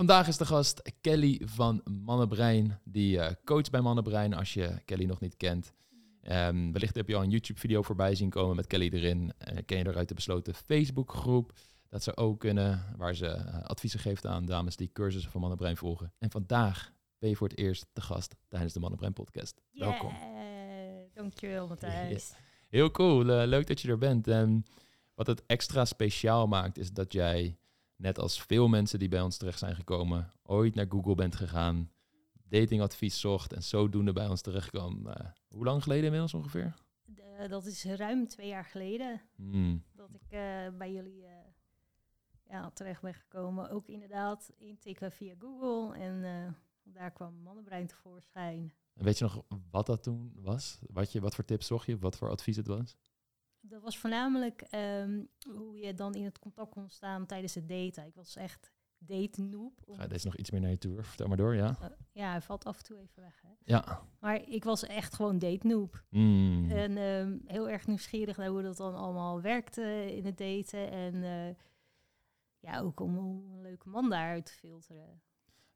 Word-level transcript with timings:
Vandaag 0.00 0.28
is 0.28 0.36
de 0.36 0.46
gast 0.46 0.92
Kelly 1.00 1.40
van 1.44 1.80
Mannenbrein, 1.84 2.80
die 2.84 3.16
uh, 3.16 3.30
coach 3.44 3.70
bij 3.70 3.80
Mannenbrein 3.80 4.34
als 4.34 4.54
je 4.54 4.82
Kelly 4.84 5.04
nog 5.04 5.20
niet 5.20 5.36
kent. 5.36 5.72
Um, 6.22 6.72
wellicht 6.72 6.94
heb 6.94 7.08
je 7.08 7.16
al 7.16 7.22
een 7.22 7.30
YouTube-video 7.30 7.82
voorbij 7.82 8.14
zien 8.14 8.30
komen 8.30 8.56
met 8.56 8.66
Kelly 8.66 8.88
erin. 8.92 9.22
Uh, 9.22 9.58
ken 9.66 9.78
je 9.78 9.86
eruit 9.86 10.08
de 10.08 10.14
besloten 10.14 10.54
Facebook-groep. 10.54 11.52
Dat 11.88 12.02
ze 12.02 12.16
ook 12.16 12.40
kunnen, 12.40 12.94
waar 12.96 13.14
ze 13.14 13.26
uh, 13.26 13.64
adviezen 13.64 14.00
geeft 14.00 14.26
aan 14.26 14.46
dames 14.46 14.76
die 14.76 14.90
cursussen 14.92 15.30
van 15.30 15.40
Mannenbrein 15.40 15.76
volgen. 15.76 16.12
En 16.18 16.30
vandaag 16.30 16.92
ben 17.18 17.30
je 17.30 17.36
voor 17.36 17.48
het 17.48 17.58
eerst 17.58 17.86
de 17.92 18.00
gast 18.00 18.36
tijdens 18.48 18.72
de 18.72 18.80
Mannenbrein 18.80 19.12
podcast. 19.12 19.60
Yeah. 19.70 19.88
Welkom. 19.88 20.14
Dankjewel 21.14 21.66
Matthijs. 21.68 22.32
Heel 22.68 22.90
cool, 22.90 23.24
leuk 23.24 23.66
dat 23.66 23.80
je 23.80 23.88
er 23.88 23.98
bent. 23.98 24.26
Um, 24.26 24.62
wat 25.14 25.26
het 25.26 25.42
extra 25.46 25.84
speciaal 25.84 26.46
maakt 26.46 26.78
is 26.78 26.92
dat 26.92 27.12
jij 27.12 27.59
net 28.00 28.18
als 28.18 28.42
veel 28.42 28.68
mensen 28.68 28.98
die 28.98 29.08
bij 29.08 29.20
ons 29.20 29.36
terecht 29.36 29.58
zijn 29.58 29.74
gekomen, 29.74 30.32
ooit 30.42 30.74
naar 30.74 30.86
Google 30.88 31.14
bent 31.14 31.36
gegaan, 31.36 31.90
datingadvies 32.48 33.20
zocht 33.20 33.52
en 33.52 33.62
zodoende 33.62 34.12
bij 34.12 34.28
ons 34.28 34.40
terecht 34.40 34.70
kwam. 34.70 35.06
Uh, 35.06 35.14
hoe 35.48 35.64
lang 35.64 35.82
geleden 35.82 36.04
inmiddels 36.04 36.34
ongeveer? 36.34 36.74
De, 37.04 37.46
dat 37.48 37.66
is 37.66 37.84
ruim 37.84 38.26
twee 38.26 38.48
jaar 38.48 38.64
geleden 38.64 39.20
hmm. 39.36 39.84
dat 39.92 40.14
ik 40.14 40.22
uh, 40.22 40.78
bij 40.78 40.92
jullie 40.92 41.22
uh, 41.22 41.30
ja, 42.48 42.70
terecht 42.70 43.02
ben 43.02 43.14
gekomen. 43.14 43.70
Ook 43.70 43.88
inderdaad 43.88 44.52
intikken 44.58 45.12
via 45.12 45.34
Google 45.38 45.98
en 45.98 46.54
daar 46.82 47.10
kwam 47.10 47.42
mannenbrein 47.42 47.86
tevoorschijn. 47.86 48.72
En 48.94 49.04
weet 49.04 49.18
je 49.18 49.24
nog 49.24 49.44
wat 49.70 49.86
dat 49.86 50.02
toen 50.02 50.32
was? 50.34 50.78
Wat, 50.86 51.12
je, 51.12 51.20
wat 51.20 51.34
voor 51.34 51.44
tips 51.44 51.66
zocht 51.66 51.86
je? 51.86 51.98
Wat 51.98 52.16
voor 52.16 52.30
advies 52.30 52.56
het 52.56 52.66
was? 52.66 52.96
Dat 53.60 53.82
was 53.82 53.98
voornamelijk 53.98 54.66
um, 54.74 55.28
hoe 55.54 55.78
je 55.78 55.94
dan 55.94 56.14
in 56.14 56.24
het 56.24 56.38
contact 56.38 56.70
kon 56.70 56.88
staan 56.88 57.26
tijdens 57.26 57.54
het 57.54 57.68
daten. 57.68 58.06
Ik 58.06 58.14
was 58.14 58.36
echt 58.36 58.72
date 58.98 59.42
noob. 59.42 59.82
Ga 59.86 60.02
je 60.02 60.08
deze 60.08 60.26
nog 60.26 60.36
iets 60.36 60.50
meer 60.50 60.60
naar 60.60 60.70
je 60.70 60.78
toe? 60.78 61.02
Vertel 61.02 61.28
maar 61.28 61.36
door, 61.36 61.54
ja. 61.54 61.76
Uh, 61.82 61.86
ja, 62.12 62.30
hij 62.30 62.40
valt 62.40 62.64
af 62.64 62.78
en 62.78 62.84
toe 62.84 62.98
even 62.98 63.22
weg. 63.22 63.42
Hè? 63.42 63.48
Ja. 63.64 64.02
Maar 64.18 64.48
ik 64.48 64.64
was 64.64 64.84
echt 64.84 65.14
gewoon 65.14 65.38
date 65.38 65.66
noob. 65.66 66.04
Mm. 66.08 66.70
En 66.70 66.96
um, 66.96 67.42
heel 67.46 67.68
erg 67.68 67.86
nieuwsgierig 67.86 68.36
naar 68.36 68.48
hoe 68.48 68.62
dat 68.62 68.76
dan 68.76 68.94
allemaal 68.94 69.40
werkte 69.40 70.14
in 70.16 70.24
het 70.24 70.38
daten. 70.38 70.90
En 70.90 71.14
uh, 71.14 71.54
ja, 72.58 72.80
ook 72.80 73.00
om, 73.00 73.18
om 73.18 73.52
een 73.52 73.60
leuke 73.60 73.88
man 73.88 74.10
daaruit 74.10 74.46
te 74.46 74.52
filteren. 74.52 75.22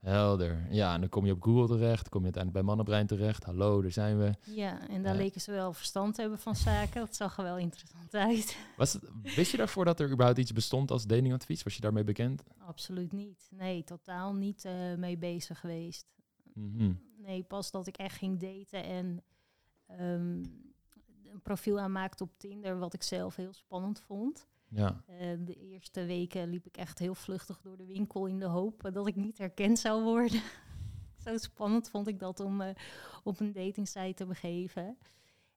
Helder. 0.04 0.66
Ja, 0.70 0.94
en 0.94 1.00
dan 1.00 1.08
kom 1.08 1.26
je 1.26 1.32
op 1.32 1.42
Google 1.42 1.66
terecht, 1.66 2.08
kom 2.08 2.20
je 2.20 2.24
uiteindelijk 2.24 2.52
bij 2.52 2.62
Mannenbrein 2.62 3.06
terecht. 3.06 3.44
Hallo, 3.44 3.82
daar 3.82 3.90
zijn 3.90 4.18
we. 4.18 4.32
Ja, 4.44 4.88
en 4.88 5.02
daar 5.02 5.14
leken 5.14 5.40
ze 5.40 5.50
wel 5.50 5.72
verstand 5.72 6.14
te 6.14 6.20
hebben 6.20 6.38
van 6.38 6.56
zaken. 6.56 7.00
Dat 7.00 7.16
zag 7.16 7.36
er 7.36 7.44
wel 7.44 7.58
interessant 7.58 8.14
uit. 8.14 8.58
Was 8.76 8.92
het, 8.92 9.10
wist 9.22 9.50
je 9.50 9.56
daarvoor 9.56 9.84
dat 9.84 10.00
er 10.00 10.10
überhaupt 10.10 10.38
iets 10.38 10.52
bestond 10.52 10.90
als 10.90 11.06
datingadvies? 11.06 11.62
Was 11.62 11.74
je 11.74 11.80
daarmee 11.80 12.04
bekend? 12.04 12.42
Absoluut 12.58 13.12
niet. 13.12 13.48
Nee, 13.50 13.84
totaal 13.84 14.34
niet 14.34 14.64
uh, 14.64 14.94
mee 14.94 15.18
bezig 15.18 15.60
geweest. 15.60 16.06
Mhm. 16.54 16.92
Nee, 17.16 17.42
pas 17.42 17.70
dat 17.70 17.86
ik 17.86 17.96
echt 17.96 18.16
ging 18.16 18.40
daten 18.40 18.84
en 18.84 19.24
um, 20.00 20.42
een 21.32 21.42
profiel 21.42 21.80
aanmaakte 21.80 22.22
op 22.22 22.38
Tinder, 22.38 22.78
wat 22.78 22.94
ik 22.94 23.02
zelf 23.02 23.36
heel 23.36 23.52
spannend 23.52 24.00
vond. 24.00 24.46
Ja. 24.68 25.04
Uh, 25.10 25.16
de 25.44 25.54
eerste 25.54 26.04
weken 26.04 26.48
liep 26.48 26.66
ik 26.66 26.76
echt 26.76 26.98
heel 26.98 27.14
vluchtig 27.14 27.60
door 27.60 27.76
de 27.76 27.86
winkel 27.86 28.26
in 28.26 28.38
de 28.38 28.46
hoop 28.46 28.90
dat 28.92 29.06
ik 29.06 29.16
niet 29.16 29.38
herkend 29.38 29.78
zou 29.78 30.02
worden. 30.02 30.42
Zo 31.24 31.36
spannend 31.36 31.88
vond 31.88 32.08
ik 32.08 32.18
dat 32.18 32.40
om 32.40 32.60
uh, 32.60 32.68
op 33.22 33.40
een 33.40 33.52
datingsite 33.52 34.14
te 34.14 34.26
begeven. 34.26 34.98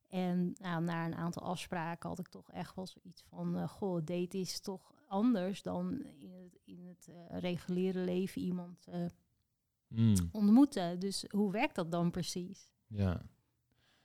En 0.08 0.54
nou, 0.58 0.82
na 0.82 1.06
een 1.06 1.14
aantal 1.14 1.42
afspraken 1.42 2.08
had 2.08 2.18
ik 2.18 2.28
toch 2.28 2.50
echt 2.50 2.74
wel 2.74 2.86
zoiets 2.86 3.22
van... 3.28 3.56
Uh, 3.56 3.68
goh, 3.68 4.04
daten 4.04 4.38
is 4.38 4.60
toch 4.60 4.92
anders 5.06 5.62
dan 5.62 6.02
in 6.18 6.32
het, 6.32 6.58
in 6.64 6.86
het 6.86 7.08
reguliere 7.28 7.98
leven 8.00 8.42
iemand 8.42 8.86
mm. 9.88 10.14
ontmoeten. 10.32 10.98
Dus 10.98 11.24
hoe 11.30 11.52
werkt 11.52 11.74
dat 11.74 11.90
dan 11.90 12.10
precies? 12.10 12.70
Ja. 12.86 13.22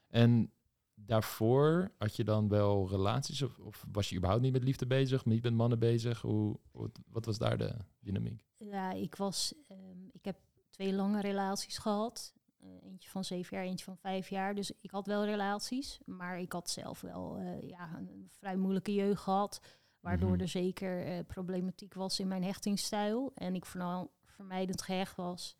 En 0.08 0.52
daarvoor 0.94 1.90
had 1.98 2.16
je 2.16 2.24
dan 2.24 2.48
wel 2.48 2.88
relaties 2.88 3.42
of, 3.42 3.58
of, 3.58 3.84
was 3.92 4.08
je 4.08 4.16
überhaupt 4.16 4.42
niet 4.42 4.52
met 4.52 4.64
liefde 4.64 4.86
bezig, 4.86 5.24
niet 5.24 5.42
met 5.42 5.54
mannen 5.54 5.78
bezig? 5.78 6.20
Hoe, 6.20 6.58
wat, 6.70 7.00
wat 7.10 7.24
was 7.24 7.38
daar 7.38 7.58
de 7.58 7.74
dynamiek? 8.00 8.44
Ja, 8.58 8.92
ik 8.92 9.14
was, 9.16 9.54
um, 9.68 10.10
ik 10.12 10.24
heb 10.24 10.36
twee 10.70 10.92
lange 10.92 11.20
relaties 11.20 11.78
gehad. 11.78 12.34
Uh, 12.60 12.70
eentje 12.82 13.10
van 13.10 13.24
zeven 13.24 13.56
jaar, 13.56 13.66
eentje 13.66 13.84
van 13.84 13.96
vijf 13.96 14.28
jaar. 14.28 14.54
Dus 14.54 14.72
ik 14.80 14.90
had 14.90 15.06
wel 15.06 15.24
relaties, 15.24 16.00
maar 16.04 16.40
ik 16.40 16.52
had 16.52 16.70
zelf 16.70 17.00
wel 17.00 17.38
uh, 17.38 17.68
ja, 17.68 17.96
een 17.96 18.30
vrij 18.38 18.56
moeilijke 18.56 18.94
jeugd 18.94 19.22
gehad. 19.22 19.60
Waardoor 20.00 20.28
mm 20.28 20.34
-hmm. 20.34 20.42
er 20.42 20.48
zeker 20.48 21.06
uh, 21.06 21.18
problematiek 21.26 21.94
was 21.94 22.20
in 22.20 22.28
mijn 22.28 22.44
hechtingsstijl. 22.44 23.32
En 23.34 23.54
ik 23.54 23.66
vooral 23.66 24.12
vermijdend 24.22 24.82
gehecht 24.82 25.16
was. 25.16 25.56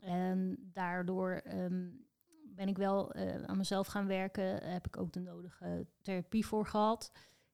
En 0.00 0.56
daardoor 0.72 1.42
um, 1.54 2.07
ben 2.58 2.68
ik 2.68 2.76
wel 2.76 3.16
uh, 3.16 3.42
aan 3.42 3.56
mezelf 3.56 3.86
gaan 3.86 4.06
werken. 4.06 4.70
Heb 4.72 4.86
ik 4.86 4.96
ook 4.96 5.12
de 5.12 5.20
nodige 5.20 5.86
therapie 6.02 6.46
voor 6.46 6.66
gehad. 6.66 7.12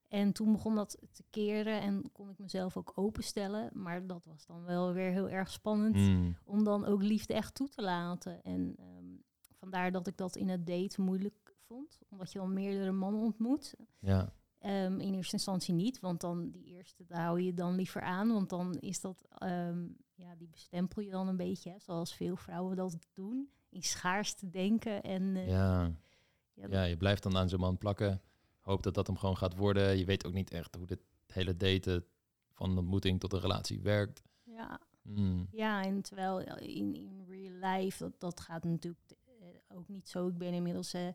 En 0.09 0.33
toen 0.33 0.53
begon 0.53 0.75
dat 0.75 0.99
te 1.13 1.25
keren 1.31 1.81
en 1.81 2.13
kon 2.13 2.31
ik 2.31 2.39
mezelf 2.39 2.77
ook 2.77 2.93
openstellen. 2.95 3.71
Maar 3.73 4.07
dat 4.07 4.25
was 4.25 4.47
dan 4.47 4.65
wel 4.65 4.93
weer 4.93 5.11
heel 5.11 5.29
erg 5.29 5.51
spannend 5.51 5.95
Mm. 5.97 6.37
om 6.45 6.65
dan 6.65 6.85
ook 6.85 7.03
liefde 7.03 7.35
echt 7.35 7.55
toe 7.55 7.69
te 7.69 7.83
laten. 7.83 8.43
En 8.43 8.77
um, 8.99 9.23
vandaar 9.59 9.93
dat 9.93 10.07
ik 10.07 10.17
dat 10.17 10.37
in 10.37 10.49
het 10.49 10.67
date 10.67 11.01
moeilijk 11.01 11.57
vond. 11.67 11.99
Omdat 12.09 12.33
je 12.33 12.39
dan 12.39 12.53
meerdere 12.53 12.93
mannen 12.93 13.23
ontmoet. 13.23 13.75
Ja. 13.99 14.33
Um, 14.61 15.01
in 15.01 15.15
eerste 15.15 15.37
instantie 15.37 15.75
niet, 15.75 16.01
want 16.01 16.21
dan 16.21 16.51
die 16.51 16.65
eerste, 16.65 17.05
daar 17.07 17.25
hou 17.25 17.41
je 17.41 17.55
dan 17.55 17.75
liever 17.75 18.01
aan. 18.03 18.33
Want 18.33 18.49
dan 18.51 18.75
is 18.75 19.01
dat, 19.01 19.25
um, 19.43 19.97
ja, 20.15 20.35
die 20.37 20.49
bestempel 20.49 21.03
je 21.03 21.11
dan 21.11 21.29
een 21.29 21.37
beetje, 21.37 21.71
hè, 21.71 21.79
zoals 21.79 22.15
veel 22.15 22.37
vrouwen 22.37 22.77
dat 22.77 22.99
doen. 23.13 23.49
In 23.75 23.83
schaarste 23.83 24.51
denken. 24.51 25.03
En, 25.03 25.23
uh, 25.23 25.49
ja. 25.49 25.93
Ja, 26.55 26.67
ja, 26.71 26.83
je 26.83 26.97
blijft 26.97 27.23
dan 27.23 27.37
aan 27.37 27.49
zo'n 27.49 27.61
man 27.61 27.79
plakken. 27.79 28.23
Hoop 28.61 28.83
dat 28.83 28.95
dat 28.95 29.07
hem 29.07 29.17
gewoon 29.17 29.37
gaat 29.37 29.57
worden. 29.57 29.99
Je 29.99 30.05
weet 30.05 30.27
ook 30.27 30.33
niet 30.33 30.51
echt 30.51 30.75
hoe 30.75 30.87
dit 30.87 31.01
hele 31.27 31.57
daten 31.57 32.05
van 32.53 32.71
een 32.71 32.79
ontmoeting 32.79 33.21
tot 33.21 33.33
een 33.33 33.41
relatie 33.41 33.81
werkt. 33.81 34.23
Ja, 34.43 34.81
mm. 35.03 35.49
ja 35.51 35.83
en 35.83 36.03
terwijl 36.03 36.39
in, 36.59 36.95
in 36.95 37.25
real 37.29 37.75
life, 37.75 37.99
dat, 37.99 38.21
dat 38.21 38.41
gaat 38.41 38.65
natuurlijk 38.65 39.17
uh, 39.41 39.77
ook 39.77 39.89
niet 39.89 40.09
zo. 40.09 40.29
Ik 40.29 40.39
ben 40.39 40.53
inmiddels... 40.53 40.95
Uh, 40.95 41.09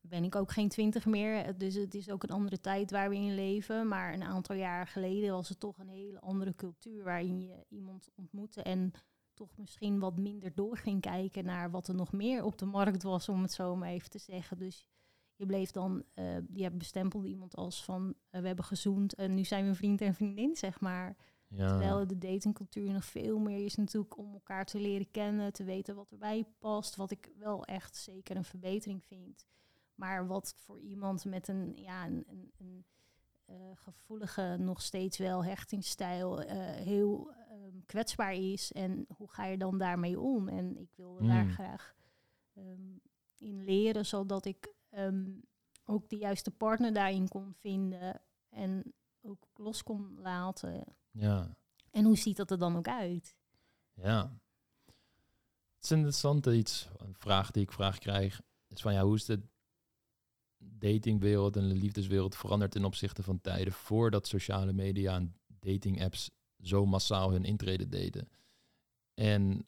ben 0.00 0.24
ik 0.24 0.34
ook 0.34 0.52
geen 0.52 0.68
twintig 0.68 1.06
meer. 1.06 1.58
Dus 1.58 1.74
het 1.74 1.94
is 1.94 2.10
ook 2.10 2.22
een 2.22 2.30
andere 2.30 2.60
tijd 2.60 2.90
waar 2.90 3.08
we 3.08 3.14
in 3.14 3.34
leven. 3.34 3.88
Maar 3.88 4.12
een 4.12 4.22
aantal 4.22 4.56
jaar 4.56 4.86
geleden 4.86 5.32
was 5.32 5.48
het 5.48 5.60
toch 5.60 5.78
een 5.78 5.88
hele 5.88 6.20
andere 6.20 6.54
cultuur 6.54 7.04
waarin 7.04 7.40
je 7.40 7.64
iemand 7.68 8.08
ontmoette 8.14 8.62
en 8.62 8.92
toch 9.36 9.56
misschien 9.56 9.98
wat 9.98 10.18
minder 10.18 10.54
door 10.54 10.76
ging 10.76 11.00
kijken 11.00 11.44
naar 11.44 11.70
wat 11.70 11.88
er 11.88 11.94
nog 11.94 12.12
meer 12.12 12.44
op 12.44 12.58
de 12.58 12.64
markt 12.64 13.02
was, 13.02 13.28
om 13.28 13.42
het 13.42 13.52
zo 13.52 13.76
maar 13.76 13.88
even 13.88 14.10
te 14.10 14.18
zeggen. 14.18 14.58
Dus 14.58 14.86
je 15.36 15.46
bleef 15.46 15.70
dan, 15.70 16.04
uh, 16.14 16.36
je 16.52 16.70
bestempelde 16.70 17.28
iemand 17.28 17.56
als 17.56 17.84
van 17.84 18.06
uh, 18.06 18.40
we 18.40 18.46
hebben 18.46 18.64
gezoend 18.64 19.14
en 19.14 19.34
nu 19.34 19.44
zijn 19.44 19.66
we 19.66 19.74
vriend 19.74 20.00
en 20.00 20.14
vriendin, 20.14 20.56
zeg 20.56 20.80
maar. 20.80 21.16
Ja. 21.48 21.66
Terwijl 21.66 22.06
de 22.06 22.18
datingcultuur 22.18 22.92
nog 22.92 23.04
veel 23.04 23.38
meer 23.38 23.64
is 23.64 23.76
natuurlijk 23.76 24.18
om 24.18 24.32
elkaar 24.32 24.64
te 24.64 24.80
leren 24.80 25.10
kennen, 25.10 25.52
te 25.52 25.64
weten 25.64 25.94
wat 25.94 26.10
erbij 26.10 26.44
past. 26.58 26.96
Wat 26.96 27.10
ik 27.10 27.30
wel 27.38 27.64
echt 27.64 27.96
zeker 27.96 28.36
een 28.36 28.44
verbetering 28.44 29.04
vind. 29.04 29.46
Maar 29.94 30.26
wat 30.26 30.54
voor 30.56 30.80
iemand 30.80 31.24
met 31.24 31.48
een, 31.48 31.72
ja, 31.76 32.06
een, 32.06 32.24
een, 32.28 32.52
een 32.56 32.84
uh, 33.50 33.56
gevoelige, 33.74 34.56
nog 34.58 34.82
steeds 34.82 35.18
wel 35.18 35.44
hechtingsstijl 35.44 36.42
uh, 36.42 36.48
heel 36.70 37.34
um, 37.52 37.84
kwetsbaar 37.86 38.34
is. 38.34 38.72
En 38.72 39.06
hoe 39.16 39.30
ga 39.30 39.44
je 39.44 39.58
dan 39.58 39.78
daarmee 39.78 40.20
om? 40.20 40.48
En 40.48 40.76
ik 40.76 40.90
wilde 40.94 41.22
mm. 41.22 41.28
daar 41.28 41.48
graag 41.48 41.94
um, 42.54 43.00
in 43.36 43.64
leren, 43.64 44.06
zodat 44.06 44.44
ik 44.44 44.74
um, 44.90 45.42
ook 45.84 46.08
de 46.08 46.16
juiste 46.16 46.50
partner 46.50 46.92
daarin 46.92 47.28
kon 47.28 47.54
vinden. 47.54 48.20
En 48.48 48.94
ook 49.20 49.46
los 49.54 49.82
kon 49.82 50.18
laten. 50.18 50.84
Ja. 51.10 51.56
En 51.90 52.04
hoe 52.04 52.16
ziet 52.16 52.36
dat 52.36 52.50
er 52.50 52.58
dan 52.58 52.76
ook 52.76 52.88
uit? 52.88 53.36
Ja. 53.92 54.38
Het 55.74 55.84
is 55.84 55.90
interessant 55.90 56.46
iets, 56.46 56.88
een 56.96 57.14
vraag 57.14 57.50
die 57.50 57.62
ik 57.62 57.72
vraag 57.72 57.98
krijg, 57.98 58.40
is 58.68 58.80
van 58.80 58.92
ja, 58.92 59.02
hoe 59.02 59.14
is 59.14 59.24
de 59.24 59.42
datingwereld 60.58 61.56
en 61.56 61.68
de 61.68 61.74
liefdeswereld 61.74 62.36
veranderd 62.36 62.70
ten 62.70 62.84
opzichte 62.84 63.22
van 63.22 63.40
tijden 63.40 63.72
voordat 63.72 64.26
sociale 64.26 64.72
media 64.72 65.14
en 65.14 65.36
dating 65.46 66.02
apps 66.02 66.30
zo 66.62 66.86
massaal 66.86 67.30
hun 67.30 67.44
intrede 67.44 67.88
deden. 67.88 68.28
En 69.14 69.66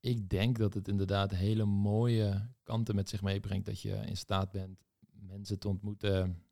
ik 0.00 0.28
denk 0.28 0.58
dat 0.58 0.74
het 0.74 0.88
inderdaad 0.88 1.30
hele 1.30 1.64
mooie 1.64 2.54
kanten 2.62 2.94
met 2.94 3.08
zich 3.08 3.22
meebrengt 3.22 3.66
dat 3.66 3.80
je 3.80 3.94
in 3.94 4.16
staat 4.16 4.50
bent 4.50 4.84
mensen 5.10 5.58
te 5.58 5.68
ontmoeten 5.68 6.42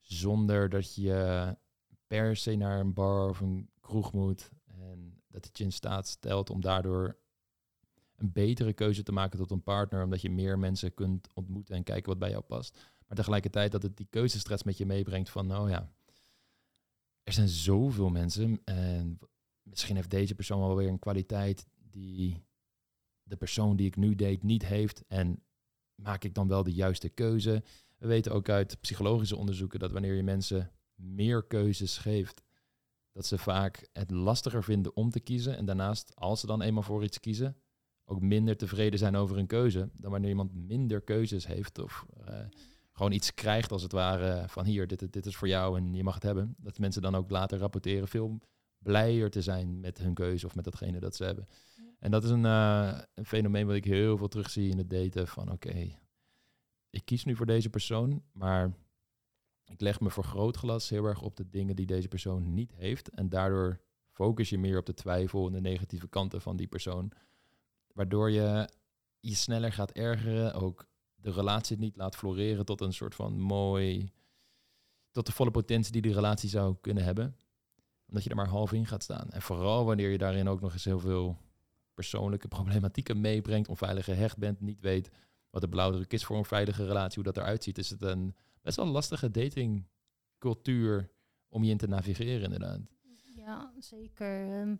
zonder 0.00 0.68
dat 0.68 0.94
je 0.94 1.56
per 2.06 2.36
se 2.36 2.54
naar 2.54 2.80
een 2.80 2.92
bar 2.92 3.28
of 3.28 3.40
een 3.40 3.70
kroeg 3.80 4.12
moet 4.12 4.50
en 4.64 5.22
dat 5.28 5.44
het 5.44 5.58
je 5.58 5.64
in 5.64 5.72
staat 5.72 6.06
stelt 6.06 6.50
om 6.50 6.60
daardoor 6.60 7.18
een 8.20 8.32
betere 8.32 8.72
keuze 8.72 9.02
te 9.02 9.12
maken 9.12 9.38
tot 9.38 9.50
een 9.50 9.62
partner, 9.62 10.04
omdat 10.04 10.20
je 10.20 10.30
meer 10.30 10.58
mensen 10.58 10.94
kunt 10.94 11.28
ontmoeten 11.34 11.74
en 11.74 11.82
kijken 11.82 12.08
wat 12.08 12.18
bij 12.18 12.30
jou 12.30 12.42
past. 12.42 12.78
Maar 13.06 13.16
tegelijkertijd 13.16 13.72
dat 13.72 13.82
het 13.82 13.96
die 13.96 14.06
keuzestress 14.10 14.62
met 14.62 14.78
je 14.78 14.86
meebrengt 14.86 15.30
van, 15.30 15.46
nou 15.46 15.70
ja, 15.70 15.92
er 17.22 17.32
zijn 17.32 17.48
zoveel 17.48 18.08
mensen 18.08 18.60
en 18.64 19.18
misschien 19.62 19.96
heeft 19.96 20.10
deze 20.10 20.34
persoon 20.34 20.60
wel 20.60 20.76
weer 20.76 20.88
een 20.88 20.98
kwaliteit 20.98 21.66
die 21.90 22.44
de 23.22 23.36
persoon 23.36 23.76
die 23.76 23.86
ik 23.86 23.96
nu 23.96 24.14
date 24.14 24.46
niet 24.46 24.66
heeft. 24.66 25.04
En 25.06 25.42
maak 25.94 26.24
ik 26.24 26.34
dan 26.34 26.48
wel 26.48 26.62
de 26.62 26.72
juiste 26.72 27.08
keuze? 27.08 27.62
We 27.98 28.06
weten 28.06 28.32
ook 28.32 28.48
uit 28.48 28.80
psychologische 28.80 29.36
onderzoeken 29.36 29.78
dat 29.78 29.92
wanneer 29.92 30.14
je 30.14 30.22
mensen 30.22 30.72
meer 30.94 31.42
keuzes 31.46 31.98
geeft, 31.98 32.42
dat 33.12 33.26
ze 33.26 33.38
vaak 33.38 33.88
het 33.92 34.10
lastiger 34.10 34.64
vinden 34.64 34.96
om 34.96 35.10
te 35.10 35.20
kiezen. 35.20 35.56
En 35.56 35.64
daarnaast, 35.64 36.16
als 36.16 36.40
ze 36.40 36.46
dan 36.46 36.62
eenmaal 36.62 36.82
voor 36.82 37.04
iets 37.04 37.20
kiezen, 37.20 37.56
ook 38.10 38.20
minder 38.20 38.56
tevreden 38.56 38.98
zijn 38.98 39.16
over 39.16 39.38
een 39.38 39.46
keuze 39.46 39.88
dan 39.92 40.10
wanneer 40.10 40.30
iemand 40.30 40.54
minder 40.54 41.00
keuzes 41.00 41.46
heeft 41.46 41.78
of 41.78 42.06
uh, 42.28 42.34
gewoon 42.92 43.12
iets 43.12 43.34
krijgt 43.34 43.72
als 43.72 43.82
het 43.82 43.92
ware 43.92 44.48
van 44.48 44.64
hier, 44.64 44.86
dit, 44.86 45.12
dit 45.12 45.26
is 45.26 45.36
voor 45.36 45.48
jou 45.48 45.78
en 45.78 45.94
je 45.94 46.02
mag 46.02 46.14
het 46.14 46.22
hebben. 46.22 46.54
Dat 46.58 46.78
mensen 46.78 47.02
dan 47.02 47.14
ook 47.14 47.30
later 47.30 47.58
rapporteren 47.58 48.08
veel 48.08 48.40
blijer 48.78 49.30
te 49.30 49.42
zijn 49.42 49.80
met 49.80 49.98
hun 49.98 50.14
keuze 50.14 50.46
of 50.46 50.54
met 50.54 50.64
datgene 50.64 51.00
dat 51.00 51.16
ze 51.16 51.24
hebben. 51.24 51.48
En 51.98 52.10
dat 52.10 52.24
is 52.24 52.30
een, 52.30 52.44
uh, 52.44 52.98
een, 53.14 53.26
fenomeen 53.26 53.66
wat 53.66 53.76
ik 53.76 53.84
heel 53.84 54.16
veel 54.16 54.28
terugzie 54.28 54.70
in 54.70 54.78
het 54.78 54.90
daten 54.90 55.26
van 55.26 55.52
oké, 55.52 55.88
ik 56.90 57.04
kies 57.04 57.24
nu 57.24 57.36
voor 57.36 57.46
deze 57.46 57.70
persoon, 57.70 58.22
maar 58.32 58.72
ik 59.64 59.80
leg 59.80 60.00
me 60.00 60.10
voor 60.10 60.24
grootglas 60.24 60.88
heel 60.88 61.04
erg 61.04 61.22
op 61.22 61.36
de 61.36 61.50
dingen 61.50 61.76
die 61.76 61.86
deze 61.86 62.08
persoon 62.08 62.54
niet 62.54 62.72
heeft. 62.74 63.08
En 63.08 63.28
daardoor 63.28 63.80
focus 64.10 64.48
je 64.48 64.58
meer 64.58 64.78
op 64.78 64.86
de 64.86 64.94
twijfel 64.94 65.46
en 65.46 65.52
de 65.52 65.60
negatieve 65.60 66.08
kanten 66.08 66.40
van 66.40 66.56
die 66.56 66.68
persoon. 66.68 67.12
Waardoor 67.92 68.30
je 68.30 68.68
je 69.20 69.34
sneller 69.34 69.72
gaat 69.72 69.90
ergeren, 69.90 70.54
ook 70.54 70.88
de 71.14 71.30
relatie 71.30 71.78
niet 71.78 71.96
laat 71.96 72.16
floreren 72.16 72.64
tot 72.64 72.80
een 72.80 72.92
soort 72.92 73.14
van 73.14 73.40
mooi, 73.40 74.12
tot 75.10 75.26
de 75.26 75.32
volle 75.32 75.50
potentie 75.50 75.92
die 75.92 76.02
die 76.02 76.14
relatie 76.14 76.48
zou 76.48 76.76
kunnen 76.80 77.04
hebben. 77.04 77.36
Omdat 78.06 78.24
je 78.24 78.30
er 78.30 78.36
maar 78.36 78.48
half 78.48 78.72
in 78.72 78.86
gaat 78.86 79.02
staan. 79.02 79.30
En 79.30 79.42
vooral 79.42 79.84
wanneer 79.84 80.10
je 80.10 80.18
daarin 80.18 80.48
ook 80.48 80.60
nog 80.60 80.72
eens 80.72 80.84
heel 80.84 81.00
veel 81.00 81.38
persoonlijke 81.94 82.48
problematieken 82.48 83.20
meebrengt, 83.20 83.68
onveilig 83.68 84.04
gehecht 84.04 84.38
bent, 84.38 84.60
niet 84.60 84.80
weet 84.80 85.10
wat 85.50 85.60
de 85.60 85.68
blauwdruk 85.68 86.12
is 86.12 86.24
voor 86.24 86.36
een 86.36 86.44
veilige 86.44 86.86
relatie, 86.86 87.22
hoe 87.22 87.32
dat 87.32 87.42
eruit 87.42 87.62
ziet, 87.62 87.78
is 87.78 87.90
het 87.90 88.02
een 88.02 88.34
best 88.62 88.76
wel 88.76 88.86
lastige 88.86 89.30
datingcultuur 89.30 91.10
om 91.48 91.64
je 91.64 91.70
in 91.70 91.76
te 91.76 91.86
navigeren, 91.86 92.42
inderdaad. 92.42 92.80
Ja, 93.36 93.72
zeker. 93.78 94.60
Um, 94.60 94.78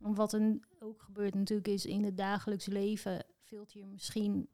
wat 0.00 0.32
er 0.32 0.58
ook 0.78 1.02
gebeurt 1.02 1.34
natuurlijk 1.34 1.68
is 1.68 1.86
in 1.86 2.04
het 2.04 2.16
dagelijks 2.16 2.66
leven, 2.66 3.24
vult 3.42 3.72
je 3.72 3.86
misschien 3.86 4.48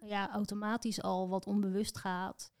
ja, 0.00 0.30
automatisch 0.30 1.02
al 1.02 1.28
wat 1.28 1.46
onbewust 1.46 1.98
gaat. 1.98 2.52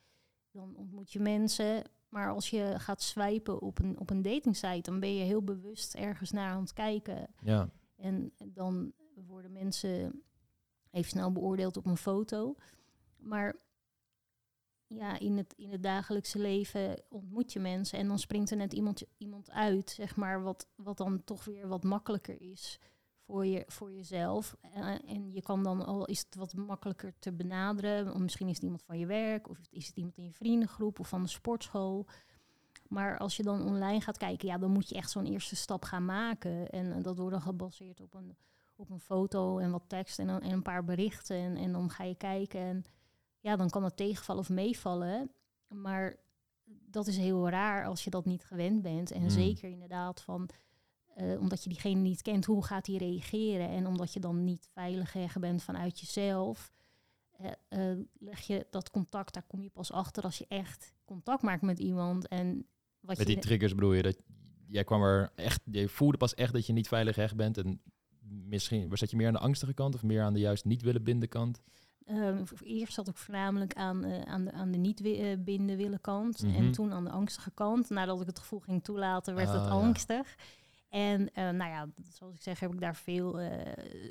Dan 0.50 0.76
ontmoet 0.76 1.12
je 1.12 1.20
mensen. 1.20 1.84
Maar 2.08 2.30
als 2.30 2.50
je 2.50 2.74
gaat 2.76 3.02
swipen 3.02 3.60
op 3.60 3.78
een, 3.78 3.98
op 3.98 4.10
een 4.10 4.22
datingsite, 4.22 4.90
dan 4.90 5.00
ben 5.00 5.14
je 5.14 5.24
heel 5.24 5.42
bewust 5.42 5.94
ergens 5.94 6.30
naar 6.30 6.50
aan 6.50 6.60
het 6.60 6.72
kijken. 6.72 7.28
Ja. 7.40 7.68
En 7.96 8.32
dan 8.44 8.92
worden 9.26 9.52
mensen 9.52 10.22
even 10.90 11.10
snel 11.10 11.32
beoordeeld 11.32 11.76
op 11.76 11.86
een 11.86 11.96
foto. 11.96 12.56
Maar 13.16 13.56
ja, 14.88 15.18
in 15.18 15.36
het, 15.36 15.54
in 15.56 15.70
het 15.70 15.82
dagelijkse 15.82 16.38
leven 16.38 17.02
ontmoet 17.08 17.52
je 17.52 17.60
mensen 17.60 17.98
en 17.98 18.08
dan 18.08 18.18
springt 18.18 18.50
er 18.50 18.56
net 18.56 18.72
iemand, 18.72 19.02
iemand 19.16 19.50
uit, 19.50 19.90
zeg 19.90 20.16
maar, 20.16 20.42
wat, 20.42 20.68
wat 20.74 20.96
dan 20.96 21.24
toch 21.24 21.44
weer 21.44 21.68
wat 21.68 21.84
makkelijker 21.84 22.40
is 22.40 22.80
voor, 23.26 23.46
je, 23.46 23.64
voor 23.66 23.92
jezelf. 23.92 24.56
En, 24.60 25.02
en 25.02 25.32
je 25.32 25.42
kan 25.42 25.62
dan 25.62 25.86
al, 25.86 26.04
is 26.04 26.18
het 26.18 26.34
wat 26.34 26.54
makkelijker 26.54 27.12
te 27.18 27.32
benaderen, 27.32 28.14
of 28.14 28.18
misschien 28.18 28.48
is 28.48 28.54
het 28.54 28.64
iemand 28.64 28.82
van 28.82 28.98
je 28.98 29.06
werk, 29.06 29.48
of 29.48 29.58
is 29.70 29.86
het 29.86 29.96
iemand 29.96 30.16
in 30.16 30.24
je 30.24 30.32
vriendengroep 30.32 31.00
of 31.00 31.08
van 31.08 31.22
de 31.22 31.28
sportschool. 31.28 32.06
Maar 32.88 33.18
als 33.18 33.36
je 33.36 33.42
dan 33.42 33.64
online 33.64 34.00
gaat 34.00 34.18
kijken, 34.18 34.48
ja, 34.48 34.58
dan 34.58 34.70
moet 34.70 34.88
je 34.88 34.94
echt 34.94 35.10
zo'n 35.10 35.26
eerste 35.26 35.56
stap 35.56 35.84
gaan 35.84 36.04
maken. 36.04 36.70
En, 36.70 37.02
dat 37.02 37.16
wordt 37.16 37.32
dan 37.32 37.42
gebaseerd 37.42 38.00
op 38.00 38.14
een, 38.14 38.36
op 38.76 38.90
een 38.90 39.00
foto 39.00 39.58
en 39.58 39.70
wat 39.70 39.84
tekst 39.86 40.18
en, 40.18 40.28
en 40.28 40.52
een 40.52 40.62
paar 40.62 40.84
berichten. 40.84 41.36
En, 41.36 41.56
en 41.56 41.72
dan 41.72 41.90
ga 41.90 42.04
je 42.04 42.14
kijken 42.14 42.60
en 42.60 42.84
ja, 43.46 43.56
dan 43.56 43.70
kan 43.70 43.84
het 43.84 43.96
tegenvallen 43.96 44.42
of 44.42 44.48
meevallen. 44.48 45.30
Maar 45.68 46.16
dat 46.64 47.06
is 47.06 47.16
heel 47.16 47.48
raar 47.48 47.86
als 47.86 48.04
je 48.04 48.10
dat 48.10 48.24
niet 48.24 48.44
gewend 48.44 48.82
bent. 48.82 49.10
En 49.10 49.20
hmm. 49.20 49.30
zeker 49.30 49.70
inderdaad 49.70 50.20
van, 50.20 50.48
uh, 51.16 51.40
omdat 51.40 51.62
je 51.62 51.68
diegene 51.68 52.00
niet 52.00 52.22
kent, 52.22 52.44
hoe 52.44 52.64
gaat 52.64 52.86
hij 52.86 52.96
reageren? 52.96 53.68
En 53.68 53.86
omdat 53.86 54.12
je 54.12 54.20
dan 54.20 54.44
niet 54.44 54.68
veilig 54.72 55.38
bent 55.40 55.62
vanuit 55.62 56.00
jezelf, 56.00 56.72
uh, 57.40 57.50
uh, 57.68 58.04
leg 58.18 58.40
je 58.40 58.66
dat 58.70 58.90
contact, 58.90 59.34
daar 59.34 59.46
kom 59.46 59.62
je 59.62 59.70
pas 59.70 59.92
achter 59.92 60.22
als 60.22 60.38
je 60.38 60.46
echt 60.48 60.94
contact 61.04 61.42
maakt 61.42 61.62
met 61.62 61.78
iemand. 61.78 62.28
En 62.28 62.66
wat 63.00 63.18
met 63.18 63.26
die 63.26 63.38
triggers 63.38 63.74
bedoel 63.74 63.92
je 63.92 64.02
dat 64.02 64.16
jij 64.66 64.84
kwam 64.84 65.02
er 65.02 65.32
echt, 65.34 65.60
je 65.64 65.88
voelde 65.88 66.16
pas 66.16 66.34
echt 66.34 66.52
dat 66.52 66.66
je 66.66 66.72
niet 66.72 66.88
veilig 66.88 67.14
gehecht 67.14 67.36
bent 67.36 67.58
en 67.58 67.80
misschien 68.28 68.96
zat 68.96 69.10
je 69.10 69.16
meer 69.16 69.26
aan 69.26 69.32
de 69.32 69.38
angstige 69.38 69.74
kant 69.74 69.94
of 69.94 70.02
meer 70.02 70.22
aan 70.22 70.32
de 70.32 70.40
juist 70.40 70.64
niet 70.64 70.82
willen 70.82 71.02
binden 71.02 71.28
kant? 71.28 71.60
Uh, 72.06 72.38
eerst 72.62 72.94
zat 72.94 73.08
ik 73.08 73.16
voornamelijk 73.16 73.74
aan, 73.74 74.04
uh, 74.04 74.20
aan, 74.20 74.44
de, 74.44 74.52
aan 74.52 74.70
de 74.70 74.78
niet 74.78 75.00
uh, 75.00 75.36
binden 75.38 75.76
willen 75.76 76.00
kant. 76.00 76.42
En 76.42 76.62
mhm. 76.62 76.72
toen 76.72 76.92
aan 76.92 77.04
de 77.04 77.10
angstige 77.10 77.50
kant. 77.50 77.90
Nadat 77.90 78.20
ik 78.20 78.26
het 78.26 78.38
gevoel 78.38 78.60
ging 78.60 78.84
toelaten, 78.84 79.34
werd 79.34 79.48
het 79.48 79.60
ah, 79.60 79.70
angstig. 79.70 80.36
En 80.88 81.30
nou 81.34 81.70
ja, 81.70 81.88
zoals 82.08 82.34
ik 82.34 82.42
zeg, 82.42 82.60
heb 82.60 82.72
ik 82.72 82.80
daar 82.80 82.96
veel 82.96 83.40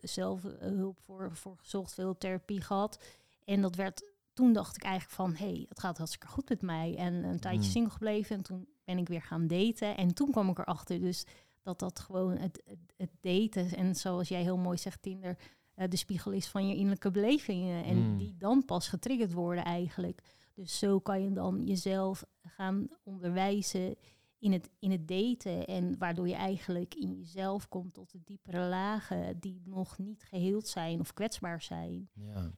zelfhulp 0.01 0.99
voor, 0.99 1.35
voor 1.35 1.57
gezocht, 1.57 1.93
veel 1.93 2.17
therapie 2.17 2.61
gehad. 2.61 3.03
En 3.45 3.61
dat 3.61 3.75
werd, 3.75 4.11
toen 4.33 4.53
dacht 4.53 4.75
ik 4.75 4.83
eigenlijk 4.83 5.15
van, 5.15 5.35
hé, 5.35 5.53
hey, 5.53 5.65
het 5.69 5.79
gaat 5.79 5.97
hartstikke 5.97 6.27
goed 6.27 6.49
met 6.49 6.61
mij. 6.61 6.95
En 6.97 7.13
een 7.13 7.39
tijdje 7.39 7.65
mm. 7.65 7.71
single 7.71 7.91
gebleven 7.91 8.35
en 8.35 8.43
toen 8.43 8.67
ben 8.83 8.97
ik 8.97 9.07
weer 9.07 9.21
gaan 9.21 9.47
daten. 9.47 9.97
En 9.97 10.13
toen 10.13 10.31
kwam 10.31 10.49
ik 10.49 10.59
erachter 10.59 10.99
dus 10.99 11.25
dat 11.61 11.79
dat 11.79 11.99
gewoon 11.99 12.37
het, 12.37 12.61
het, 12.65 12.93
het 12.97 13.11
daten, 13.21 13.77
en 13.77 13.95
zoals 13.95 14.27
jij 14.27 14.41
heel 14.41 14.57
mooi 14.57 14.77
zegt, 14.77 15.01
Tinder 15.01 15.37
uh, 15.75 15.87
de 15.89 15.97
spiegel 15.97 16.31
is 16.31 16.47
van 16.47 16.67
je 16.67 16.75
innerlijke 16.75 17.11
belevingen. 17.11 17.83
En 17.83 17.95
hmm. 17.95 18.17
die 18.17 18.35
dan 18.37 18.65
pas 18.65 18.87
getriggerd 18.87 19.33
worden 19.33 19.63
eigenlijk. 19.63 20.21
Dus 20.53 20.77
zo 20.79 20.99
kan 20.99 21.23
je 21.23 21.31
dan 21.31 21.65
jezelf 21.65 22.23
gaan 22.41 22.87
onderwijzen 23.03 23.95
in 24.39 24.51
het, 24.51 24.69
in 24.79 24.91
het 24.91 25.07
daten. 25.07 25.65
En 25.65 25.97
waardoor 25.97 26.27
je 26.27 26.35
eigenlijk 26.35 26.95
in 26.95 27.13
jezelf 27.13 27.67
komt 27.67 27.93
tot 27.93 28.11
de 28.11 28.21
diepere 28.23 28.67
lagen 28.67 29.39
die 29.39 29.61
nog 29.65 29.97
niet 29.97 30.23
geheeld 30.23 30.67
zijn 30.67 30.99
of 30.99 31.13
kwetsbaar 31.13 31.61
zijn. 31.61 32.09
Ja. 32.13 32.51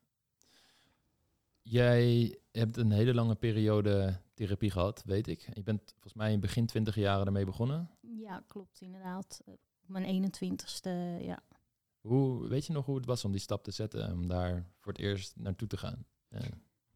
Jij 1.62 2.38
hebt 2.52 2.78
een 2.78 2.92
hele 2.92 3.13
lange 3.13 3.36
periode 3.36 4.20
therapie 4.34 4.72
gehad, 4.72 5.04
weet 5.06 5.28
ik. 5.28 5.50
Je 5.54 5.63
bent 5.63 5.92
volgens 5.92 6.13
mij 6.13 6.31
in 6.31 6.40
begin 6.40 6.66
twintig 6.66 6.96
jaren 6.96 7.25
ermee 7.25 7.46
begonnen. 7.46 7.90
Ja, 8.02 8.44
klopt 8.48 8.81
inderdaad. 8.81 9.42
Op 9.46 9.60
mijn 9.86 10.31
21ste, 10.31 10.90
ja. 11.25 11.40
Hoe, 12.02 12.48
weet 12.48 12.66
je 12.66 12.74
nog 12.74 12.86
hoe 12.86 12.96
het 12.96 13.06
was 13.06 13.25
om 13.25 13.32
die 13.32 13.42
stap 13.42 13.63
te 13.63 13.72
zetten, 13.72 14.12
om 14.12 14.27
daar 14.27 14.72
voor 14.77 14.92
het 14.92 15.01
eerst 15.01 15.36
naartoe 15.36 15.68
te 15.68 15.77
gaan? 15.77 16.06
Ja, 16.30 16.39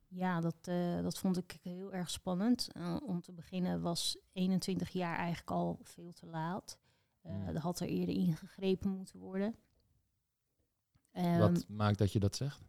ja 0.07 0.41
dat, 0.41 0.67
uh, 0.69 1.01
dat 1.01 1.17
vond 1.17 1.37
ik 1.37 1.57
heel 1.61 1.93
erg 1.93 2.09
spannend. 2.09 2.69
Uh, 2.77 2.97
om 3.03 3.21
te 3.21 3.31
beginnen 3.31 3.81
was 3.81 4.17
21 4.31 4.89
jaar 4.89 5.17
eigenlijk 5.17 5.51
al 5.51 5.79
veel 5.83 6.11
te 6.13 6.25
laat. 6.25 6.77
Uh, 7.25 7.47
Er 7.47 7.59
had 7.59 7.79
er 7.79 7.87
eerder 7.87 8.15
ingegrepen 8.15 8.89
moeten 8.89 9.19
worden. 9.19 9.55
Um, 11.13 11.37
Wat 11.39 11.67
maakt 11.67 11.97
dat 11.97 12.11
je 12.11 12.19
dat 12.19 12.35
zegt? 12.35 12.61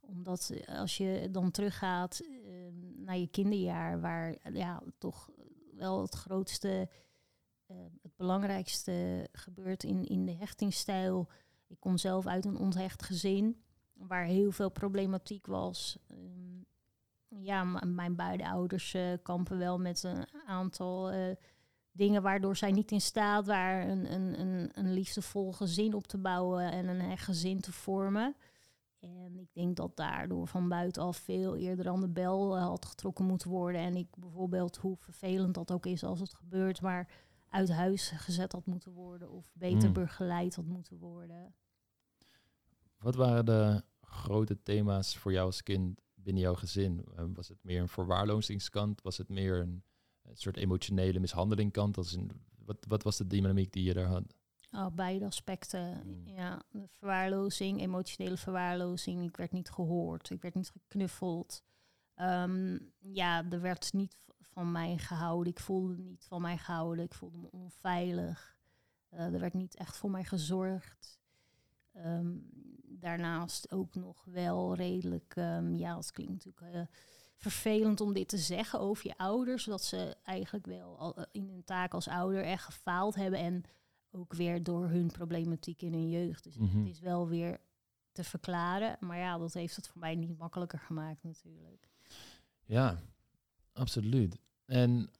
Omdat 0.00 0.52
als 0.66 0.96
je 0.96 1.28
dan 1.30 1.50
teruggaat 1.50 2.20
naar 2.96 3.18
je 3.18 3.26
kinderjaar, 3.26 4.00
waar 4.00 4.52
ja, 4.52 4.82
toch 4.98 5.30
wel 5.72 6.02
het 6.02 6.14
grootste, 6.14 6.88
het 8.02 8.16
belangrijkste 8.16 9.28
gebeurt 9.32 9.84
in, 9.84 10.04
in 10.04 10.24
de 10.24 10.34
hechtingsstijl, 10.34 11.28
ik 11.66 11.80
kom 11.80 11.98
zelf 11.98 12.26
uit 12.26 12.44
een 12.44 12.58
onthecht 12.58 13.02
gezin 13.02 13.62
waar 13.92 14.24
heel 14.24 14.52
veel 14.52 14.70
problematiek 14.70 15.46
was. 15.46 15.98
Um, 16.10 16.66
ja, 17.28 17.64
mijn 17.84 18.16
beide 18.16 18.48
ouders 18.48 18.94
uh, 18.94 19.12
kampen 19.22 19.58
wel 19.58 19.78
met 19.78 20.02
een 20.02 20.26
aantal 20.46 21.12
uh, 21.12 21.34
dingen 21.92 22.22
waardoor 22.22 22.56
zij 22.56 22.70
niet 22.70 22.90
in 22.90 23.00
staat 23.00 23.46
waren 23.46 23.90
een, 24.12 24.40
een, 24.40 24.70
een, 24.72 24.92
liefdevol 24.92 25.52
gezin 25.52 25.94
op 25.94 26.06
te 26.06 26.18
bouwen 26.18 26.72
en 26.72 26.88
een 26.88 27.00
echt 27.00 27.24
gezin 27.24 27.60
te 27.60 27.72
vormen. 27.72 28.36
En 28.98 29.38
ik 29.38 29.48
denk 29.52 29.76
dat 29.76 29.96
daardoor 29.96 30.46
van 30.46 30.68
buitenaf 30.68 31.16
veel 31.16 31.56
eerder 31.56 31.88
aan 31.88 32.00
de 32.00 32.08
bel 32.08 32.56
uh, 32.56 32.62
had 32.62 32.86
getrokken 32.86 33.24
moeten 33.24 33.50
worden. 33.50 33.80
En 33.80 33.96
ik 33.96 34.08
bijvoorbeeld, 34.16 34.76
hoe 34.76 34.96
vervelend 34.96 35.54
dat 35.54 35.72
ook 35.72 35.86
is 35.86 36.04
als 36.04 36.20
het 36.20 36.34
gebeurt, 36.34 36.80
maar 36.80 37.08
uit 37.50 37.70
huis 37.70 38.10
gezet 38.10 38.52
had 38.52 38.66
moeten 38.66 38.92
worden 38.92 39.30
of 39.30 39.50
beter 39.52 39.84
hmm. 39.84 39.92
begeleid 39.92 40.54
had 40.54 40.64
moeten 40.64 40.98
worden. 40.98 41.54
Wat 42.98 43.14
waren 43.14 43.44
de 43.44 43.82
grote 44.00 44.62
thema's 44.62 45.16
voor 45.16 45.32
jou 45.32 45.46
als 45.46 45.62
kind 45.62 46.00
binnen 46.14 46.42
jouw 46.42 46.54
gezin? 46.54 47.04
Eh, 47.16 47.24
was 47.34 47.48
het 47.48 47.58
meer 47.62 47.80
een 47.80 47.88
verwaarlozingskant? 47.88 49.02
Was 49.02 49.16
het 49.18 49.28
meer 49.28 49.60
een, 49.60 49.82
een 50.22 50.36
soort 50.36 50.56
emotionele 50.56 51.18
mishandelingkant? 51.18 51.96
Als 51.96 52.16
wat, 52.64 52.84
wat 52.88 53.02
was 53.02 53.16
de 53.16 53.26
dynamiek 53.26 53.72
die 53.72 53.84
je 53.84 53.94
daar 53.94 54.06
had? 54.06 54.34
Oh, 54.72 54.86
beide 54.94 55.24
aspecten. 55.24 56.00
Hmm. 56.00 56.26
Ja, 56.26 56.62
verwaarlozing, 56.98 57.80
emotionele 57.80 58.36
verwaarlozing. 58.36 59.24
Ik 59.24 59.36
werd 59.36 59.52
niet 59.52 59.70
gehoord, 59.70 60.30
ik 60.30 60.42
werd 60.42 60.54
niet 60.54 60.70
geknuffeld. 60.70 61.62
Ehm, 62.14 62.78
ja, 62.98 63.44
er 63.50 63.60
werd 63.60 63.92
niet 63.92 64.16
van 64.60 64.72
mij 64.72 64.98
gehouden. 64.98 65.52
Ik 65.52 65.60
voelde 65.60 65.96
niet 65.96 66.24
van 66.28 66.40
mij 66.42 66.58
gehouden. 66.58 67.04
Ik 67.04 67.14
voelde 67.14 67.36
me 67.38 67.50
onveilig. 67.50 68.58
er 69.08 69.40
werd 69.40 69.54
niet 69.54 69.76
echt 69.76 69.96
voor 69.96 70.10
mij 70.10 70.24
gezorgd. 70.24 71.18
Ehm, 71.92 72.32
daarnaast 72.82 73.72
ook 73.72 73.94
nog 73.94 74.24
wel 74.24 74.74
redelijk, 74.74 75.36
um, 75.36 75.74
ja, 75.74 75.96
het 75.96 76.12
klinkt 76.12 76.32
natuurlijk 76.32 76.90
vervelend 77.36 78.00
om 78.00 78.12
dit 78.12 78.28
te 78.28 78.38
zeggen 78.38 78.80
over 78.80 79.06
je 79.06 79.16
ouders, 79.16 79.64
dat 79.64 79.84
ze 79.84 80.16
eigenlijk 80.24 80.66
wel 80.66 80.98
al 80.98 81.24
in 81.32 81.48
hun 81.48 81.64
taak 81.64 81.94
als 81.94 82.08
ouder 82.08 82.44
echt 82.44 82.64
gefaald 82.64 83.14
hebben 83.14 83.38
en 83.38 83.62
ook 84.10 84.32
weer 84.34 84.62
door 84.62 84.88
hun 84.88 85.10
problematiek 85.10 85.82
in 85.82 85.92
hun 85.92 86.08
jeugd. 86.08 86.44
Dus 86.44 86.56
Mhm. 86.56 86.78
het 86.78 86.88
is 86.88 87.00
wel 87.00 87.28
weer 87.28 87.60
te 88.12 88.24
verklaren, 88.24 88.96
maar 89.00 89.18
ja, 89.18 89.38
dat 89.38 89.52
heeft 89.52 89.76
het 89.76 89.88
voor 89.88 90.00
mij 90.00 90.14
niet 90.14 90.38
makkelijker 90.38 90.78
gemaakt 90.78 91.22
natuurlijk. 91.22 91.88
Ja, 92.64 92.98
absoluut. 93.72 94.38
En 94.70 95.10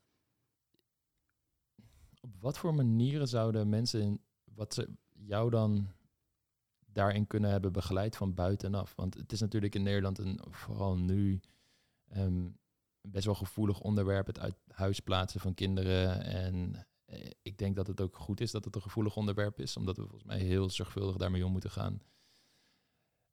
op 2.20 2.30
wat 2.40 2.58
voor 2.58 2.74
manieren 2.74 3.28
zouden 3.28 3.68
mensen 3.68 4.20
wat 4.44 4.74
ze 4.74 4.88
jou 5.12 5.50
dan 5.50 5.88
daarin 6.86 7.26
kunnen 7.26 7.50
hebben 7.50 7.72
begeleid 7.72 8.16
van 8.16 8.34
buitenaf? 8.34 8.94
Want 8.96 9.14
het 9.14 9.32
is 9.32 9.40
natuurlijk 9.40 9.74
in 9.74 9.82
Nederland 9.82 10.18
een 10.18 10.40
vooral 10.48 10.96
nu 10.96 11.40
ehm, 12.08 12.48
best 13.00 13.24
wel 13.24 13.34
gevoelig 13.34 13.80
onderwerp, 13.80 14.26
het 14.26 14.38
uit 14.38 14.56
huis 14.68 15.00
plaatsen 15.00 15.40
van 15.40 15.54
kinderen. 15.54 16.24
En 16.24 16.86
eh, 17.04 17.30
ik 17.42 17.58
denk 17.58 17.76
dat 17.76 17.86
het 17.86 18.00
ook 18.00 18.16
goed 18.16 18.40
is 18.40 18.50
dat 18.50 18.64
het 18.64 18.74
een 18.74 18.82
gevoelig 18.82 19.16
onderwerp 19.16 19.60
is, 19.60 19.76
omdat 19.76 19.96
we 19.96 20.02
volgens 20.02 20.24
mij 20.24 20.38
heel 20.38 20.70
zorgvuldig 20.70 21.16
daarmee 21.16 21.44
om 21.44 21.52
moeten 21.52 21.70
gaan. 21.70 22.02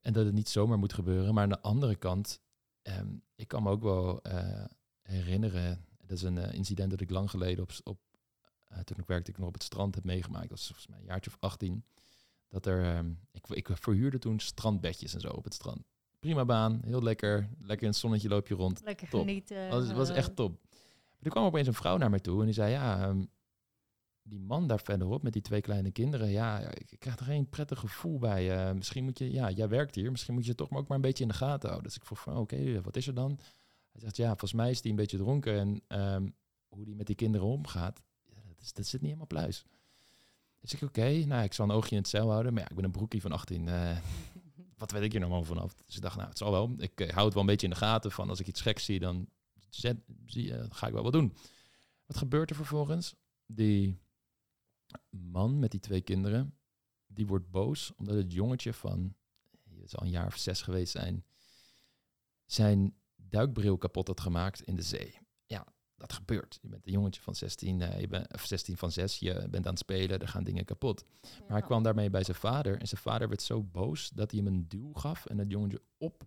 En 0.00 0.12
dat 0.12 0.24
het 0.24 0.34
niet 0.34 0.48
zomaar 0.48 0.78
moet 0.78 0.92
gebeuren. 0.92 1.34
Maar 1.34 1.42
aan 1.42 1.48
de 1.48 1.60
andere 1.60 1.96
kant, 1.96 2.40
ehm, 2.82 3.16
ik 3.34 3.48
kan 3.48 3.62
me 3.62 3.70
ook 3.70 3.82
wel 3.82 4.22
eh, 4.22 4.64
herinneren, 5.02 5.87
dat 6.08 6.16
is 6.16 6.22
een 6.22 6.38
eh, 6.38 6.54
incident 6.54 6.90
dat 6.90 7.00
ik 7.00 7.10
lang 7.10 7.30
geleden 7.30 7.62
op, 7.62 7.70
op 7.84 7.98
eh, 8.68 8.78
toen 8.78 8.98
ik 8.98 9.06
werkte 9.06 9.30
ik 9.30 9.38
nog 9.38 9.48
op 9.48 9.54
het 9.54 9.62
strand 9.62 9.94
heb 9.94 10.04
meegemaakt, 10.04 10.48
dat 10.48 10.58
was 10.58 10.66
volgens 10.66 10.86
mij 10.86 10.98
een 10.98 11.04
jaartje 11.04 11.30
of 11.30 11.36
18, 11.40 11.84
dat 12.48 12.66
er, 12.66 12.84
ehm, 12.84 13.10
ik, 13.32 13.48
ik 13.48 13.68
verhuurde 13.72 14.18
toen 14.18 14.40
strandbedjes 14.40 15.14
en 15.14 15.20
zo 15.20 15.28
op 15.28 15.44
het 15.44 15.54
strand. 15.54 15.82
Prima 16.18 16.44
baan, 16.44 16.80
heel 16.84 17.02
lekker, 17.02 17.48
lekker 17.60 17.86
in 17.86 17.92
het 17.92 18.00
zonnetje 18.00 18.28
loop 18.28 18.48
je 18.48 18.54
rond. 18.54 18.80
Lekker 18.84 19.08
Top. 19.08 19.20
genieten. 19.20 19.70
Dat 19.70 19.86
was, 19.86 19.96
was 19.96 20.08
eh, 20.08 20.16
echt 20.16 20.36
top. 20.36 20.58
Maar 20.70 21.20
er 21.22 21.30
kwam 21.30 21.44
opeens 21.44 21.66
een 21.66 21.74
vrouw 21.74 21.96
naar 21.96 22.10
mij 22.10 22.18
toe 22.18 22.38
en 22.38 22.44
die 22.44 22.54
zei, 22.54 22.70
ja, 22.70 23.02
ehm, 23.02 23.24
die 24.22 24.40
man 24.40 24.66
daar 24.66 24.80
verderop 24.80 25.22
met 25.22 25.32
die 25.32 25.42
twee 25.42 25.60
kleine 25.60 25.90
kinderen, 25.90 26.28
ja, 26.28 26.60
ik 26.60 26.96
krijg 26.98 27.18
er 27.18 27.24
geen 27.24 27.48
prettig 27.48 27.78
gevoel 27.78 28.18
bij. 28.18 28.74
Misschien 28.74 29.04
moet 29.04 29.18
je, 29.18 29.32
ja, 29.32 29.50
jij 29.50 29.68
werkt 29.68 29.94
hier, 29.94 30.10
misschien 30.10 30.34
moet 30.34 30.42
je 30.42 30.48
het 30.48 30.58
toch 30.58 30.70
maar 30.70 30.80
ook 30.80 30.88
maar 30.88 30.96
een 30.96 31.02
beetje 31.02 31.22
in 31.22 31.28
de 31.28 31.36
gaten 31.36 31.68
houden. 31.68 31.88
Dus 31.88 31.96
ik 31.96 32.04
vroeg 32.04 32.20
van, 32.20 32.36
oké, 32.36 32.80
wat 32.80 32.96
is 32.96 33.06
er 33.06 33.14
dan? 33.14 33.38
Hij 33.98 34.06
zegt, 34.06 34.16
ja, 34.16 34.28
volgens 34.28 34.52
mij 34.52 34.70
is 34.70 34.80
die 34.80 34.90
een 34.90 34.96
beetje 34.96 35.16
dronken 35.16 35.58
en 35.58 35.82
ehm, 35.86 36.28
hoe 36.68 36.84
die 36.84 36.94
met 36.96 37.06
die 37.06 37.16
kinderen 37.16 37.46
omgaat, 37.46 38.02
ja, 38.24 38.40
dat, 38.46 38.60
is, 38.60 38.72
dat 38.72 38.86
zit 38.86 39.00
niet 39.00 39.10
helemaal 39.10 39.26
pluis. 39.26 39.64
Dus 40.60 40.72
ik, 40.72 40.82
oké, 40.82 41.24
nou, 41.24 41.42
ik 41.42 41.52
zal 41.52 41.64
een 41.64 41.74
oogje 41.74 41.90
in 41.90 42.00
het 42.00 42.08
cel 42.08 42.30
houden, 42.30 42.52
maar 42.52 42.62
ja, 42.62 42.68
ik 42.68 42.74
ben 42.74 42.84
een 42.84 42.90
broekie 42.90 43.20
van 43.20 43.32
18. 43.32 43.68
eh, 43.68 43.98
wat 44.76 44.90
weet 44.90 45.02
ik 45.02 45.10
hier 45.10 45.20
nou 45.20 45.32
allemaal 45.32 45.54
vanaf? 45.54 45.74
Dus 45.86 45.96
ik 45.96 46.02
dacht, 46.02 46.16
nou, 46.16 46.28
het 46.28 46.38
zal 46.38 46.50
wel. 46.50 46.74
Ik 46.78 47.00
eh, 47.00 47.10
hou 47.12 47.24
het 47.24 47.34
wel 47.34 47.42
een 47.42 47.48
beetje 47.48 47.66
in 47.66 47.72
de 47.72 47.78
gaten 47.78 48.10
van 48.10 48.28
als 48.28 48.40
ik 48.40 48.46
iets 48.46 48.60
geks 48.60 48.84
zie, 48.84 48.98
dan 48.98 49.28
zet, 49.68 49.96
zie, 50.26 50.54
eh, 50.54 50.66
ga 50.68 50.86
ik 50.86 50.92
wel 50.92 51.02
wat 51.02 51.12
doen. 51.12 51.34
Wat 52.06 52.16
gebeurt 52.16 52.50
er 52.50 52.56
vervolgens? 52.56 53.14
Die 53.46 53.98
man 55.10 55.58
met 55.58 55.70
die 55.70 55.80
twee 55.80 56.00
kinderen, 56.00 56.54
die 57.06 57.26
wordt 57.26 57.50
boos 57.50 57.92
omdat 57.96 58.16
het 58.16 58.32
jongetje 58.32 58.72
van, 58.72 59.14
het 59.80 59.90
zal 59.90 60.02
een 60.02 60.10
jaar 60.10 60.26
of 60.26 60.36
zes 60.36 60.62
geweest 60.62 60.92
zijn, 60.92 61.24
zijn 62.46 62.97
duikbril 63.28 63.78
kapot 63.78 64.06
had 64.06 64.20
gemaakt 64.20 64.62
in 64.62 64.74
de 64.74 64.82
zee. 64.82 65.18
Ja, 65.46 65.66
dat 65.96 66.12
gebeurt. 66.12 66.58
Je 66.62 66.68
bent 66.68 66.86
een 66.86 66.92
jongetje 66.92 67.20
van 67.20 67.34
16, 67.34 67.80
eh, 67.80 68.00
je 68.00 68.08
bent, 68.08 68.34
of 68.34 68.44
16 68.44 68.76
van 68.76 68.92
6, 68.92 69.18
je 69.18 69.46
bent 69.50 69.64
aan 69.66 69.72
het 69.72 69.78
spelen, 69.78 70.20
er 70.20 70.28
gaan 70.28 70.44
dingen 70.44 70.64
kapot. 70.64 71.04
Maar 71.22 71.58
hij 71.58 71.62
kwam 71.62 71.82
daarmee 71.82 72.10
bij 72.10 72.24
zijn 72.24 72.36
vader. 72.36 72.80
En 72.80 72.88
zijn 72.88 73.00
vader 73.00 73.28
werd 73.28 73.42
zo 73.42 73.62
boos 73.62 74.08
dat 74.08 74.30
hij 74.30 74.40
hem 74.40 74.52
een 74.52 74.68
duw 74.68 74.92
gaf. 74.92 75.26
En 75.26 75.38
het 75.38 75.50
jongetje 75.50 75.82
op 75.98 76.26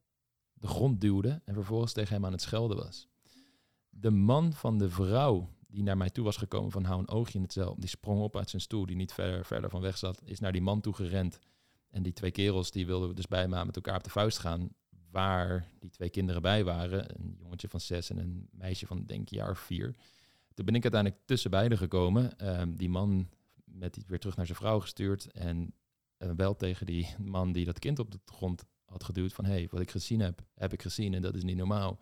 de 0.53 0.67
grond 0.67 1.01
duwde. 1.01 1.41
En 1.45 1.53
vervolgens 1.53 1.93
tegen 1.93 2.13
hem 2.13 2.25
aan 2.25 2.31
het 2.31 2.41
schelden 2.41 2.77
was. 2.77 3.07
De 3.89 4.11
man 4.11 4.53
van 4.53 4.77
de 4.77 4.89
vrouw 4.89 5.49
die 5.67 5.83
naar 5.83 5.97
mij 5.97 6.09
toe 6.09 6.23
was 6.23 6.37
gekomen 6.37 6.71
van 6.71 6.83
hou 6.83 6.99
een 6.99 7.09
oogje 7.09 7.37
in 7.37 7.43
het 7.43 7.53
cel. 7.53 7.75
Die 7.79 7.89
sprong 7.89 8.21
op 8.21 8.37
uit 8.37 8.49
zijn 8.49 8.61
stoel, 8.61 8.85
die 8.85 8.95
niet 8.95 9.13
verder, 9.13 9.45
verder 9.45 9.69
van 9.69 9.81
weg 9.81 9.97
zat. 9.97 10.21
Is 10.25 10.39
naar 10.39 10.51
die 10.51 10.61
man 10.61 10.81
toe 10.81 10.93
gerend. 10.93 11.39
En 11.89 12.03
die 12.03 12.13
twee 12.13 12.31
kerels 12.31 12.71
die 12.71 12.85
wilden 12.85 13.15
dus 13.15 13.27
bij 13.27 13.47
me 13.47 13.65
met 13.65 13.75
elkaar 13.75 13.95
op 13.95 14.03
de 14.03 14.09
vuist 14.09 14.37
gaan. 14.37 14.69
Waar 15.11 15.67
die 15.79 15.89
twee 15.89 16.09
kinderen 16.09 16.41
bij 16.41 16.63
waren. 16.63 17.19
Een 17.19 17.35
jongetje 17.39 17.67
van 17.67 17.79
zes 17.79 18.09
en 18.09 18.17
een 18.17 18.47
meisje 18.51 18.87
van 18.87 19.05
denk 19.05 19.21
ik 19.21 19.29
jaar 19.29 19.57
vier. 19.57 19.95
Toen 20.53 20.65
ben 20.65 20.75
ik 20.75 20.83
uiteindelijk 20.83 21.21
tussen 21.25 21.51
beiden 21.51 21.77
gekomen. 21.77 22.37
Ehm, 22.37 22.75
die 22.75 22.89
man 22.89 23.29
met 23.63 23.93
die 23.93 24.03
weer 24.07 24.19
terug 24.19 24.35
naar 24.35 24.45
zijn 24.45 24.57
vrouw 24.57 24.79
gestuurd. 24.79 25.31
En 25.31 25.73
eh, 26.17 26.29
wel 26.35 26.55
tegen 26.55 26.85
die 26.85 27.15
man 27.17 27.51
die 27.51 27.65
dat 27.65 27.79
kind 27.79 27.99
op 27.99 28.11
de 28.11 28.19
grond 28.25 28.63
had 28.85 29.03
geduwd. 29.03 29.33
Van 29.33 29.45
hé, 29.45 29.51
hey, 29.51 29.67
wat 29.71 29.81
ik 29.81 29.91
gezien 29.91 30.19
heb, 30.19 30.41
heb 30.53 30.73
ik 30.73 30.81
gezien 30.81 31.13
en 31.13 31.21
dat 31.21 31.35
is 31.35 31.43
niet 31.43 31.57
normaal. 31.57 31.99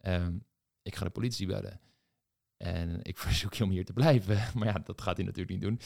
Ehm, 0.00 0.38
ik 0.82 0.96
ga 0.96 1.04
de 1.04 1.10
politie 1.10 1.46
bellen. 1.46 1.80
En 2.56 3.02
ik 3.02 3.18
verzoek 3.26 3.54
je 3.54 3.64
om 3.64 3.70
hier 3.70 3.84
te 3.84 3.92
blijven. 3.92 4.38
Maar 4.54 4.66
ja, 4.66 4.78
dat 4.84 5.00
gaat 5.00 5.16
hij 5.16 5.26
natuurlijk 5.26 5.52
niet 5.52 5.62
doen. 5.62 5.80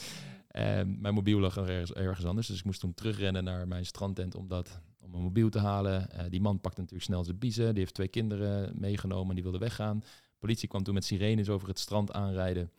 Ehm, 0.47 1.01
mijn 1.01 1.13
mobiel 1.13 1.39
lag 1.39 1.57
ergens, 1.57 1.93
ergens 1.93 2.25
anders. 2.25 2.47
Dus 2.47 2.59
ik 2.59 2.65
moest 2.65 2.79
toen 2.79 2.93
terugrennen 2.93 3.43
naar 3.43 3.67
mijn 3.67 3.85
strandtent 3.85 4.35
om, 4.35 4.47
dat, 4.47 4.81
om 5.01 5.11
mijn 5.11 5.23
mobiel 5.23 5.49
te 5.49 5.59
halen. 5.59 6.11
Eh, 6.11 6.25
die 6.29 6.41
man 6.41 6.59
pakte 6.59 6.79
natuurlijk 6.79 7.09
snel 7.09 7.23
zijn 7.23 7.37
biezen. 7.37 7.69
Die 7.69 7.79
heeft 7.79 7.93
twee 7.93 8.07
kinderen 8.07 8.73
meegenomen 8.79 9.29
en 9.29 9.33
die 9.33 9.43
wilde 9.43 9.57
weggaan. 9.57 10.03
politie 10.39 10.67
kwam 10.67 10.83
toen 10.83 10.93
met 10.93 11.05
sirenes 11.05 11.49
over 11.49 11.67
het 11.67 11.79
strand 11.79 12.11
aanrijden. 12.11 12.71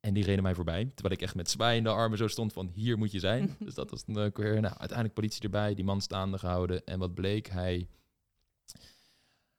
En 0.00 0.14
die 0.14 0.24
reden 0.24 0.42
mij 0.42 0.54
voorbij. 0.54 0.84
Terwijl 0.94 1.14
ik 1.14 1.22
echt 1.22 1.34
met 1.34 1.50
zwaaiende 1.50 1.90
armen 1.90 2.18
zo 2.18 2.28
stond 2.28 2.52
van 2.52 2.70
hier 2.74 2.98
moet 2.98 3.12
je 3.12 3.18
zijn. 3.18 3.56
dus 3.64 3.74
dat 3.74 3.90
was 3.90 4.04
dan 4.04 4.18
ook 4.18 4.36
weer, 4.36 4.52
nou, 4.52 4.74
uiteindelijk 4.76 5.14
politie 5.14 5.42
erbij. 5.42 5.74
Die 5.74 5.84
man 5.84 6.00
staande 6.00 6.38
gehouden. 6.38 6.84
En 6.84 6.98
wat 6.98 7.14
bleek, 7.14 7.48
hij 7.48 7.88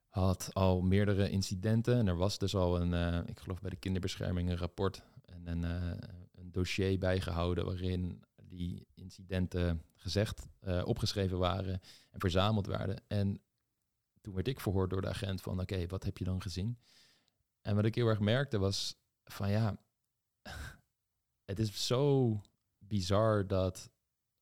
had 0.07 0.49
al 0.53 0.81
meerdere 0.81 1.29
incidenten. 1.29 1.97
En 1.97 2.07
er 2.07 2.17
was 2.17 2.37
dus 2.37 2.55
al 2.55 2.81
een, 2.81 2.93
eh, 2.93 3.29
ik 3.29 3.39
geloof 3.39 3.61
bij 3.61 3.69
de 3.69 3.75
kinderbescherming, 3.75 4.49
een 4.49 4.57
rapport 4.57 5.01
en 5.25 5.47
een, 5.47 5.63
eh, 5.63 6.07
een 6.35 6.51
dossier 6.51 6.99
bijgehouden 6.99 7.65
waarin 7.65 8.23
die 8.55 8.87
incidenten 8.93 9.81
gezegd, 9.95 10.47
eh, 10.59 10.81
opgeschreven 10.85 11.37
waren 11.37 11.81
en 12.11 12.19
verzameld 12.19 12.67
werden. 12.67 13.03
En 13.07 13.41
toen 14.21 14.33
werd 14.33 14.47
ik 14.47 14.59
verhoord 14.59 14.89
door 14.89 15.01
de 15.01 15.09
agent 15.09 15.41
van, 15.41 15.59
oké, 15.59 15.87
wat 15.87 16.03
heb 16.03 16.17
je 16.17 16.23
dan 16.23 16.41
gezien? 16.41 16.77
En 17.61 17.75
wat 17.75 17.85
ik 17.85 17.95
heel 17.95 18.07
erg 18.07 18.19
merkte 18.19 18.57
was 18.57 18.95
van, 19.23 19.49
ja, 19.49 19.77
het 21.51 21.59
is 21.59 21.87
zo 21.87 22.41
bizar 22.77 23.47
dat 23.47 23.89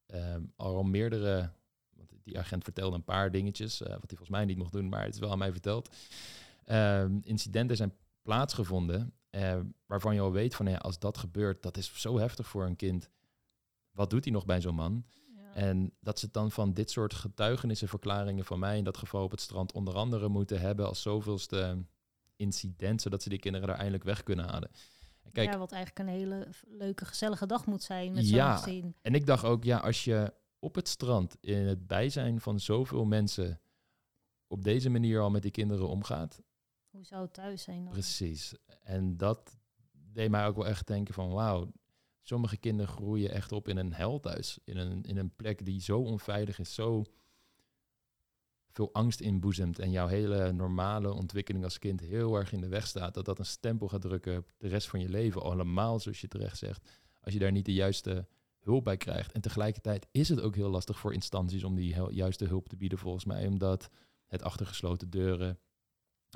ehm, 0.05 0.43
al 0.55 0.83
meerdere 0.83 1.51
want 1.95 2.09
die 2.23 2.39
agent 2.39 2.63
vertelde 2.63 2.95
een 2.95 3.03
paar 3.03 3.31
dingetjes, 3.31 3.81
eh, 3.81 3.89
wat 3.89 4.09
hij 4.09 4.17
volgens 4.17 4.29
mij 4.29 4.45
niet 4.45 4.57
mocht 4.57 4.71
doen, 4.71 4.89
maar 4.89 5.03
het 5.03 5.13
is 5.13 5.19
wel 5.19 5.31
aan 5.31 5.37
mij 5.37 5.51
verteld. 5.51 5.95
Ehm, 6.65 7.19
incidenten 7.21 7.77
zijn 7.77 7.93
plaatsgevonden 8.21 9.13
eh, 9.29 9.59
waarvan 9.85 10.13
je 10.13 10.21
al 10.21 10.31
weet 10.31 10.55
van 10.55 10.69
ja, 10.69 10.77
als 10.77 10.99
dat 10.99 11.17
gebeurt, 11.17 11.63
dat 11.63 11.77
is 11.77 12.01
zo 12.01 12.17
heftig 12.17 12.47
voor 12.47 12.65
een 12.65 12.75
kind. 12.75 13.09
Wat 13.93 14.09
doet 14.09 14.23
hij 14.23 14.33
nog 14.33 14.45
bij 14.45 14.61
zo'n 14.61 14.75
man? 14.75 15.05
Ja. 15.35 15.53
En 15.53 15.93
dat 15.99 16.19
ze 16.19 16.27
dan 16.31 16.51
van 16.51 16.73
dit 16.73 16.91
soort 16.91 17.13
getuigenissen, 17.13 17.87
verklaringen 17.87 18.45
van 18.45 18.59
mij 18.59 18.77
in 18.77 18.83
dat 18.83 18.97
geval 18.97 19.23
op 19.23 19.31
het 19.31 19.41
strand 19.41 19.71
onder 19.73 19.95
andere 19.95 20.27
moeten 20.29 20.59
hebben 20.59 20.87
als 20.87 21.01
zoveelste 21.01 21.85
incident, 22.35 23.01
zodat 23.01 23.23
ze 23.23 23.29
die 23.29 23.39
kinderen 23.39 23.67
daar 23.67 23.77
eindelijk 23.77 24.03
weg 24.03 24.23
kunnen 24.23 24.45
halen. 24.45 24.69
En 25.23 25.31
kijk, 25.31 25.51
ja, 25.51 25.57
wat 25.57 25.71
eigenlijk 25.71 26.09
een 26.09 26.15
hele 26.15 26.47
leuke, 26.67 27.05
gezellige 27.05 27.45
dag 27.45 27.65
moet 27.65 27.83
zijn 27.83 28.13
met 28.13 28.25
zo'n 28.25 28.35
Ja. 28.35 28.55
gezin. 28.57 28.95
En 29.01 29.15
ik 29.15 29.25
dacht 29.25 29.43
ook, 29.43 29.63
ja, 29.63 29.77
als 29.77 30.03
je 30.03 30.33
op 30.59 30.75
het 30.75 30.87
strand 30.87 31.37
in 31.39 31.65
het 31.67 31.87
bijzijn 31.87 32.41
van 32.41 32.59
zoveel 32.59 33.05
mensen 33.05 33.61
op 34.47 34.63
deze 34.63 34.89
manier 34.89 35.19
al 35.21 35.29
met 35.29 35.41
die 35.41 35.51
kinderen 35.51 35.87
omgaat, 35.87 36.41
Hoe 36.89 37.05
zou 37.05 37.21
het 37.21 37.33
thuis 37.33 37.63
zijn 37.63 37.83
dan? 37.83 37.93
precies. 37.93 38.53
En 38.83 39.17
dat 39.17 39.57
deed 39.91 40.29
mij 40.29 40.45
ook 40.47 40.55
wel 40.55 40.67
echt 40.67 40.87
denken 40.87 41.13
van, 41.13 41.29
wauw, 41.31 41.71
sommige 42.23 42.57
kinderen 42.57 42.91
groeien 42.91 43.31
echt 43.31 43.51
op 43.51 43.67
in 43.67 43.77
een 43.77 43.93
hel 43.93 44.19
thuis. 44.19 44.59
In 44.63 44.77
een, 44.77 45.03
in 45.03 45.17
een 45.17 45.35
plek 45.35 45.65
die 45.65 45.81
zo 45.81 45.99
onveilig 45.99 46.59
is, 46.59 46.73
zo 46.73 47.03
veel 48.71 48.93
angst 48.93 49.19
inboezemt 49.21 49.79
en 49.79 49.91
jouw 49.91 50.07
hele 50.07 50.51
normale 50.51 51.13
ontwikkeling 51.13 51.63
als 51.63 51.79
kind 51.79 51.99
heel 51.99 52.35
erg 52.35 52.51
in 52.51 52.61
de 52.61 52.67
weg 52.67 52.87
staat, 52.87 53.13
dat 53.13 53.25
dat 53.25 53.39
een 53.39 53.45
stempel 53.45 53.87
gaat 53.87 54.01
drukken 54.01 54.37
op 54.37 54.51
de 54.57 54.67
rest 54.67 54.87
van 54.87 54.99
je 54.99 55.09
leven, 55.09 55.41
allemaal 55.41 55.99
zoals 55.99 56.21
je 56.21 56.27
terecht 56.27 56.57
zegt, 56.57 56.89
als 57.21 57.33
je 57.33 57.39
daar 57.39 57.51
niet 57.51 57.65
de 57.65 57.73
juiste 57.73 58.27
hulp 58.59 58.83
bij 58.83 58.97
krijgt. 58.97 59.31
En 59.31 59.41
tegelijkertijd 59.41 60.07
is 60.11 60.29
het 60.29 60.41
ook 60.41 60.55
heel 60.55 60.69
lastig 60.69 60.99
voor 60.99 61.13
instanties 61.13 61.63
om 61.63 61.75
die 61.75 61.95
juiste 62.09 62.45
hulp 62.45 62.69
te 62.69 62.75
bieden, 62.75 62.97
volgens 62.97 63.25
mij, 63.25 63.47
omdat 63.47 63.89
het 64.27 64.43
achter 64.43 64.65
gesloten 64.65 65.09
deuren 65.09 65.59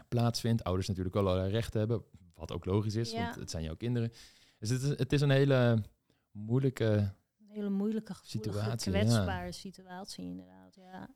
plaatsvindt. 0.08 0.64
Ouders 0.64 0.88
natuurlijk 0.88 1.16
al 1.16 1.28
allerlei 1.28 1.52
rechten 1.52 1.80
hebben, 1.80 2.04
wat 2.34 2.52
ook 2.52 2.66
logisch 2.66 2.96
is, 2.96 3.12
Ja. 3.12 3.24
want 3.24 3.36
het 3.36 3.50
zijn 3.52 3.64
jouw 3.64 3.76
kinderen. 3.76 4.12
Dus 4.58 4.70
het 4.70 4.82
is, 4.82 4.90
het 4.90 5.14
is 5.14 5.22
een 5.22 5.30
hele 5.30 5.84
moeilijke 6.32 7.14
Een 7.40 7.50
hele 7.50 7.70
moeilijke, 7.70 8.14
gevoelige, 8.14 8.52
Situatie, 8.52 8.92
ja. 8.92 9.00
kwetsbare 9.00 9.52
situatie 9.52 10.26
inderdaad. 10.26 10.76
Ja. 10.76 11.10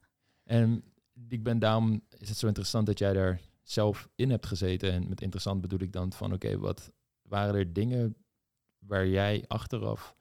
En 0.44 0.84
ik 1.28 1.44
ben 1.44 1.60
daarom 1.60 2.02
is 2.18 2.30
het 2.30 2.38
zo 2.38 2.48
interessant 2.48 2.86
dat 2.86 3.00
jij 3.00 3.14
daar 3.14 3.42
zelf 3.64 4.10
in 4.16 4.30
hebt 4.30 4.46
gezeten. 4.46 4.92
En 4.92 5.10
met 5.10 5.22
interessant 5.22 5.62
bedoel 5.62 5.80
ik 5.80 5.92
dan 5.92 6.14
van 6.14 6.34
oké, 6.34 6.58
wat 6.58 6.92
waren 7.22 7.56
er 7.56 7.74
dingen 7.74 8.16
waar 8.80 9.08
jij 9.08 9.46
achteraf 9.48 10.16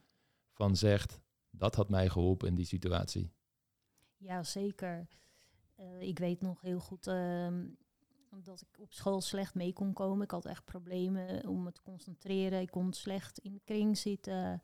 van 0.52 0.76
zegt, 0.76 1.20
dat 1.50 1.74
had 1.74 1.88
mij 1.88 2.08
geholpen 2.08 2.48
in 2.48 2.54
die 2.54 2.66
situatie? 2.66 3.32
Ja, 4.16 4.42
zeker. 4.42 5.06
Eh, 5.74 6.00
ik 6.00 6.18
weet 6.18 6.40
nog 6.40 6.60
heel 6.60 6.80
goed 6.80 7.06
ehm, 7.06 7.66
dat 8.38 8.60
ik 8.60 8.80
op 8.80 8.92
school 8.92 9.20
slecht 9.20 9.54
mee 9.54 9.72
kon 9.72 9.92
komen. 9.92 10.24
Ik 10.24 10.30
had 10.30 10.46
echt 10.46 10.64
problemen 10.64 11.46
om 11.48 11.62
me 11.62 11.72
te 11.72 11.82
concentreren. 11.82 12.60
Ik 12.60 12.70
kon 12.70 12.92
slecht 12.92 13.38
in 13.38 13.52
de 13.52 13.60
kring 13.64 13.98
zitten. 13.98 14.60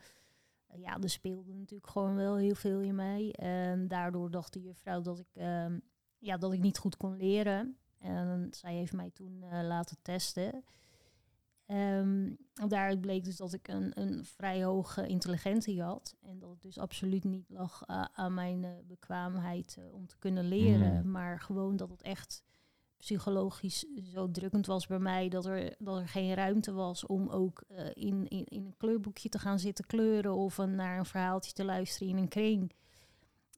Uh, 0.74 0.80
ja, 0.80 0.98
er 0.98 1.10
speelde 1.10 1.52
natuurlijk 1.52 1.90
gewoon 1.90 2.14
wel 2.14 2.36
heel 2.36 2.54
veel 2.54 2.80
in 2.80 2.94
mij. 2.94 3.32
En 3.32 3.88
daardoor 3.88 4.30
dacht 4.30 4.52
de 4.52 4.60
juffrouw 4.60 5.00
dat 5.00 5.18
ik, 5.18 5.34
ehm, 5.34 5.78
ja, 6.18 6.36
dat 6.36 6.52
ik 6.52 6.60
niet 6.60 6.78
goed 6.78 6.96
kon 6.96 7.16
leren. 7.16 7.78
En 7.98 8.48
zij 8.50 8.74
heeft 8.74 8.92
mij 8.92 9.10
toen 9.10 9.42
uh, 9.42 9.62
laten 9.62 9.96
testen. 10.02 10.64
Um, 11.66 12.36
daaruit 12.68 13.00
bleek 13.00 13.24
dus 13.24 13.36
dat 13.36 13.52
ik 13.52 13.68
een, 13.68 14.00
een 14.00 14.24
vrij 14.24 14.64
hoge 14.64 15.06
intelligentie 15.06 15.82
had. 15.82 16.16
En 16.22 16.38
dat 16.38 16.50
het 16.50 16.62
dus 16.62 16.78
absoluut 16.78 17.24
niet 17.24 17.48
lag 17.48 17.82
uh, 17.88 18.04
aan 18.12 18.34
mijn 18.34 18.62
uh, 18.62 18.70
bekwaamheid 18.84 19.76
uh, 19.78 19.92
om 19.92 20.06
te 20.06 20.18
kunnen 20.18 20.44
leren. 20.44 21.04
Mm. 21.04 21.10
Maar 21.10 21.40
gewoon 21.40 21.76
dat 21.76 21.90
het 21.90 22.02
echt 22.02 22.42
psychologisch 22.96 23.84
zo 24.12 24.30
drukkend 24.30 24.66
was 24.66 24.86
bij 24.86 24.98
mij. 24.98 25.28
Dat 25.28 25.46
er, 25.46 25.74
dat 25.78 25.98
er 25.98 26.08
geen 26.08 26.34
ruimte 26.34 26.72
was 26.72 27.06
om 27.06 27.28
ook 27.28 27.62
in, 27.92 28.28
in, 28.28 28.44
in 28.44 28.64
een 28.64 28.76
kleurboekje 28.76 29.28
te 29.28 29.38
gaan 29.38 29.58
zitten 29.58 29.86
kleuren. 29.86 30.34
Of 30.34 30.58
naar 30.58 30.98
een 30.98 31.04
verhaaltje 31.04 31.52
te 31.52 31.64
luisteren 31.64 32.08
in 32.08 32.16
een 32.16 32.28
kring. 32.28 32.72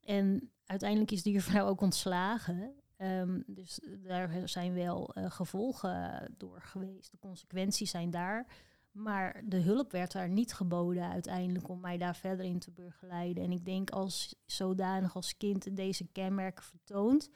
En 0.05 0.51
uiteindelijk 0.65 1.11
is 1.11 1.23
die 1.23 1.33
juffrouw 1.33 1.67
ook 1.67 1.81
ontslagen. 1.81 2.73
Um, 2.97 3.43
dus 3.47 3.81
daar 4.03 4.49
zijn 4.49 4.75
wel 4.75 5.11
uh, 5.15 5.31
gevolgen 5.31 6.35
door 6.37 6.63
geweest. 6.63 7.11
De 7.11 7.19
consequenties 7.19 7.91
zijn 7.91 8.11
daar. 8.11 8.47
Maar 8.91 9.43
de 9.45 9.61
hulp 9.61 9.93
werd 9.93 10.13
daar 10.13 10.29
niet 10.29 10.55
geboden 10.55 11.09
uiteindelijk 11.09 11.69
om 11.69 11.81
mij 11.81 11.99
daar 11.99 12.17
verder 12.17 12.45
in 12.45 12.59
te 12.59 12.71
begeleiden. 12.71 13.45
En 13.45 13.53
ik 13.53 13.65
denk 13.65 13.91
als 13.91 14.35
zodanig 14.47 15.15
als 15.15 15.37
kind 15.37 15.77
deze 15.77 16.07
kenmerken 16.13 16.65
vertoont, 16.65 17.31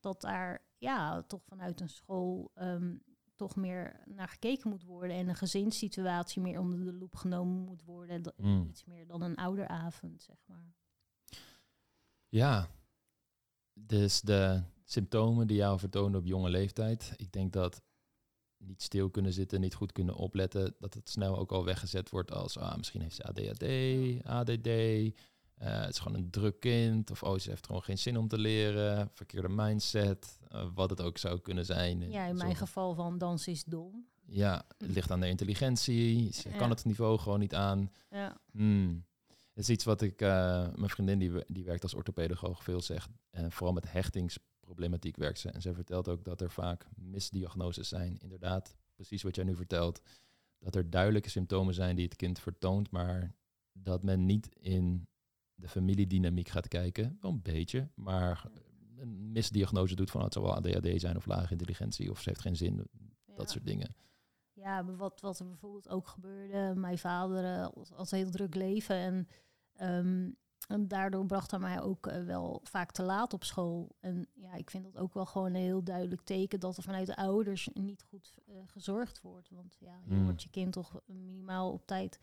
dat 0.00 0.20
daar 0.20 0.62
ja, 0.78 1.22
toch 1.22 1.44
vanuit 1.44 1.80
een 1.80 1.88
school 1.88 2.50
um, 2.54 3.02
toch 3.34 3.56
meer 3.56 4.00
naar 4.06 4.28
gekeken 4.28 4.70
moet 4.70 4.84
worden. 4.84 5.16
En 5.16 5.28
een 5.28 5.34
gezinssituatie 5.34 6.42
meer 6.42 6.58
onder 6.58 6.84
de 6.84 6.92
loep 6.92 7.14
genomen 7.14 7.64
moet 7.64 7.84
worden. 7.84 8.34
Mm. 8.36 8.66
Iets 8.68 8.84
meer 8.84 9.06
dan 9.06 9.22
een 9.22 9.36
ouderavond, 9.36 10.22
zeg 10.22 10.36
maar. 10.46 10.74
Ja, 12.28 12.68
dus 13.72 14.20
de, 14.20 14.62
symptomen 14.90 15.46
die 15.46 15.56
jou 15.56 15.78
vertonen 15.78 16.20
op 16.20 16.26
jonge 16.26 16.50
leeftijd. 16.50 17.12
Ik 17.16 17.32
denk 17.32 17.52
dat 17.52 17.82
niet 18.56 18.82
stil 18.82 19.10
kunnen 19.10 19.32
zitten, 19.32 19.60
niet 19.60 19.74
goed 19.74 19.92
kunnen 19.92 20.14
opletten, 20.14 20.74
dat 20.78 20.94
het 20.94 21.08
snel 21.08 21.38
ook 21.38 21.52
al 21.52 21.64
weggezet 21.64 22.10
wordt 22.10 22.32
als 22.32 22.58
ah, 22.58 22.76
misschien 22.76 23.00
heeft 23.00 23.14
ze 23.14 23.22
ADHD, 23.22 23.64
ADD, 24.24 24.68
uh, 25.62 25.80
het 25.80 25.88
is 25.88 25.98
gewoon 25.98 26.18
een 26.18 26.30
druk 26.30 26.60
kind, 26.60 27.10
of 27.10 27.22
oh, 27.22 27.38
ze 27.38 27.50
heeft 27.50 27.66
gewoon 27.66 27.82
geen 27.82 27.98
zin 27.98 28.18
om 28.18 28.28
te 28.28 28.38
leren, 28.38 29.10
verkeerde 29.14 29.48
mindset, 29.48 30.38
uh, 30.52 30.66
wat 30.74 30.90
het 30.90 31.00
ook 31.00 31.18
zou 31.18 31.40
kunnen 31.40 31.64
zijn. 31.64 32.10
Ja, 32.10 32.26
in 32.26 32.36
mijn 32.36 32.56
geval 32.56 32.94
van 32.94 33.18
dans 33.18 33.48
is 33.48 33.64
dom. 33.64 34.06
Ja, 34.24 34.64
het 34.78 34.90
ligt 34.90 35.10
aan 35.10 35.20
de 35.20 35.28
intelligentie, 35.28 36.32
ze 36.32 36.48
kan 36.48 36.70
het 36.70 36.84
niveau 36.84 37.18
gewoon 37.18 37.38
niet 37.38 37.54
aan. 37.54 37.92
Ja. 38.10 38.36
Hmm. 38.50 39.06
Het 39.26 39.68
is 39.68 39.74
iets 39.74 39.84
wat 39.84 40.02
ik, 40.02 40.22
uh, 40.22 40.28
mijn 40.74 40.90
vriendin 40.90 41.18
die, 41.18 41.32
die 41.46 41.64
werkt 41.64 41.82
als 41.82 41.94
orthopedagoog 41.94 42.62
veel 42.62 42.80
zegt, 42.80 43.10
en 43.30 43.52
vooral 43.52 43.72
met 43.72 43.92
hechtings 43.92 44.38
problematiek 44.68 45.16
werkt 45.16 45.38
ze. 45.38 45.50
En 45.50 45.62
zij 45.62 45.74
vertelt 45.74 46.08
ook 46.08 46.24
dat 46.24 46.40
er 46.40 46.50
vaak 46.50 46.86
misdiagnoses 46.96 47.88
zijn. 47.88 48.18
Inderdaad, 48.18 48.76
precies 48.94 49.22
wat 49.22 49.34
jij 49.34 49.44
nu 49.44 49.56
vertelt. 49.56 50.00
Dat 50.58 50.74
er 50.74 50.90
duidelijke 50.90 51.30
symptomen 51.30 51.74
zijn 51.74 51.96
die 51.96 52.04
het 52.04 52.16
kind 52.16 52.38
vertoont, 52.38 52.90
maar 52.90 53.34
dat 53.72 54.02
men 54.02 54.26
niet 54.26 54.48
in 54.54 55.08
de 55.58 55.68
familiedynamiek 55.68 56.48
gaat 56.48 56.68
kijken. 56.68 57.18
Wel 57.20 57.30
een 57.30 57.42
beetje, 57.42 57.88
maar 57.94 58.46
een 58.96 59.32
misdiagnose 59.32 59.94
doet 59.94 60.10
van 60.10 60.22
het 60.22 60.32
zal 60.32 60.42
wel 60.42 60.54
ADHD 60.54 61.00
zijn 61.00 61.16
of 61.16 61.26
lage 61.26 61.52
intelligentie 61.52 62.10
of 62.10 62.20
ze 62.20 62.28
heeft 62.28 62.40
geen 62.40 62.56
zin. 62.56 62.88
Dat 63.36 63.50
soort 63.50 63.66
dingen. 63.66 63.94
Ja, 64.52 64.84
wat, 64.84 65.20
wat 65.20 65.38
er 65.38 65.46
bijvoorbeeld 65.46 65.88
ook 65.88 66.08
gebeurde. 66.08 66.74
Mijn 66.80 66.98
vader 66.98 67.58
uh, 67.58 67.84
had 67.94 68.10
heel 68.10 68.30
druk 68.30 68.54
leven 68.54 68.96
en 68.96 69.28
um, 69.80 70.36
en 70.68 70.88
daardoor 70.88 71.26
bracht 71.26 71.50
hij 71.50 71.60
mij 71.60 71.80
ook 71.82 72.06
uh, 72.06 72.24
wel 72.24 72.60
vaak 72.62 72.92
te 72.92 73.02
laat 73.02 73.32
op 73.32 73.44
school. 73.44 73.96
En 74.00 74.28
ja, 74.34 74.54
ik 74.54 74.70
vind 74.70 74.84
dat 74.84 74.96
ook 74.96 75.14
wel 75.14 75.26
gewoon 75.26 75.54
een 75.54 75.60
heel 75.60 75.82
duidelijk 75.82 76.22
teken 76.22 76.60
dat 76.60 76.76
er 76.76 76.82
vanuit 76.82 77.06
de 77.06 77.16
ouders 77.16 77.68
niet 77.72 78.02
goed 78.02 78.34
uh, 78.46 78.56
gezorgd 78.66 79.20
wordt. 79.20 79.50
Want 79.50 79.76
ja, 79.80 80.00
je 80.04 80.14
mm. 80.14 80.24
wordt 80.24 80.42
je 80.42 80.50
kind 80.50 80.72
toch 80.72 81.00
minimaal 81.06 81.72
op 81.72 81.86
tijd 81.86 82.18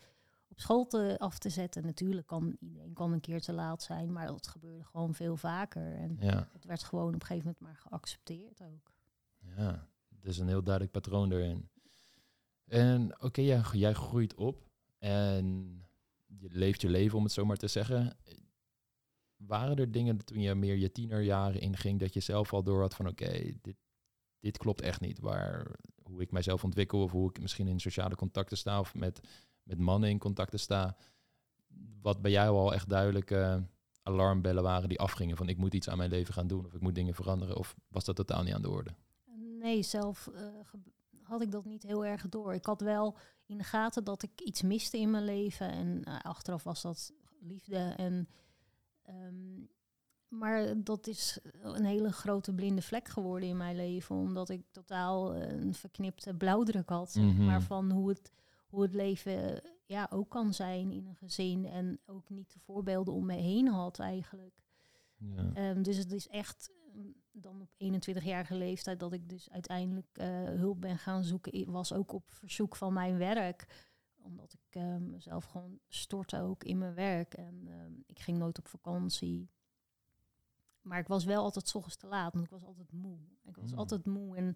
op 0.56 0.62
school 0.62 0.86
te, 0.86 1.16
af 1.18 1.38
te 1.38 1.50
zetten. 1.50 1.86
Natuurlijk 1.86 2.28
kan 2.28 2.56
iedereen 2.60 2.94
kan 2.94 3.12
een 3.12 3.20
keer 3.20 3.42
te 3.42 3.54
laat 3.54 3.84
zijn, 3.84 4.12
maar 4.12 4.28
dat 4.28 4.48
gebeurde 4.48 4.84
gewoon 4.84 5.14
veel 5.14 5.38
vaker. 5.38 5.96
En 5.96 6.18
ja. 6.20 6.50
het 6.52 6.66
werd 6.66 6.84
gewoon 6.84 7.08
op 7.08 7.14
een 7.14 7.26
gegeven 7.26 7.56
moment 7.60 7.60
maar 7.60 7.76
geaccepteerd 7.76 8.62
ook. 8.64 8.94
Ja, 9.58 9.88
dus 10.10 10.38
een 10.38 10.48
heel 10.48 10.64
duidelijk 10.64 10.94
patroon 10.94 11.32
erin. 11.32 11.70
En 12.66 13.14
oké, 13.14 13.26
okay, 13.26 13.46
jij, 13.46 13.62
jij 13.72 13.94
groeit 13.94 14.36
op 14.36 14.70
en 14.98 15.78
je 16.26 16.50
leeft 16.52 16.82
je 16.82 16.90
leven, 16.90 17.18
om 17.18 17.24
het 17.24 17.34
zo 17.34 17.46
maar 17.46 17.58
te 17.58 17.68
zeggen. 17.68 18.18
Waren 19.36 19.78
er 19.78 19.92
dingen 19.92 20.26
toen 20.26 20.42
je 20.42 20.56
meer 20.56 20.76
je 20.76 20.92
tienerjaren 20.92 21.62
inging, 21.62 22.00
dat 22.00 22.14
je 22.14 22.20
zelf 22.20 22.54
al 22.54 22.64
door 22.64 22.82
had 22.82 22.96
van 22.96 23.08
oké, 23.08 23.52
dit, 23.62 23.76
dit 24.40 24.58
klopt 24.58 24.82
echt 24.82 25.02
niet. 25.02 25.20
Waar, 25.20 25.80
hoe 26.04 26.22
ik 26.22 26.32
mijzelf 26.32 26.64
ontwikkel 26.64 27.02
of 27.02 27.12
hoe 27.12 27.30
ik 27.30 27.42
misschien 27.42 27.68
in 27.68 27.80
sociale 27.80 28.16
contacten 28.16 28.58
sta 28.58 28.80
of 28.80 28.96
met, 28.96 29.20
met 29.66 29.80
mannen 29.80 30.10
in 30.10 30.20
contacten 30.20 30.60
sta. 30.60 30.96
Wat 32.02 32.22
bij 32.22 32.32
jou 32.32 32.58
al 32.58 32.74
echt 32.74 32.90
duidelijke 32.90 33.68
alarmbellen 34.04 34.64
waren 34.64 34.90
die 34.90 35.00
afgingen 35.00 35.38
van 35.38 35.50
ik 35.50 35.58
moet 35.58 35.74
iets 35.74 35.90
aan 35.90 35.98
mijn 35.98 36.10
leven 36.10 36.34
gaan 36.34 36.48
doen 36.48 36.66
of 36.66 36.74
ik 36.74 36.82
moet 36.82 36.96
dingen 36.96 37.14
veranderen? 37.14 37.58
Of 37.58 37.76
was 37.88 38.06
dat 38.06 38.16
totaal 38.16 38.44
niet 38.44 38.54
aan 38.54 38.62
de 38.62 38.70
orde? 38.70 38.96
Nee, 39.60 39.84
zelf 39.84 40.30
uh, 40.34 40.42
had 41.22 41.42
ik 41.42 41.52
dat 41.52 41.66
niet 41.66 41.84
heel 41.84 42.06
erg 42.06 42.30
door. 42.30 42.54
Ik 42.54 42.66
had 42.66 42.82
wel 42.82 43.18
in 43.46 43.58
de 43.58 43.64
gaten 43.64 44.04
dat 44.04 44.24
ik 44.24 44.42
iets 44.42 44.62
miste 44.62 44.98
in 44.98 45.12
mijn 45.12 45.24
leven. 45.24 45.72
En 45.72 46.02
uh, 46.08 46.20
achteraf 46.20 46.64
was 46.64 46.82
dat 46.82 47.14
liefde. 47.40 47.78
En, 47.78 48.30
um, 49.10 49.70
maar 50.28 50.84
dat 50.84 51.08
is 51.08 51.40
een 51.62 51.86
hele 51.86 52.12
grote 52.12 52.54
blinde 52.54 52.82
vlek 52.82 53.08
geworden 53.08 53.50
in 53.50 53.58
mijn 53.58 53.76
leven. 53.76 54.16
Omdat 54.16 54.50
ik 54.50 54.64
totaal 54.72 55.36
een 55.36 55.74
verknipte 55.74 56.34
blauwdruk 56.34 56.90
had. 56.90 57.16
Mm 57.16 57.36
-hmm. 57.36 57.46
Maar 57.46 57.62
van 57.62 57.92
hoe 57.92 58.10
het, 58.10 58.32
hoe 58.76 58.84
het 58.84 58.94
leven 58.94 59.62
ja, 59.86 60.08
ook 60.10 60.30
kan 60.30 60.54
zijn 60.54 60.92
in 60.92 61.06
een 61.06 61.16
gezin. 61.16 61.66
En 61.66 62.00
ook 62.06 62.30
niet 62.30 62.54
de 62.54 62.60
voorbeelden 62.60 63.14
om 63.14 63.26
me 63.26 63.34
heen 63.34 63.68
had 63.68 64.00
eigenlijk. 64.00 64.64
Ja. 65.18 65.70
Um, 65.70 65.84
dus 65.84 65.98
het 65.98 66.12
is 66.12 66.28
echt 66.28 66.72
dan 67.32 67.62
op 67.62 67.70
21-jarige 67.70 68.56
leeftijd 68.56 69.00
dat 69.00 69.14
ik 69.14 69.30
dus 69.30 69.50
uiteindelijk 69.50 70.18
uh, 70.20 70.26
hulp 70.44 70.82
ben 70.82 70.98
gaan 70.98 71.24
zoeken, 71.24 71.72
was 71.72 71.94
ook 71.94 72.12
op 72.12 72.32
verzoek 72.32 72.76
van 72.76 72.94
mijn 72.94 73.18
werk. 73.18 73.68
Omdat 74.22 74.54
ik 74.54 74.82
uh, 74.82 74.98
mezelf 74.98 75.46
gewoon 75.46 75.80
stortte 75.88 76.42
ook 76.42 76.64
in 76.64 76.78
mijn 76.78 76.94
werk. 76.94 77.34
En 77.34 77.68
uh, 77.68 77.76
ik 78.06 78.20
ging 78.20 78.38
nooit 78.38 78.58
op 78.58 78.68
vakantie. 78.68 79.50
Maar 80.82 81.00
ik 81.00 81.08
was 81.08 81.26
wel 81.26 81.44
altijd 81.44 81.68
s 81.68 81.76
ochtends 81.76 81.98
te 81.98 82.08
laat, 82.08 82.34
want 82.34 82.46
ik 82.46 82.52
was 82.52 82.64
altijd 82.64 82.92
moe. 82.92 83.18
Ik 83.44 83.56
was 83.56 83.72
mm. 83.72 83.78
altijd 83.78 84.06
moe 84.06 84.36
en 84.36 84.56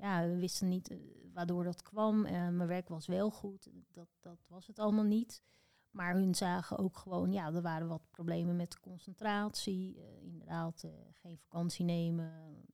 ja, 0.00 0.28
we 0.28 0.36
wisten 0.36 0.68
niet 0.68 0.90
eh, 0.90 0.98
waardoor 1.34 1.64
dat 1.64 1.82
kwam. 1.82 2.20
mijn 2.22 2.66
werk 2.66 2.88
was 2.88 3.06
wel 3.06 3.30
goed, 3.30 3.68
dat, 3.92 4.08
dat 4.20 4.38
was 4.48 4.66
het 4.66 4.78
allemaal 4.78 5.04
niet. 5.04 5.42
Maar 5.90 6.14
hun 6.14 6.34
zagen 6.34 6.78
ook 6.78 6.96
gewoon, 6.96 7.32
ja, 7.32 7.52
er 7.52 7.62
waren 7.62 7.88
wat 7.88 8.02
problemen 8.10 8.56
met 8.56 8.80
concentratie. 8.80 9.96
Uh, 9.96 10.02
inderdaad, 10.22 10.82
uh, 10.84 10.90
geen 11.12 11.38
vakantie 11.38 11.84
nemen, 11.84 12.32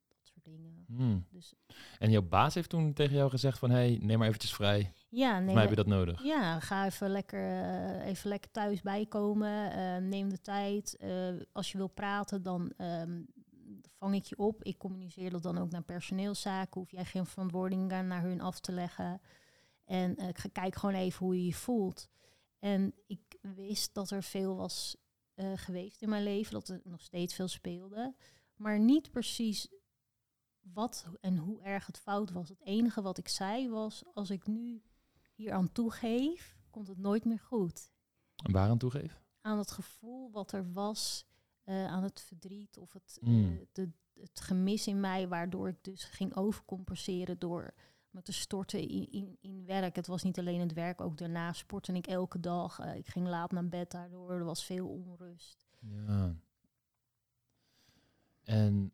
dat 0.08 0.18
soort 0.22 0.44
dingen. 0.44 0.84
Hmm. 0.86 1.26
Dus, 1.30 1.54
en 1.98 2.10
jouw 2.10 2.22
baas 2.22 2.54
heeft 2.54 2.68
toen 2.68 2.92
tegen 2.92 3.16
jou 3.16 3.30
gezegd 3.30 3.58
van, 3.58 3.70
hé, 3.70 3.76
hey, 3.76 3.98
neem 4.02 4.18
maar 4.18 4.28
eventjes 4.28 4.54
vrij. 4.54 4.92
Ja, 5.08 5.38
nee. 5.38 5.56
heb 5.56 5.68
je 5.68 5.76
dat 5.76 5.86
nodig. 5.86 6.22
Ja, 6.22 6.60
ga 6.60 6.84
even 6.84 7.10
lekker, 7.10 8.00
even 8.00 8.28
lekker 8.28 8.50
thuis 8.50 8.82
bijkomen. 8.82 10.08
neem 10.08 10.28
de 10.28 10.40
tijd. 10.40 10.98
als 11.52 11.72
je 11.72 11.78
wil 11.78 11.88
praten, 11.88 12.42
dan 12.42 12.72
um, 12.78 13.26
vang 13.98 14.14
ik 14.14 14.24
je 14.24 14.38
op. 14.38 14.62
Ik 14.62 14.78
communiceer 14.78 15.30
dat 15.30 15.42
dan 15.42 15.58
ook 15.58 15.70
naar 15.70 15.82
personeelszaken. 15.82 16.80
Hoef 16.80 16.90
jij 16.90 17.04
geen 17.04 17.26
verantwoording 17.26 17.88
naar 17.88 18.22
hun 18.22 18.40
af 18.40 18.60
te 18.60 18.72
leggen. 18.72 19.20
En 19.84 20.16
kijk 20.52 20.74
gewoon 20.74 20.94
even 20.94 21.26
hoe 21.26 21.36
je 21.36 21.46
je 21.46 21.54
voelt. 21.54 22.08
En 22.58 22.94
ik 23.06 23.38
wist 23.40 23.94
dat 23.94 24.10
er 24.10 24.22
veel 24.22 24.56
was 24.56 24.96
uh, 25.34 25.52
geweest 25.54 26.02
in 26.02 26.08
mijn 26.08 26.22
leven, 26.22 26.52
dat 26.52 26.68
er 26.68 26.80
nog 26.84 27.02
steeds 27.02 27.34
veel 27.34 27.48
speelde. 27.48 28.14
Maar 28.56 28.78
niet 28.78 29.10
precies 29.10 29.68
wat 30.60 31.06
en 31.20 31.36
hoe 31.36 31.62
erg 31.62 31.86
het 31.86 31.98
fout 31.98 32.30
was. 32.30 32.48
Het 32.48 32.60
enige 32.60 33.02
wat 33.02 33.18
ik 33.18 33.28
zei 33.28 33.68
was, 33.68 34.04
als 34.14 34.30
ik 34.30 34.46
nu 34.46 34.82
hier 35.34 35.52
aan 35.52 35.72
toegeef, 35.72 36.56
komt 36.70 36.88
het 36.88 36.98
nooit 36.98 37.24
meer 37.24 37.40
goed. 37.40 37.90
En 38.44 38.52
waar 38.52 38.68
aan 38.68 38.78
toegeef? 38.78 39.22
Aan 39.40 39.58
het 39.58 39.70
gevoel 39.70 40.30
wat 40.30 40.52
er 40.52 40.72
was, 40.72 41.26
uh, 41.66 41.86
aan 41.86 42.02
het 42.02 42.20
verdriet 42.20 42.78
of 42.78 42.92
het, 42.92 43.18
mm. 43.20 43.44
uh, 43.44 43.60
de, 43.72 43.90
het 44.20 44.40
gemis 44.40 44.86
in 44.86 45.00
mij, 45.00 45.28
waardoor 45.28 45.68
ik 45.68 45.84
dus 45.84 46.04
ging 46.04 46.36
overcompenseren 46.36 47.38
door 47.38 47.74
me 48.10 48.22
te 48.22 48.32
storten 48.32 48.88
in, 48.88 49.10
in, 49.10 49.36
in 49.40 49.64
werk. 49.66 49.96
Het 49.96 50.06
was 50.06 50.22
niet 50.22 50.38
alleen 50.38 50.60
het 50.60 50.72
werk, 50.72 51.00
ook 51.00 51.18
daarna 51.18 51.52
sportte 51.52 51.92
ik 51.92 52.06
elke 52.06 52.40
dag. 52.40 52.78
Eh, 52.78 52.96
ik 52.96 53.06
ging 53.06 53.26
laat 53.26 53.50
naar 53.52 53.68
bed 53.68 53.90
daardoor, 53.90 54.30
er 54.30 54.44
was 54.44 54.64
veel 54.64 54.88
onrust. 54.88 55.66
Ja. 55.78 56.36
En 58.42 58.92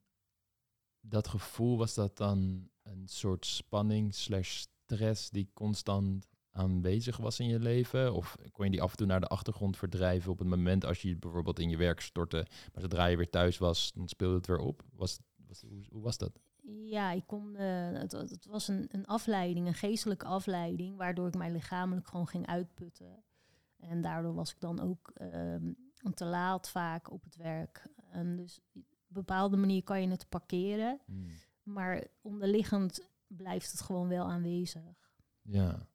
dat 1.01 1.29
gevoel, 1.29 1.79
was 1.79 1.95
dat 1.95 2.17
dan 2.17 2.71
een 2.83 3.09
soort 3.09 3.47
spanning 3.47 4.15
slash 4.15 4.51
stress 4.59 5.31
die 5.31 5.51
constant 5.55 6.29
aanwezig 6.53 7.17
was 7.17 7.41
in 7.41 7.47
je 7.47 7.59
leven? 7.59 8.15
Of 8.15 8.37
kon 8.53 8.65
je 8.65 8.71
die 8.71 8.83
af 8.83 8.91
en 8.91 8.97
toe 8.97 9.07
naar 9.07 9.21
de 9.21 9.27
achtergrond 9.27 9.77
verdrijven 9.77 10.33
op 10.33 10.39
het 10.39 10.49
moment 10.49 10.85
als 10.85 11.03
je 11.03 11.17
bijvoorbeeld 11.17 11.59
in 11.59 11.69
je 11.69 11.77
werk 11.77 12.01
stortte, 12.01 12.47
maar 12.73 12.83
zodra 12.83 13.05
je 13.05 13.17
weer 13.17 13.31
thuis 13.31 13.59
was, 13.59 13.93
dan 13.95 14.09
speelde 14.09 14.37
het 14.37 14.47
weer 14.47 14.59
op? 14.59 14.83
Was, 14.93 15.19
was, 15.47 15.61
hoe, 15.61 15.85
hoe 15.91 16.03
was 16.03 16.19
dat? 16.19 16.41
Ja, 16.85 17.11
ik 17.11 17.27
kon, 17.27 17.55
uh, 17.55 17.93
het, 17.93 18.13
het, 18.13 18.47
was 18.47 18.69
een, 18.69 18.89
een 18.89 19.07
afleiding, 19.07 19.67
een 19.67 19.75
geestelijke 19.75 20.27
afleiding, 20.27 20.97
waardoor 20.97 21.29
ik 21.29 21.35
mij 21.35 21.51
lichamelijk 21.51 22.07
gewoon 22.07 22.29
ging 22.29 22.47
uitputten. 22.47 23.25
En 23.77 24.01
daardoor 24.01 24.35
was 24.35 24.51
ik 24.51 24.61
dan 24.61 24.81
ook 24.81 25.13
um, 25.21 25.77
te 26.15 26.25
laat 26.25 26.71
vaak 26.71 27.11
op 27.11 27.25
het 27.25 27.37
werk. 27.37 27.87
En 28.11 28.37
dus 28.37 28.61
op 28.61 28.75
een 28.75 28.85
bepaalde 29.09 29.57
manier 29.57 29.83
kan 29.83 30.01
je 30.01 30.09
het 30.09 30.29
parkeren, 30.29 31.01
hmm. 31.07 31.29
maar 31.63 32.07
onderliggend 32.21 33.09
blijft 33.27 33.71
het 33.71 33.81
gewoon 33.81 34.09
wel 34.09 34.31
aanwezig. 34.31 35.11
Ja. 35.43 35.87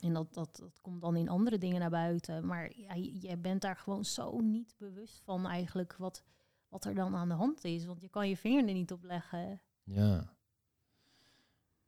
En 0.00 0.12
dat, 0.12 0.34
dat, 0.34 0.56
dat 0.56 0.80
komt 0.80 1.00
dan 1.00 1.16
in 1.16 1.28
andere 1.28 1.58
dingen 1.58 1.80
naar 1.80 1.90
buiten. 1.90 2.46
Maar 2.46 2.72
ja, 2.76 2.94
je 2.94 3.36
bent 3.36 3.60
daar 3.60 3.76
gewoon 3.76 4.04
zo 4.04 4.40
niet 4.40 4.74
bewust 4.78 5.20
van 5.24 5.46
eigenlijk 5.46 5.96
wat, 5.96 6.22
wat 6.68 6.84
er 6.84 6.94
dan 6.94 7.14
aan 7.14 7.28
de 7.28 7.34
hand 7.34 7.64
is. 7.64 7.84
Want 7.84 8.00
je 8.00 8.08
kan 8.08 8.28
je 8.28 8.36
vinger 8.36 8.68
er 8.68 8.74
niet 8.74 8.92
op 8.92 9.04
leggen. 9.04 9.60
Ja. 9.84 10.34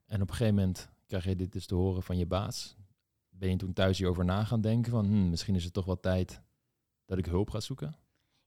En 0.06 0.22
op 0.22 0.28
een 0.28 0.34
gegeven 0.34 0.54
moment 0.54 0.88
krijg 1.06 1.24
je 1.24 1.36
dit 1.36 1.52
dus 1.52 1.66
te 1.66 1.74
horen 1.74 2.02
van 2.02 2.18
je 2.18 2.26
baas. 2.26 2.76
Ben 3.28 3.50
je 3.50 3.56
toen 3.56 3.72
thuis 3.72 3.98
hierover 3.98 4.24
na 4.24 4.44
gaan 4.44 4.60
denken 4.60 4.90
van 4.90 5.04
hm, 5.04 5.30
misschien 5.30 5.54
is 5.54 5.64
het 5.64 5.72
toch 5.72 5.84
wel 5.84 6.00
tijd 6.00 6.42
dat 7.04 7.18
ik 7.18 7.26
hulp 7.26 7.50
ga 7.50 7.60
zoeken? 7.60 7.96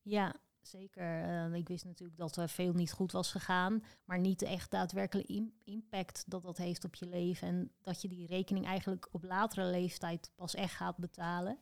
Ja, 0.01 0.35
zeker. 0.67 1.23
Uh, 1.49 1.53
ik 1.53 1.67
wist 1.67 1.85
natuurlijk 1.85 2.17
dat 2.17 2.35
er 2.35 2.49
veel 2.49 2.73
niet 2.73 2.91
goed 2.91 3.11
was 3.11 3.31
gegaan, 3.31 3.83
maar 4.05 4.19
niet 4.19 4.41
echt 4.41 4.71
daadwerkelijk 4.71 5.41
impact 5.63 6.23
dat 6.27 6.43
dat 6.43 6.57
heeft 6.57 6.83
op 6.83 6.95
je 6.95 7.05
leven. 7.05 7.47
En 7.47 7.71
dat 7.81 8.01
je 8.01 8.07
die 8.07 8.27
rekening 8.27 8.65
eigenlijk 8.65 9.07
op 9.11 9.23
latere 9.23 9.65
leeftijd 9.65 10.31
pas 10.35 10.55
echt 10.55 10.73
gaat 10.73 10.97
betalen. 10.97 11.59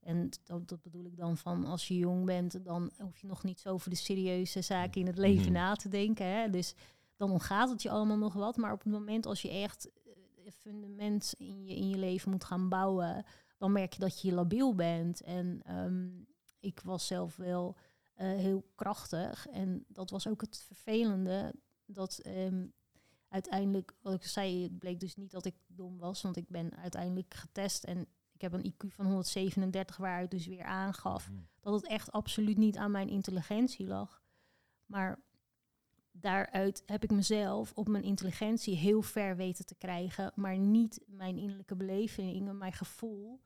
En 0.00 0.28
dat, 0.44 0.68
dat, 0.68 0.82
bedoel 0.82 1.04
ik 1.04 1.16
dan 1.16 1.36
van 1.36 1.64
als 1.64 1.88
je 1.88 1.96
jong 1.96 2.24
bent, 2.24 2.64
dan 2.64 2.90
hoef 2.98 3.18
je 3.18 3.26
nog 3.26 3.42
niet 3.42 3.60
zo 3.60 3.68
over 3.68 3.90
de 3.90 3.96
serieuze 3.96 4.62
zaken 4.62 5.00
in 5.00 5.06
het 5.06 5.18
leven 5.18 5.44
mhm. 5.44 5.52
na 5.52 5.74
te 5.74 5.88
denken. 5.88 6.26
Hè? 6.26 6.50
Dus 6.50 6.74
dan 7.16 7.30
ontgaat 7.30 7.70
het 7.70 7.82
je 7.82 7.90
allemaal 7.90 8.18
nog 8.18 8.32
wat. 8.32 8.56
Maar 8.56 8.72
op 8.72 8.82
het 8.82 8.92
moment 8.92 9.26
als 9.26 9.42
je 9.42 9.50
echt 9.50 9.90
eh, 9.90 10.12
een 10.44 10.52
fundament 10.52 11.34
in 11.38 11.64
je, 11.64 11.76
in 11.76 11.88
je 11.88 11.96
leven 11.96 12.30
moet 12.30 12.44
gaan 12.44 12.68
bouwen, 12.68 13.24
dan 13.56 13.72
merk 13.72 13.92
je 13.92 14.00
dat 14.00 14.20
je 14.20 14.32
labiel 14.32 14.74
bent. 14.74 15.20
En 15.20 15.60
ehm, 15.64 16.08
ik 16.60 16.80
was 16.84 17.06
zelf 17.06 17.36
wel 17.36 17.76
heel 18.26 18.64
krachtig. 18.74 19.48
En 19.48 19.84
dat 19.88 20.10
was 20.10 20.28
ook 20.28 20.40
het 20.40 20.64
vervelende. 20.66 21.54
Dat 21.86 22.18
ehm, 22.18 22.66
uiteindelijk, 23.28 23.94
wat 24.00 24.14
ik 24.14 24.24
zei, 24.24 24.62
het 24.62 24.78
bleek 24.78 25.00
dus 25.00 25.16
niet 25.16 25.30
dat 25.30 25.44
ik 25.44 25.54
dom 25.66 25.98
was. 25.98 26.22
Want 26.22 26.36
ik 26.36 26.48
ben 26.48 26.76
uiteindelijk 26.76 27.34
getest 27.34 27.84
en 27.84 28.06
ik 28.32 28.40
heb 28.40 28.52
een 28.52 28.72
IQ 28.72 28.86
van 28.94 29.06
137, 29.06 29.96
waaruit 29.96 30.30
dus 30.30 30.46
weer 30.46 30.64
aangaf 30.64 31.30
mhm. 31.30 31.40
dat 31.60 31.72
het 31.72 31.86
echt 31.86 32.12
absoluut 32.12 32.56
niet 32.56 32.76
aan 32.76 32.90
mijn 32.90 33.08
intelligentie 33.08 33.86
lag. 33.86 34.22
Maar 34.86 35.18
daaruit 36.12 36.82
heb 36.86 37.02
ik 37.02 37.10
mezelf 37.10 37.72
op 37.74 37.88
mijn 37.88 38.04
intelligentie 38.04 38.76
heel 38.76 39.02
ver 39.02 39.36
weten 39.36 39.66
te 39.66 39.74
krijgen, 39.74 40.32
maar 40.34 40.58
niet 40.58 41.00
mijn 41.06 41.38
innerlijke 41.38 41.76
belevingen, 41.76 42.58
mijn 42.58 42.72
gevoel 42.72 43.40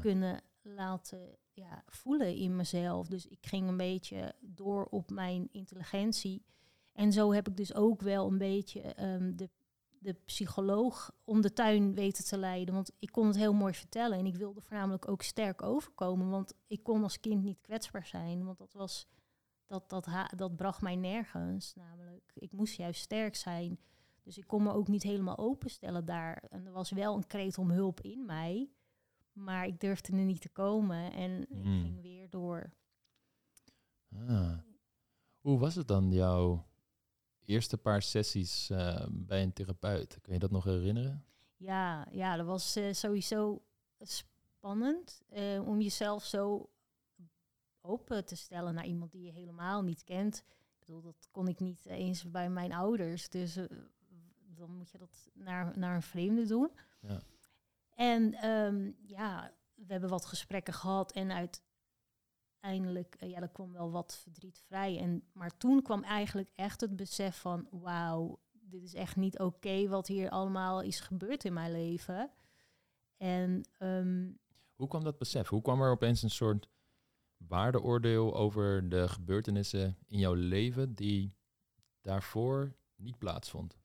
kunnen 0.00 0.40
laten 0.74 1.36
ja, 1.52 1.82
voelen 1.86 2.36
in 2.36 2.56
mezelf. 2.56 3.06
Dus 3.06 3.26
ik 3.26 3.46
ging 3.46 3.68
een 3.68 3.76
beetje 3.76 4.34
door 4.40 4.84
op 4.84 5.10
mijn 5.10 5.48
intelligentie. 5.52 6.44
En 6.92 7.12
zo 7.12 7.32
heb 7.32 7.48
ik 7.48 7.56
dus 7.56 7.74
ook 7.74 8.02
wel 8.02 8.26
een 8.26 8.38
beetje 8.38 8.80
ehm, 8.80 9.36
de, 9.36 9.50
de 9.98 10.12
psycholoog 10.12 11.12
om 11.24 11.40
de 11.40 11.52
tuin 11.52 11.94
weten 11.94 12.24
te 12.24 12.38
leiden. 12.38 12.74
Want 12.74 12.90
ik 12.98 13.12
kon 13.12 13.26
het 13.26 13.36
heel 13.36 13.52
mooi 13.52 13.74
vertellen. 13.74 14.18
En 14.18 14.26
ik 14.26 14.36
wilde 14.36 14.60
voornamelijk 14.60 15.08
ook 15.08 15.22
sterk 15.22 15.62
overkomen. 15.62 16.30
Want 16.30 16.54
ik 16.66 16.82
kon 16.82 17.02
als 17.02 17.20
kind 17.20 17.42
niet 17.42 17.60
kwetsbaar 17.60 18.06
zijn. 18.06 18.44
Want 18.44 18.58
dat 18.58 18.72
was 18.72 19.06
dat, 19.66 19.88
dat, 19.88 20.08
dat 20.36 20.56
bracht 20.56 20.80
mij 20.80 20.96
nergens. 20.96 21.74
Namelijk, 21.74 22.32
ik 22.34 22.52
moest 22.52 22.76
juist 22.76 23.00
sterk 23.00 23.36
zijn. 23.36 23.78
Dus 24.22 24.38
ik 24.38 24.46
kon 24.46 24.62
me 24.62 24.72
ook 24.72 24.88
niet 24.88 25.02
helemaal 25.02 25.38
openstellen 25.38 26.04
daar. 26.04 26.42
En 26.50 26.66
er 26.66 26.72
was 26.72 26.90
wel 26.90 27.16
een 27.16 27.26
kreet 27.26 27.58
om 27.58 27.70
hulp 27.70 28.00
in 28.00 28.24
mij. 28.24 28.70
Maar 29.38 29.66
ik 29.66 29.80
durfde 29.80 30.16
er 30.16 30.24
niet 30.24 30.40
te 30.40 30.48
komen 30.48 31.12
en 31.12 31.42
ik 31.42 31.62
hmm. 31.62 31.82
ging 31.82 32.00
weer 32.02 32.30
door. 32.30 32.70
Ah. 34.28 34.58
Hoe 35.40 35.58
was 35.58 35.74
het 35.74 35.88
dan, 35.88 36.12
jouw 36.12 36.66
eerste 37.44 37.78
paar 37.78 38.02
sessies 38.02 38.70
uh, 38.70 39.06
bij 39.10 39.42
een 39.42 39.52
therapeut? 39.52 40.18
Kun 40.20 40.32
je 40.32 40.38
dat 40.38 40.50
nog 40.50 40.64
herinneren? 40.64 41.24
Ja, 41.56 42.08
ja 42.10 42.36
dat 42.36 42.46
was 42.46 42.76
uh, 42.76 42.92
sowieso 42.92 43.62
spannend 44.00 45.22
uh, 45.32 45.68
om 45.68 45.80
jezelf 45.80 46.24
zo 46.24 46.70
open 47.80 48.24
te 48.24 48.36
stellen 48.36 48.74
naar 48.74 48.86
iemand 48.86 49.12
die 49.12 49.22
je 49.22 49.32
helemaal 49.32 49.82
niet 49.82 50.04
kent. 50.04 50.44
Ik 50.78 50.86
bedoel, 50.86 51.02
dat 51.02 51.28
kon 51.30 51.48
ik 51.48 51.60
niet 51.60 51.86
eens 51.86 52.30
bij 52.30 52.50
mijn 52.50 52.72
ouders. 52.72 53.28
Dus 53.28 53.54
dan 54.54 54.70
moet 54.76 54.90
je 54.90 54.98
dat 54.98 55.28
naar, 55.34 55.78
naar 55.78 55.94
een 55.94 56.02
vreemde 56.02 56.46
doen. 56.46 56.70
Ja. 57.00 57.20
En 57.98 58.34
ehm, 58.34 58.90
ja, 59.06 59.52
we 59.74 59.92
hebben 59.92 60.10
wat 60.10 60.26
gesprekken 60.26 60.74
gehad 60.74 61.12
en 61.12 61.32
uiteindelijk, 62.60 63.16
uh, 63.22 63.30
ja, 63.30 63.40
er 63.40 63.48
kwam 63.48 63.72
wel 63.72 63.90
wat 63.90 64.18
verdriet 64.22 64.62
vrij. 64.66 64.98
En, 64.98 65.28
maar 65.32 65.56
toen 65.56 65.82
kwam 65.82 66.02
eigenlijk 66.02 66.50
echt 66.54 66.80
het 66.80 66.96
besef 66.96 67.36
van, 67.36 67.68
wauw, 67.70 68.40
dit 68.52 68.82
is 68.82 68.94
echt 68.94 69.16
niet 69.16 69.38
oké 69.38 69.88
wat 69.88 70.06
hier 70.06 70.30
allemaal 70.30 70.82
is 70.82 71.00
gebeurd 71.00 71.44
in 71.44 71.52
mijn 71.52 71.72
leven. 71.72 72.30
En 73.16 73.62
ehm, 73.78 74.30
hoe 74.74 74.88
kwam 74.88 75.04
dat 75.04 75.18
besef? 75.18 75.48
Hoe 75.48 75.62
kwam 75.62 75.82
er 75.82 75.90
opeens 75.90 76.22
een 76.22 76.30
soort 76.30 76.68
waardeoordeel 77.36 78.34
over 78.34 78.88
de 78.88 79.08
gebeurtenissen 79.08 79.98
in 80.06 80.18
jouw 80.18 80.34
leven 80.34 80.94
die 80.94 81.34
daarvoor 82.00 82.76
niet 82.96 83.18
plaatsvond? 83.18 83.78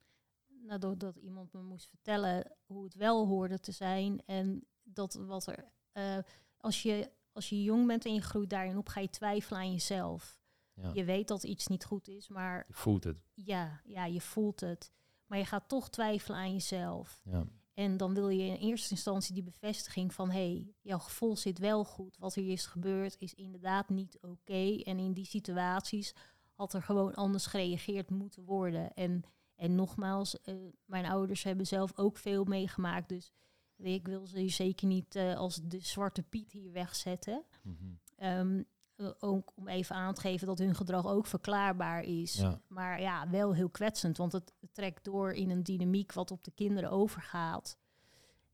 Nou, 0.65 0.80
doordat 0.80 1.15
iemand 1.15 1.54
me 1.54 1.62
moest 1.62 1.88
vertellen 1.88 2.52
hoe 2.65 2.84
het 2.84 2.95
wel 2.95 3.28
hoorde 3.28 3.60
te 3.60 3.71
zijn. 3.71 4.21
En 4.26 4.67
dat 4.84 5.13
wat 5.13 5.47
er. 5.47 5.71
Uh, 5.93 6.17
als, 6.58 6.82
je, 6.82 7.12
als 7.32 7.49
je 7.49 7.63
jong 7.63 7.88
bent 7.88 8.06
en 8.06 8.13
je 8.13 8.21
groeit 8.21 8.49
daarin 8.49 8.78
op, 8.78 8.88
ga 8.88 8.99
je 8.99 9.10
twijfelen 9.10 9.60
aan 9.60 9.71
jezelf. 9.71 10.41
Ja. 10.73 10.91
Je 10.93 11.04
weet 11.04 11.28
dat 11.28 11.43
iets 11.43 11.67
niet 11.67 11.86
goed 11.86 12.08
is, 12.08 12.28
maar. 12.28 12.63
Je 12.67 12.73
voelt 12.73 13.04
het. 13.04 13.17
Ja, 13.34 13.82
ja, 13.84 14.06
je 14.06 14.21
voelt 14.21 14.60
het. 14.60 14.91
Maar 15.26 15.38
je 15.38 15.45
gaat 15.45 15.69
toch 15.69 15.89
twijfelen 15.89 16.38
aan 16.38 16.52
jezelf. 16.52 17.21
Ja. 17.23 17.45
En 17.73 17.97
dan 17.97 18.13
wil 18.13 18.30
je 18.30 18.43
in 18.43 18.56
eerste 18.56 18.91
instantie 18.91 19.34
die 19.34 19.43
bevestiging 19.43 20.13
van 20.13 20.30
hé, 20.30 20.52
hey, 20.52 20.73
jouw 20.82 20.99
gevoel 20.99 21.38
zit 21.38 21.60
wel 21.60 21.84
goed. 21.84 22.17
Wat 22.17 22.36
er 22.36 22.47
is 22.47 22.65
gebeurd 22.65 23.15
is 23.19 23.34
inderdaad 23.34 23.89
niet 23.89 24.17
oké. 24.21 24.82
En 24.84 24.99
in 24.99 25.13
die 25.13 25.26
situaties 25.26 26.15
had 26.54 26.73
er 26.73 26.84
gewoon 26.84 27.13
anders 27.13 27.45
gereageerd 27.45 28.10
moeten 28.10 28.43
worden. 28.43 28.93
En 28.93 29.23
en 29.56 29.76
nogmaals, 29.76 30.38
uh, 30.46 30.56
mijn 30.86 31.06
ouders 31.06 31.44
hebben 31.44 31.68
zelf 31.68 31.98
ook 31.98 32.18
veel 32.18 32.44
meegemaakt. 32.44 33.10
Dus 33.10 33.32
ik 33.78 34.08
wil 34.08 34.28
ze 34.28 34.50
zeker 34.50 34.88
niet 34.88 35.16
uh, 35.16 35.36
als 35.36 35.60
de 35.63 35.80
zwarte 35.80 36.24
piet 36.24 36.52
hier 36.52 36.72
wegzetten. 36.72 37.44
Mm 37.62 37.78
-hmm. 37.80 38.28
um, 38.28 38.66
ook 39.20 39.52
om 39.56 39.68
even 39.68 39.96
aan 39.96 40.13
te 40.13 40.22
geven 40.22 40.48
dat 40.48 40.60
hun 40.60 40.76
gedrag 40.76 41.08
ook 41.08 41.26
verklaarbaar 41.26 42.04
is. 42.04 42.34
Ja. 42.34 42.62
Maar 42.68 43.02
ja, 43.02 43.30
wel 43.30 43.54
heel 43.54 43.70
kwetsend, 43.70 44.18
want 44.18 44.32
het 44.32 44.54
trekt 44.72 45.04
door 45.04 45.32
in 45.32 45.50
een 45.50 45.63
dynamiek 45.63 46.13
wat 46.13 46.32
op 46.32 46.44
de 46.44 46.52
kinderen 46.52 46.92
overgaat. 46.92 47.78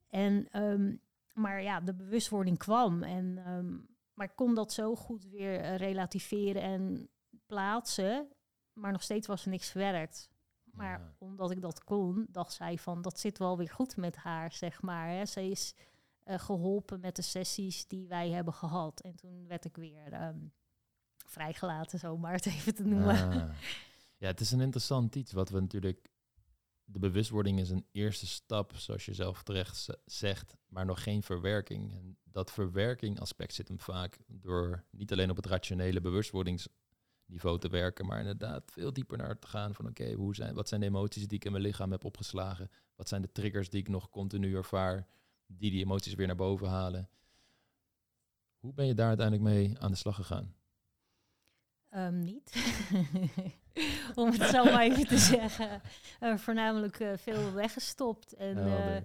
En, 0.07 0.61
um, 0.63 1.01
maar 1.33 1.63
ja, 1.63 1.79
de 1.79 1.93
bewustwording 1.93 2.57
kwam. 2.57 3.03
En, 3.03 3.49
um, 3.49 3.87
maar 4.13 4.27
ik 4.27 4.35
kon 4.35 4.55
dat 4.55 4.73
zo 4.73 4.95
goed 4.95 5.25
weer 5.25 5.75
relativeren 5.75 6.61
en 6.61 7.09
plaatsen. 7.45 8.27
Maar 8.73 8.91
nog 8.91 9.03
steeds 9.03 9.27
was 9.27 9.43
er 9.43 9.49
niks 9.49 9.69
verwerkt. 9.69 10.29
Maar 10.79 11.13
omdat 11.17 11.51
ik 11.51 11.61
dat 11.61 11.83
kon, 11.83 12.27
dacht 12.31 12.53
zij 12.53 12.77
van 12.77 13.01
dat 13.01 13.19
zit 13.19 13.37
wel 13.37 13.57
weer 13.57 13.69
goed 13.69 13.97
met 13.97 14.15
haar, 14.15 14.51
zeg 14.51 14.81
maar. 14.81 15.07
Hè. 15.07 15.25
Ze 15.25 15.49
is 15.49 15.73
uh, 16.25 16.39
geholpen 16.39 16.99
met 16.99 17.15
de 17.15 17.21
sessies 17.21 17.87
die 17.87 18.07
wij 18.07 18.29
hebben 18.29 18.53
gehad. 18.53 19.01
En 19.01 19.15
toen 19.15 19.47
werd 19.47 19.65
ik 19.65 19.75
weer 19.75 20.23
um, 20.23 20.53
vrijgelaten, 21.25 21.99
zomaar 21.99 22.33
het 22.33 22.45
even 22.45 22.75
te 22.75 22.83
noemen. 22.83 23.31
Ah. 23.31 23.49
Ja, 24.17 24.27
het 24.27 24.39
is 24.39 24.51
een 24.51 24.61
interessant 24.61 25.15
iets 25.15 25.31
wat 25.31 25.49
we 25.49 25.59
natuurlijk. 25.59 26.09
De 26.83 26.99
bewustwording 26.99 27.59
is 27.59 27.69
een 27.69 27.85
eerste 27.91 28.27
stap, 28.27 28.75
zoals 28.75 29.05
je 29.05 29.13
zelf 29.13 29.43
terecht 29.43 29.87
zegt, 30.05 30.55
maar 30.67 30.85
nog 30.85 31.03
geen 31.03 31.23
verwerking. 31.23 31.91
En 31.93 32.17
dat 32.23 32.51
verwerking 32.51 33.19
aspect 33.19 33.53
zit 33.53 33.67
hem 33.67 33.79
vaak 33.79 34.17
door 34.27 34.85
niet 34.91 35.11
alleen 35.11 35.29
op 35.29 35.35
het 35.35 35.45
rationele 35.45 36.01
bewustwordings 36.01 36.67
niveau 37.29 37.59
te 37.59 37.69
werken, 37.69 38.05
maar 38.05 38.19
inderdaad 38.19 38.71
veel 38.71 38.93
dieper 38.93 39.17
naar 39.17 39.39
te 39.39 39.47
gaan 39.47 39.75
van 39.75 39.87
oké, 39.87 40.13
hoe 40.13 40.35
zijn, 40.35 40.55
wat 40.55 40.67
zijn 40.67 40.81
de 40.81 40.87
emoties 40.87 41.27
die 41.27 41.37
ik 41.37 41.45
in 41.45 41.51
mijn 41.51 41.63
lichaam 41.63 41.91
heb 41.91 42.05
opgeslagen? 42.05 42.69
Wat 42.95 43.07
zijn 43.07 43.21
de 43.21 43.31
triggers 43.31 43.69
die 43.69 43.79
ik 43.79 43.87
nog 43.87 44.09
continu 44.09 44.55
ervaar, 44.55 45.07
die 45.47 45.71
die 45.71 45.83
emoties 45.83 46.13
weer 46.13 46.27
naar 46.27 46.35
boven 46.35 46.67
halen? 46.67 47.09
Hoe 48.59 48.73
ben 48.73 48.85
je 48.85 48.93
daar 48.93 49.07
uiteindelijk 49.07 49.49
mee 49.49 49.79
aan 49.79 49.91
de 49.91 49.97
slag 49.97 50.15
gegaan? 50.15 50.55
Um, 51.91 52.19
niet. 52.19 52.53
Om 54.15 54.31
het 54.31 54.49
zo 54.49 54.63
maar 54.63 54.81
even 54.81 55.07
te 55.07 55.17
zeggen. 55.17 55.81
Uh, 56.21 56.37
voornamelijk 56.37 56.99
uh, 56.99 57.17
veel 57.17 57.53
weggestopt. 57.53 58.33
En, 58.33 58.57
uh, 58.57 58.97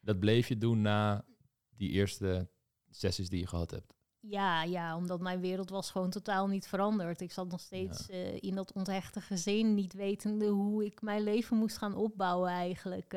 dat 0.00 0.18
bleef 0.18 0.48
je 0.48 0.58
doen 0.58 0.80
na 0.80 1.24
die 1.68 1.90
eerste 1.90 2.48
sessies 2.90 3.28
die 3.28 3.40
je 3.40 3.46
gehad 3.46 3.70
hebt? 3.70 3.95
Ja, 4.28 4.62
ja, 4.62 4.96
omdat 4.96 5.20
mijn 5.20 5.40
wereld 5.40 5.70
was 5.70 5.90
gewoon 5.90 6.10
totaal 6.10 6.46
niet 6.46 6.66
veranderd. 6.66 7.20
Ik 7.20 7.32
zat 7.32 7.50
nog 7.50 7.60
steeds 7.60 8.06
ja. 8.06 8.14
in 8.40 8.54
dat 8.54 8.72
onthechte 8.72 9.20
gezin, 9.20 9.74
niet 9.74 9.92
wetende 9.92 10.46
hoe 10.46 10.84
ik 10.84 11.02
mijn 11.02 11.22
leven 11.22 11.56
moest 11.56 11.76
gaan 11.76 11.94
opbouwen 11.94 12.50
eigenlijk. 12.50 13.12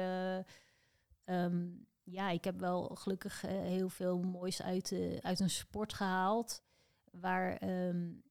Um, 1.25 1.87
ja, 2.03 2.29
ik 2.29 2.43
heb 2.43 2.59
wel 2.59 2.83
gelukkig 2.95 3.41
heel 3.41 3.89
veel 3.89 4.19
moois 4.19 4.61
uit, 4.61 4.95
uit 5.21 5.39
een 5.39 5.49
sport 5.49 5.93
gehaald. 5.93 6.63
Waar 7.11 7.63
um, 7.87 8.23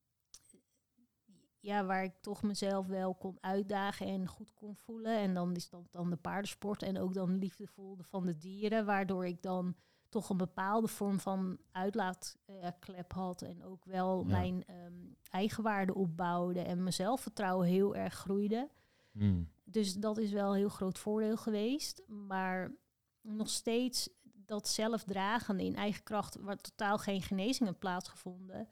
ja, 1.60 1.84
waar 1.84 2.04
ik 2.04 2.14
toch 2.20 2.42
mezelf 2.42 2.86
wel 2.86 3.14
kon 3.14 3.38
uitdagen 3.40 4.06
en 4.06 4.26
goed 4.26 4.54
kon 4.54 4.76
voelen. 4.76 5.18
En 5.18 5.34
dan 5.34 5.56
is 5.56 5.68
dat 5.68 5.88
dan 5.90 6.10
de 6.10 6.16
paardensport 6.16 6.82
en 6.82 6.98
ook 6.98 7.14
dan 7.14 7.38
liefdevol 7.38 7.96
van 8.00 8.26
de 8.26 8.36
dieren, 8.36 8.84
waardoor 8.84 9.26
ik 9.26 9.42
dan 9.42 9.76
toch 10.08 10.30
een 10.30 10.36
bepaalde 10.36 10.88
vorm 10.88 11.20
van 11.20 11.58
uitlaatklep 11.72 13.12
had 13.12 13.42
en 13.42 13.64
ook 13.64 13.84
wel 13.84 14.24
mijn 14.24 14.64
um, 14.84 15.16
eigenwaarde 15.30 15.94
opbouwde 15.94 16.60
en 16.60 16.78
mijn 16.78 16.92
zelfvertrouwen 16.92 17.66
heel 17.66 17.96
erg 17.96 18.14
groeide. 18.14 18.68
Hmm. 19.12 19.48
Dus 19.64 19.94
dat 19.94 20.18
is 20.18 20.32
wel 20.32 20.50
een 20.50 20.58
heel 20.58 20.68
groot 20.68 20.98
voordeel 20.98 21.36
geweest. 21.36 22.02
Maar 22.06 22.72
nog 23.20 23.48
steeds 23.50 24.10
dat 24.22 24.68
zelfdragen 24.68 25.60
in 25.60 25.76
eigen 25.76 26.02
kracht, 26.02 26.36
waar 26.40 26.56
totaal 26.56 26.98
geen 26.98 27.22
genezingen 27.22 27.78
plaatsgevonden. 27.78 28.68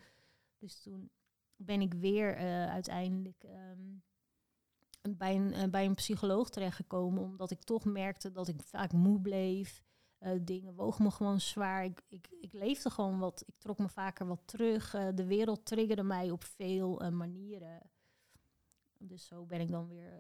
Dus 0.59 0.81
toen 0.83 1.11
ben 1.57 1.81
ik 1.81 1.95
weer 1.95 2.37
uh, 2.37 2.71
uiteindelijk 2.71 3.45
um, 3.45 4.03
bij, 5.17 5.37
een, 5.37 5.53
uh, 5.53 5.65
bij 5.65 5.85
een 5.85 5.95
psycholoog 5.95 6.51
terechtgekomen. 6.51 7.23
Omdat 7.23 7.51
ik 7.51 7.63
toch 7.63 7.85
merkte 7.85 8.33
dat 8.33 8.49
ik 8.49 8.63
vaak 8.63 8.93
moe 8.93 9.21
bleef. 9.21 9.83
Uh, 10.21 10.31
dingen 10.43 10.75
wogen 10.75 11.05
me 11.05 11.11
gewoon 11.11 11.41
zwaar. 11.41 11.85
Ik, 11.85 12.03
ik, 12.09 12.29
ik, 12.41 12.53
leefde 12.53 12.91
gewoon 12.91 13.19
wat. 13.19 13.43
Ik 13.47 13.57
trok 13.59 13.79
me 13.79 13.89
vaker 13.89 14.27
wat 14.27 14.43
terug. 14.45 14.91
de 14.91 15.25
wereld 15.27 15.65
triggerde 15.65 16.03
mij 16.03 16.31
op 16.31 16.45
veel 16.45 17.11
manieren. 17.11 17.91
Dus 18.99 19.27
zo 19.27 19.45
ben 19.45 19.61
ik 19.61 19.71
dan 19.71 19.89
weer 19.89 20.19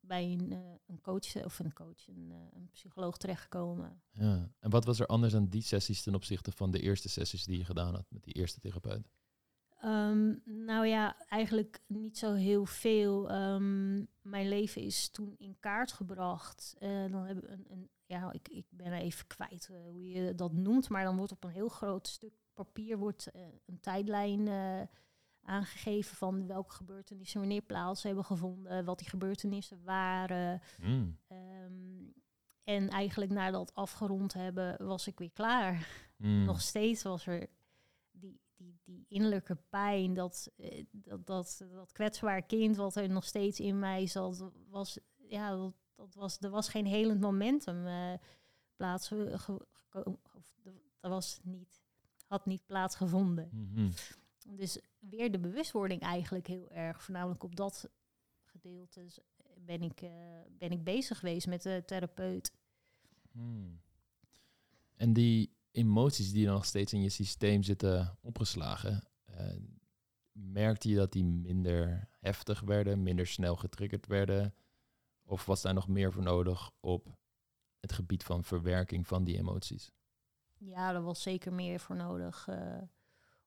bij 0.00 0.32
een, 0.32 0.52
een, 0.86 1.00
coach 1.00 1.44
of 1.44 1.58
een 1.58 1.72
coach, 1.72 2.08
een, 2.08 2.32
een 2.52 2.68
psycholoog 2.72 3.16
terechtgekomen. 3.16 4.02
Ja. 4.10 4.50
En 4.58 4.70
wat 4.70 4.84
was 4.84 5.00
er 5.00 5.06
anders 5.06 5.34
aan 5.34 5.48
die 5.48 5.62
sessies 5.62 6.02
ten 6.02 6.14
opzichte 6.14 6.52
van 6.52 6.70
de 6.70 6.80
eerste 6.80 7.08
sessies 7.08 7.44
die 7.44 7.58
je 7.58 7.64
gedaan 7.64 7.94
had 7.94 8.06
met 8.10 8.24
die 8.24 8.34
eerste 8.34 8.60
therapeut? 8.60 9.08
Um, 9.84 10.42
nou 10.44 10.86
ja, 10.86 11.16
eigenlijk 11.28 11.80
niet 11.86 12.18
zo 12.18 12.34
heel 12.34 12.64
veel. 12.64 13.32
Um, 13.32 14.08
mijn 14.22 14.48
leven 14.48 14.82
is 14.82 15.08
toen 15.08 15.34
in 15.38 15.56
kaart 15.60 15.92
gebracht. 15.92 16.76
Uh, 16.80 17.10
dan 17.10 17.24
hebben 17.24 17.44
we 17.44 17.50
een, 17.50 17.66
een, 17.68 17.90
ja, 18.10 18.32
ik, 18.32 18.48
ik 18.48 18.66
ben 18.70 18.92
even 18.92 19.26
kwijt 19.26 19.68
uh, 19.70 19.82
hoe 19.82 20.08
je 20.08 20.34
dat 20.34 20.52
noemt, 20.52 20.88
maar 20.88 21.04
dan 21.04 21.16
wordt 21.16 21.32
op 21.32 21.44
een 21.44 21.50
heel 21.50 21.68
groot 21.68 22.08
stuk 22.08 22.32
papier 22.54 22.98
wordt, 22.98 23.28
uh, 23.36 23.42
een 23.66 23.80
tijdlijn 23.80 24.48
aangegeven 25.42 26.16
van 26.16 26.46
welke 26.46 26.74
gebeurtenissen 26.74 27.40
wanneer 27.40 27.62
plaats 27.62 28.02
hebben 28.02 28.24
gevonden, 28.24 28.84
wat 28.84 28.98
die 28.98 29.08
gebeurtenissen 29.08 29.82
waren. 29.84 30.62
Mm. 30.80 31.18
Um, 31.28 32.12
en 32.64 32.88
eigenlijk 32.88 33.30
na 33.30 33.50
dat 33.50 33.74
afgerond 33.74 34.32
hebben, 34.32 34.86
was 34.86 35.06
ik 35.06 35.18
weer 35.18 35.30
klaar. 35.32 35.88
Mm. 36.16 36.44
Nog 36.44 36.60
steeds 36.60 37.02
was 37.02 37.26
er 37.26 37.46
die, 38.10 38.40
die, 38.56 38.80
die 38.84 39.04
innerlijke 39.08 39.58
pijn, 39.68 40.14
dat, 40.14 40.50
eh, 40.56 40.84
dat, 40.90 41.26
dat, 41.26 41.64
dat 41.72 41.92
kwetsbaar 41.92 42.42
kind 42.42 42.76
wat 42.76 42.96
er 42.96 43.08
nog 43.08 43.24
steeds 43.24 43.60
in 43.60 43.78
mij 43.78 44.06
zat, 44.06 44.50
was, 44.68 44.98
ja, 45.16 45.50
dat, 45.56 45.74
dat 46.00 46.14
was, 46.14 46.38
er 46.40 46.50
was 46.50 46.68
geen 46.68 46.86
helend 46.86 47.20
momentum 47.20 47.86
uh, 47.86 48.12
plaatsgekomen. 48.76 49.66
Dat 51.00 51.10
was 51.10 51.40
niet, 51.42 51.82
had 52.26 52.46
niet 52.46 52.66
plaatsgevonden. 52.66 53.48
Mm 53.52 53.92
Dus 54.46 54.78
weer 54.98 55.32
de 55.32 55.38
bewustwording 55.38 56.00
eigenlijk 56.00 56.46
heel 56.46 56.70
erg, 56.70 57.02
voornamelijk 57.02 57.42
op 57.42 57.56
dat 57.56 57.90
gedeelte 58.44 59.06
ben 59.64 59.82
ik, 59.82 60.02
uh, 60.02 60.10
ben 60.58 60.70
ik 60.70 60.84
bezig 60.84 61.18
geweest 61.18 61.46
met 61.46 61.62
de 61.62 61.82
therapeut. 61.86 62.52
Hmm. 63.32 63.80
En 64.96 65.12
die 65.12 65.56
emoties 65.70 66.32
die 66.32 66.46
nog 66.46 66.64
steeds 66.64 66.92
in 66.92 67.02
je 67.02 67.08
systeem 67.08 67.62
zitten 67.62 68.18
opgeslagen, 68.20 69.08
uh, 69.30 69.52
merkte 70.32 70.88
je 70.88 70.96
dat 70.96 71.12
die 71.12 71.24
minder 71.24 72.08
heftig 72.20 72.60
werden, 72.60 73.02
minder 73.02 73.26
snel 73.26 73.56
getriggerd 73.56 74.06
werden? 74.06 74.54
Of 75.30 75.46
was 75.46 75.62
daar 75.62 75.74
nog 75.74 75.88
meer 75.88 76.12
voor 76.12 76.22
nodig 76.22 76.70
op 76.80 77.18
het 77.80 77.92
gebied 77.92 78.24
van 78.24 78.44
verwerking 78.44 79.06
van 79.06 79.24
die 79.24 79.38
emoties? 79.38 79.92
Ja, 80.58 80.94
er 80.94 81.02
was 81.02 81.22
zeker 81.22 81.52
meer 81.52 81.80
voor 81.80 81.96
nodig 81.96 82.46
uh, 82.48 82.82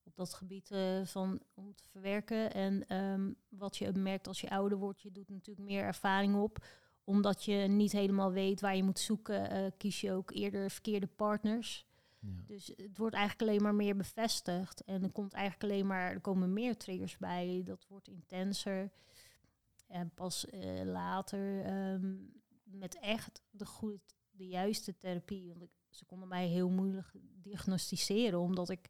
op 0.03 0.15
dat 0.15 0.33
gebied 0.33 0.71
uh, 0.71 1.05
van 1.05 1.41
om 1.53 1.75
te 1.75 1.83
verwerken. 1.89 2.53
En 2.53 2.95
um, 2.97 3.35
wat 3.49 3.77
je 3.77 3.91
merkt 3.91 4.27
als 4.27 4.41
je 4.41 4.49
ouder 4.49 4.77
wordt, 4.77 5.01
je 5.01 5.11
doet 5.11 5.29
natuurlijk 5.29 5.67
meer 5.67 5.83
ervaring 5.83 6.35
op. 6.35 6.65
Omdat 7.03 7.43
je 7.43 7.55
niet 7.55 7.91
helemaal 7.91 8.31
weet 8.31 8.61
waar 8.61 8.75
je 8.75 8.83
moet 8.83 8.99
zoeken, 8.99 9.73
kies 9.77 10.01
je 10.01 10.11
ook 10.11 10.31
eerder 10.31 10.71
verkeerde 10.71 11.07
partners. 11.07 11.85
Dus 12.19 12.67
het 12.67 12.97
wordt 12.97 13.15
eigenlijk 13.15 13.49
alleen 13.49 13.63
maar 13.63 13.75
meer 13.75 13.95
bevestigd. 13.95 14.83
En 14.83 15.03
er 15.03 15.11
komt 15.11 15.33
eigenlijk 15.33 15.71
alleen 15.71 15.87
maar, 15.87 16.11
er 16.11 16.21
komen 16.21 16.53
meer 16.53 16.77
triggers 16.77 17.17
bij. 17.17 17.61
Dat 17.65 17.85
wordt 17.87 18.07
intenser. 18.07 18.91
En 19.93 20.11
pas 20.13 20.45
uh, 20.45 20.83
later 20.83 21.71
um, 21.93 22.41
met 22.63 22.99
echt 22.99 23.41
de 23.49 23.65
goede, 23.65 23.99
de 24.31 24.47
juiste 24.47 24.97
therapie. 24.97 25.47
Want 25.47 25.61
ik, 25.61 25.69
ze 25.89 26.05
konden 26.05 26.27
mij 26.27 26.47
heel 26.47 26.69
moeilijk 26.69 27.13
diagnosticeren, 27.33 28.39
omdat 28.39 28.69
ik 28.69 28.89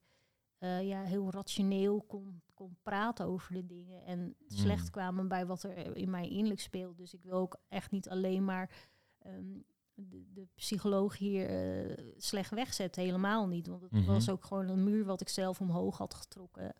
uh, 0.60 0.88
ja, 0.88 1.04
heel 1.04 1.32
rationeel 1.32 2.02
kon, 2.02 2.42
kon 2.54 2.78
praten 2.82 3.26
over 3.26 3.54
de 3.54 3.66
dingen. 3.66 4.04
En 4.06 4.20
mm. 4.20 4.36
slecht 4.48 4.90
kwamen 4.90 5.28
bij 5.28 5.46
wat 5.46 5.64
er 5.64 5.96
in 5.98 6.10
mij 6.10 6.30
innerlijk 6.30 6.62
speelt. 6.62 6.98
Dus 6.98 7.14
ik 7.14 7.24
wil 7.24 7.34
ook 7.34 7.58
echt 7.68 7.92
niet 7.92 8.10
alleen 8.10 8.46
maar 8.46 8.90
um, 9.26 9.66
de, 9.94 10.26
de 10.34 10.48
psycholoog 10.56 11.18
hier 11.18 11.50
uh, 11.50 12.14
slecht 12.18 12.52
wegzet. 12.52 12.96
Helemaal 12.96 13.48
niet. 13.48 13.68
Want 13.68 13.82
het 13.82 13.92
mm 13.92 13.98
-hmm. 13.98 14.08
was 14.08 14.30
ook 14.30 14.46
gewoon 14.46 14.68
een 14.68 14.84
muur 14.84 15.06
wat 15.06 15.22
ik 15.22 15.30
zelf 15.30 15.62
omhoog 15.62 15.98
had 15.98 16.14
getrokken. 16.14 16.74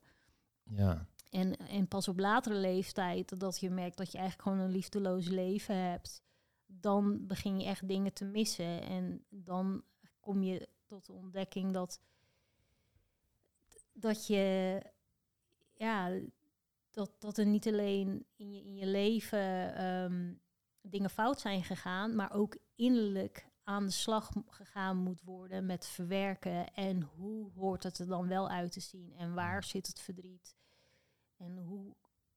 Ja. 0.64 1.08
En, 1.34 1.58
en 1.58 1.88
pas 1.88 2.08
op 2.08 2.20
latere 2.20 2.56
leeftijd, 2.56 3.40
dat 3.40 3.60
je 3.60 3.70
merkt 3.70 3.98
dat 3.98 4.12
je 4.12 4.18
eigenlijk 4.18 4.48
gewoon 4.50 4.66
een 4.66 4.76
liefdeloos 4.76 5.28
leven 5.28 5.76
hebt, 5.76 6.22
dan 6.66 7.28
begin 7.28 7.60
je 7.60 7.66
echt 7.66 7.88
dingen 7.88 8.14
te 8.14 8.26
missen. 8.26 8.82
En 8.82 9.26
dan 9.30 9.84
kom 10.20 10.44
je 10.44 10.70
tot 10.86 11.06
de 11.06 11.14
ontdekking 11.14 11.72
dat, 11.72 12.02
dat 13.94 14.28
je, 14.28 14.82
ja, 15.74 16.20
dat, 16.92 17.12
dat 17.20 17.38
er 17.38 17.46
niet 17.46 17.68
alleen 17.68 18.26
in 18.36 18.54
je, 18.54 18.64
in 18.64 18.76
je 18.76 18.86
leven 18.86 19.84
um, 19.86 20.42
dingen 20.82 21.10
fout 21.10 21.40
zijn 21.40 21.64
gegaan, 21.64 22.16
maar 22.16 22.34
ook 22.34 22.58
innerlijk 22.76 23.48
aan 23.64 23.86
de 23.86 23.92
slag 23.92 24.32
gegaan 24.48 24.98
moet 24.98 25.22
worden 25.22 25.66
met 25.66 25.86
verwerken. 25.86 26.74
En 26.74 27.02
hoe 27.02 27.52
hoort 27.52 27.84
het 27.84 28.00
er 28.00 28.08
dan 28.08 28.28
wel 28.28 28.50
uit 28.50 28.72
te 28.72 28.80
zien? 28.80 29.14
En 29.14 29.34
waar 29.34 29.64
zit 29.64 29.88
het 29.88 30.00
verdriet? 30.00 30.56
En 31.44 31.58
hoe 31.58 31.96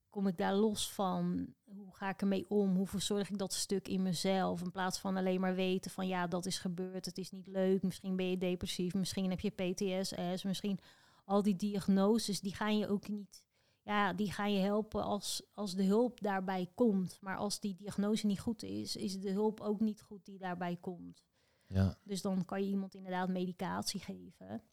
kom 0.09 0.27
ik 0.27 0.37
daar 0.37 0.55
los 0.55 0.91
van? 0.91 1.53
Hoe 1.65 1.95
ga 1.95 2.09
ik 2.09 2.21
ermee 2.21 2.49
om? 2.49 2.75
Hoe 2.75 2.87
verzorg 2.87 3.29
ik 3.29 3.37
dat 3.37 3.53
stuk 3.53 3.87
in 3.87 4.01
mezelf? 4.01 4.61
In 4.61 4.71
plaats 4.71 4.99
van 4.99 5.17
alleen 5.17 5.39
maar 5.39 5.55
weten 5.55 5.91
van 5.91 6.07
ja, 6.07 6.27
dat 6.27 6.45
is 6.45 6.59
gebeurd, 6.59 7.05
het 7.05 7.17
is 7.17 7.31
niet 7.31 7.47
leuk, 7.47 7.83
misschien 7.83 8.15
ben 8.15 8.29
je 8.29 8.37
depressief, 8.37 8.93
misschien 8.93 9.29
heb 9.29 9.39
je 9.39 9.49
PTSS, 9.49 10.43
misschien 10.43 10.79
al 11.25 11.41
die 11.41 11.55
diagnoses, 11.55 12.39
die 12.39 12.55
gaan 12.55 12.77
je 12.77 12.87
ook 12.87 13.07
niet 13.07 13.45
ja, 13.87 14.13
die 14.13 14.31
gaan 14.31 14.53
je 14.53 14.59
helpen 14.59 15.03
als, 15.03 15.43
als 15.53 15.75
de 15.75 15.83
hulp 15.83 16.21
daarbij 16.21 16.71
komt. 16.75 17.17
Maar 17.21 17.37
als 17.37 17.59
die 17.59 17.75
diagnose 17.75 18.25
niet 18.25 18.39
goed 18.39 18.63
is, 18.63 18.95
is 18.95 19.19
de 19.19 19.31
hulp 19.31 19.59
ook 19.59 19.79
niet 19.79 20.01
goed 20.01 20.25
die 20.25 20.37
daarbij 20.37 20.75
komt. 20.75 21.23
Ja. 21.67 21.97
Dus 22.03 22.21
dan 22.21 22.45
kan 22.45 22.63
je 22.63 22.69
iemand 22.69 22.95
inderdaad 22.95 23.29
medicatie 23.29 23.99
geven. 23.99 24.63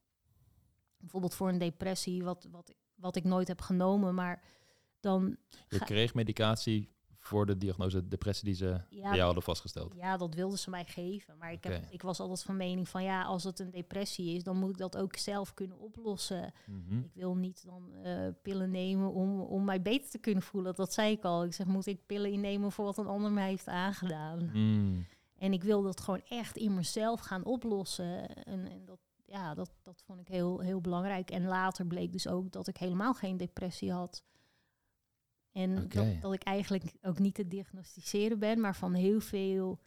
Bijvoorbeeld 0.97 1.35
voor 1.35 1.49
een 1.49 1.59
depressie, 1.59 2.25
wat, 2.25 2.49
wat, 2.51 2.75
wat 2.95 3.17
ik 3.17 3.25
nooit 3.25 3.49
heb 3.49 3.61
genomen. 3.61 4.15
Maar 4.15 4.43
dan. 5.01 5.37
Je 5.69 5.79
kreeg 5.79 6.15
medicatie 6.15 6.95
voor 7.25 7.47
de 7.47 7.59
diagnose 7.59 8.09
depressie 8.09 8.45
die 8.45 8.55
ze 8.55 8.81
Ja, 8.91 9.03
bij 9.03 9.11
jou 9.11 9.21
hadden 9.21 9.43
vastgesteld. 9.43 9.95
Ja, 9.95 10.17
dat 10.17 10.35
wilden 10.35 10.59
ze 10.59 10.71
mij 10.71 10.85
geven. 10.85 11.37
Maar 11.39 11.53
ik, 11.53 11.65
heb, 11.65 11.85
ik 11.91 12.03
was 12.03 12.21
altijd 12.21 12.43
van 12.43 12.57
mening 12.57 12.89
van 12.89 13.03
ja, 13.03 13.23
als 13.23 13.45
het 13.45 13.59
een 13.59 13.71
depressie 13.71 14.37
is, 14.37 14.43
dan 14.43 14.57
moet 14.57 14.71
ik 14.71 14.77
dat 14.77 14.97
ook 14.97 15.17
zelf 15.17 15.55
kunnen 15.55 15.79
oplossen. 15.79 16.53
Mhm. 16.67 16.99
Ik 16.99 17.11
wil 17.15 17.37
niet 17.37 17.65
dan 17.67 17.95
eh, 18.03 18.29
pillen 18.43 18.71
nemen 18.71 19.13
om, 19.13 19.41
om 19.41 19.65
mij 19.65 19.83
beter 19.83 20.11
te 20.11 20.19
kunnen 20.19 20.43
voelen. 20.43 20.75
Dat 20.75 20.93
zei 20.93 21.13
ik 21.13 21.25
al. 21.25 21.45
Ik 21.45 21.55
zeg, 21.55 21.67
moet 21.67 21.87
ik 21.87 22.07
pillen 22.07 22.33
innemen 22.33 22.73
voor 22.73 22.85
wat 22.85 22.99
een 22.99 23.07
ander 23.07 23.33
mij 23.33 23.49
heeft 23.49 23.69
aangedaan? 23.69 24.51
Mm. 24.53 25.07
En 25.39 25.53
ik 25.53 25.63
wil 25.63 25.83
dat 25.83 26.01
gewoon 26.01 26.23
echt 26.29 26.57
in 26.57 26.75
mezelf 26.75 27.21
gaan 27.21 27.45
oplossen. 27.45 28.45
En, 28.45 28.71
en 28.71 28.85
dat, 28.85 28.99
ja, 29.25 29.55
dat, 29.55 29.71
dat 29.83 30.03
vond 30.07 30.21
ik 30.21 30.29
heel, 30.29 30.61
heel 30.61 30.81
belangrijk. 30.81 31.31
En 31.31 31.45
later 31.45 31.87
bleek 31.87 32.13
dus 32.13 32.29
ook 32.29 32.53
dat 32.53 32.69
ik 32.69 32.77
helemaal 32.77 33.15
geen 33.15 33.37
depressie 33.37 33.93
had. 33.93 34.25
En 35.53 35.89
dat, 35.89 36.21
dat 36.21 36.33
ik 36.33 36.43
eigenlijk 36.43 36.95
ook 37.03 37.19
niet 37.19 37.35
te 37.35 37.49
diagnosticeren 37.49 38.39
ben, 38.39 38.61
maar 38.61 38.77
van 38.77 38.95
heel 38.95 39.21
veel 39.21 39.81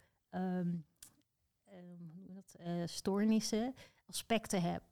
noem 1.98 2.22
je 2.26 2.34
dat, 2.34 2.54
eh, 2.58 2.82
stoornissen, 2.86 3.74
aspecten 4.06 4.62
heb. 4.62 4.82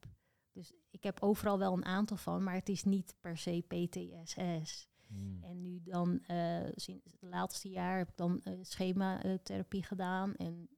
Dus 0.51 0.73
ik 0.89 1.03
heb 1.03 1.21
overal 1.21 1.59
wel 1.59 1.73
een 1.73 1.85
aantal 1.85 2.17
van, 2.17 2.43
maar 2.43 2.53
het 2.53 2.69
is 2.69 2.83
niet 2.83 3.15
per 3.21 3.37
se 3.37 3.63
PTSS. 3.67 4.87
Mm. 5.07 5.43
En 5.43 5.61
nu 5.61 5.81
dan, 5.83 6.23
eh, 6.23 6.65
sinds 6.75 7.05
het 7.05 7.17
laatste 7.19 7.69
jaar 7.69 7.97
heb 7.97 8.09
ik 8.09 8.17
dan 8.17 8.41
eh 8.43 8.53
schema-therapie 8.61 9.83
gedaan 9.83 10.35
en 10.35 10.69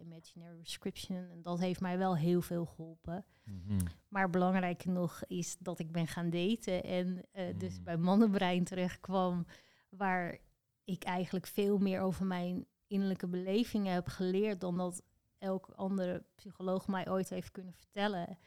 imaginary 0.00 0.56
prescription. 0.56 1.16
En 1.30 1.42
dat 1.42 1.58
heeft 1.58 1.80
mij 1.80 1.98
wel 1.98 2.16
heel 2.16 2.40
veel 2.42 2.66
geholpen. 2.66 3.24
Mhm. 3.44 3.78
Maar 4.08 4.30
belangrijker 4.30 4.90
nog 4.90 5.24
is 5.26 5.56
dat 5.58 5.78
ik 5.78 5.92
ben 5.92 6.06
gaan 6.06 6.30
daten 6.30 6.84
en 6.84 7.22
eh, 7.32 7.58
dus 7.58 7.78
Mm. 7.78 7.84
bij 7.84 7.96
mannenbrein 7.96 8.64
terecht 8.64 9.00
kwam, 9.00 9.46
waar 9.88 10.38
ik 10.84 11.02
eigenlijk 11.04 11.46
veel 11.46 11.78
meer 11.78 12.00
over 12.00 12.26
mijn 12.26 12.66
innerlijke 12.86 13.26
belevingen 13.28 13.92
heb 13.92 14.06
geleerd 14.06 14.60
dan 14.60 14.76
dat 14.76 15.02
elk 15.38 15.70
andere 15.76 16.24
psycholoog 16.34 16.86
mij 16.86 17.10
ooit 17.10 17.28
heeft 17.28 17.50
kunnen 17.50 17.74
vertellen. 17.74 18.38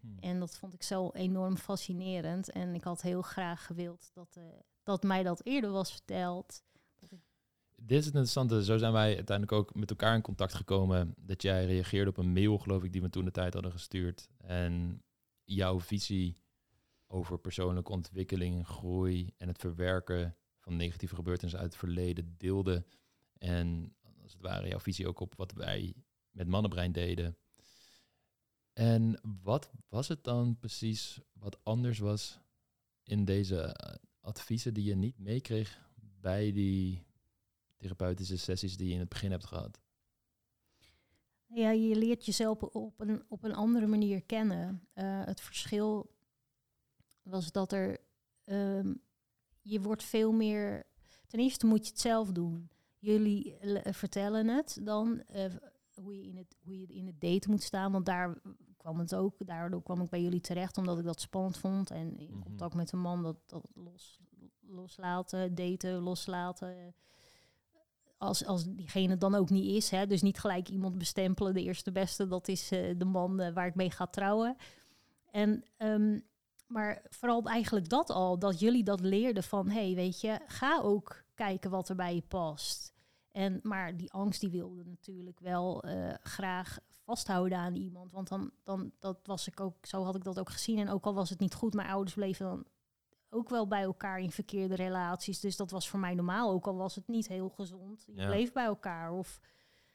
Mm. 0.00 0.18
En 0.20 0.38
dat 0.38 0.58
vond 0.58 0.74
ik 0.74 0.82
zo 0.82 1.10
enorm 1.10 1.56
fascinerend. 1.56 2.50
En 2.50 2.74
ik 2.74 2.84
had 2.84 3.02
heel 3.02 3.22
graag 3.22 3.66
gewild 3.66 4.10
dat, 4.14 4.36
eh, 4.36 4.44
dat 4.82 5.02
mij 5.02 5.22
dat 5.22 5.44
eerder 5.44 5.70
was 5.70 5.90
verteld. 5.92 6.64
Dit 7.84 7.98
is 7.98 8.04
het 8.04 8.14
interessante. 8.14 8.64
Zo 8.64 8.78
zijn 8.78 8.92
wij 8.92 9.16
uiteindelijk 9.16 9.52
ook 9.52 9.74
met 9.74 9.90
elkaar 9.90 10.14
in 10.14 10.22
contact 10.22 10.54
gekomen. 10.54 11.14
Dat 11.16 11.42
jij 11.42 11.66
reageerde 11.66 12.10
op 12.10 12.16
een 12.16 12.32
mail, 12.32 12.58
geloof 12.58 12.82
ik, 12.84 12.92
die 12.92 13.02
we 13.02 13.10
toen 13.10 13.24
de 13.24 13.30
tijd 13.30 13.54
hadden 13.54 13.72
gestuurd. 13.72 14.28
En 14.36 15.02
jouw 15.44 15.80
visie 15.80 16.42
over 17.06 17.38
persoonlijke 17.38 17.92
ontwikkeling, 17.92 18.66
groei 18.66 19.34
en 19.36 19.48
het 19.48 19.58
verwerken 19.58 20.36
van 20.58 20.76
negatieve 20.76 21.14
gebeurtenissen 21.14 21.60
uit 21.60 21.70
het 21.70 21.80
verleden 21.80 22.34
deelde. 22.38 22.84
En 23.38 23.96
als 24.22 24.32
het 24.32 24.42
ware 24.42 24.68
jouw 24.68 24.80
visie 24.80 25.08
ook 25.08 25.20
op 25.20 25.34
wat 25.36 25.52
wij 25.52 25.94
met 26.30 26.48
mannenbrein 26.48 26.92
deden. 26.92 27.36
En 28.72 29.20
wat 29.42 29.70
was 29.88 30.08
het 30.08 30.24
dan 30.24 30.58
precies 30.58 31.20
wat 31.32 31.64
anders 31.64 31.98
was 31.98 32.40
in 33.02 33.24
deze 33.24 33.60
eh, 33.60 33.94
adviezen 34.20 34.74
die 34.74 34.84
je 34.84 34.96
niet 34.96 35.18
meekreeg 35.18 35.80
bij 36.20 36.52
die 36.52 37.02
therapeutische 37.82 38.36
sessies 38.36 38.76
die 38.76 38.88
je 38.88 38.94
in 38.94 39.00
het 39.00 39.08
begin 39.08 39.30
hebt 39.30 39.46
gehad? 39.46 39.80
Ja, 41.46 41.70
je 41.70 41.96
leert 41.96 42.24
jezelf 42.26 42.62
op 42.62 43.00
een, 43.00 43.22
op 43.28 43.44
een 43.44 43.54
andere 43.54 43.86
manier 43.86 44.22
kennen. 44.22 44.86
Eh, 44.92 45.24
het 45.24 45.40
verschil 45.40 46.10
was 47.22 47.52
dat 47.52 47.72
er... 47.72 47.98
ehm, 48.44 48.94
je 49.60 49.80
wordt 49.80 50.02
veel 50.04 50.32
meer... 50.32 50.86
Ten 51.26 51.40
eerste 51.40 51.66
moet 51.66 51.84
je 51.84 51.90
het 51.92 52.00
zelf 52.00 52.32
doen. 52.32 52.70
Jullie 52.98 53.56
eh, 53.58 53.92
vertellen 53.92 54.48
het 54.48 54.78
dan 54.82 55.20
eh, 55.26 55.54
hoe, 55.94 56.16
je 56.16 56.22
in 56.26 56.36
het, 56.36 56.56
hoe 56.62 56.78
je 56.80 56.86
in 56.86 57.06
het 57.06 57.20
date 57.20 57.50
moet 57.50 57.62
staan. 57.62 57.92
Want 57.92 58.06
daar 58.06 58.38
kwam 58.76 58.98
het 58.98 59.14
ook. 59.14 59.46
Daardoor 59.46 59.82
kwam 59.82 60.00
ik 60.00 60.10
bij 60.10 60.22
jullie 60.22 60.40
terecht, 60.40 60.78
omdat 60.78 60.98
ik 60.98 61.04
dat 61.04 61.20
spannend 61.20 61.58
vond. 61.58 61.90
En 61.90 62.18
in 62.18 62.30
Mhm. 62.30 62.40
contact 62.42 62.74
met 62.74 62.92
een 62.92 63.00
man 63.00 63.22
dat, 63.22 63.36
dat 63.46 63.64
los, 63.74 64.20
loslaten, 64.60 65.54
daten, 65.54 65.92
loslaten 65.98 66.94
als, 68.22 68.46
als 68.46 68.64
diegene 68.64 69.16
dan 69.16 69.34
ook 69.34 69.50
niet 69.50 69.74
is. 69.74 69.90
Hè, 69.90 70.06
dus 70.06 70.22
niet 70.22 70.38
gelijk 70.38 70.68
iemand 70.68 70.98
bestempelen, 70.98 71.54
de 71.54 71.62
eerste 71.62 71.92
beste, 71.92 72.26
dat 72.26 72.48
is 72.48 72.70
eh, 72.70 72.94
de 72.96 73.04
man 73.04 73.40
eh, 73.40 73.52
waar 73.52 73.66
ik 73.66 73.74
mee 73.74 73.90
ga 73.90 74.06
trouwen. 74.06 74.56
En, 75.30 75.64
ehm, 75.76 76.18
maar 76.66 77.02
vooral 77.10 77.42
eigenlijk 77.42 77.88
dat 77.88 78.10
al, 78.10 78.38
dat 78.38 78.60
jullie 78.60 78.84
dat 78.84 79.00
leerden 79.00 79.42
van, 79.42 79.68
hey, 79.68 79.94
weet 79.94 80.20
je, 80.20 80.40
ga 80.46 80.80
ook 80.82 81.24
kijken 81.34 81.70
wat 81.70 81.88
er 81.88 81.96
bij 81.96 82.14
je 82.14 82.22
past. 82.28 82.92
En, 83.32 83.60
maar 83.62 83.96
die 83.96 84.12
angst 84.12 84.40
die 84.40 84.50
wilde 84.50 84.84
natuurlijk 84.84 85.40
wel 85.40 85.82
eh, 85.82 86.14
graag 86.22 86.78
vasthouden 87.04 87.58
aan 87.58 87.74
iemand. 87.74 88.12
Want 88.12 88.28
dan, 88.28 88.50
dan 88.62 88.92
dat 88.98 89.18
was 89.24 89.48
ik 89.48 89.60
ook, 89.60 89.86
zo 89.86 90.04
had 90.04 90.14
ik 90.14 90.24
dat 90.24 90.38
ook 90.38 90.50
gezien. 90.50 90.78
En 90.78 90.88
ook 90.88 91.04
al 91.04 91.14
was 91.14 91.30
het 91.30 91.38
niet 91.38 91.54
goed, 91.54 91.74
mijn 91.74 91.88
ouders 91.88 92.14
bleven 92.14 92.46
dan 92.46 92.64
ook 93.32 93.48
wel 93.48 93.66
bij 93.66 93.82
elkaar 93.82 94.18
in 94.20 94.30
verkeerde 94.30 94.74
relaties. 94.74 95.40
Dus 95.40 95.56
dat 95.56 95.70
was 95.70 95.88
voor 95.88 96.00
mij 96.00 96.14
normaal, 96.14 96.50
ook 96.50 96.66
al 96.66 96.76
was 96.76 96.94
het 96.94 97.08
niet 97.08 97.28
heel 97.28 97.48
gezond. 97.48 98.04
Je 98.06 98.14
Ja. 98.14 98.26
bleef 98.26 98.52
bij 98.52 98.64
elkaar. 98.64 99.12
Of 99.12 99.40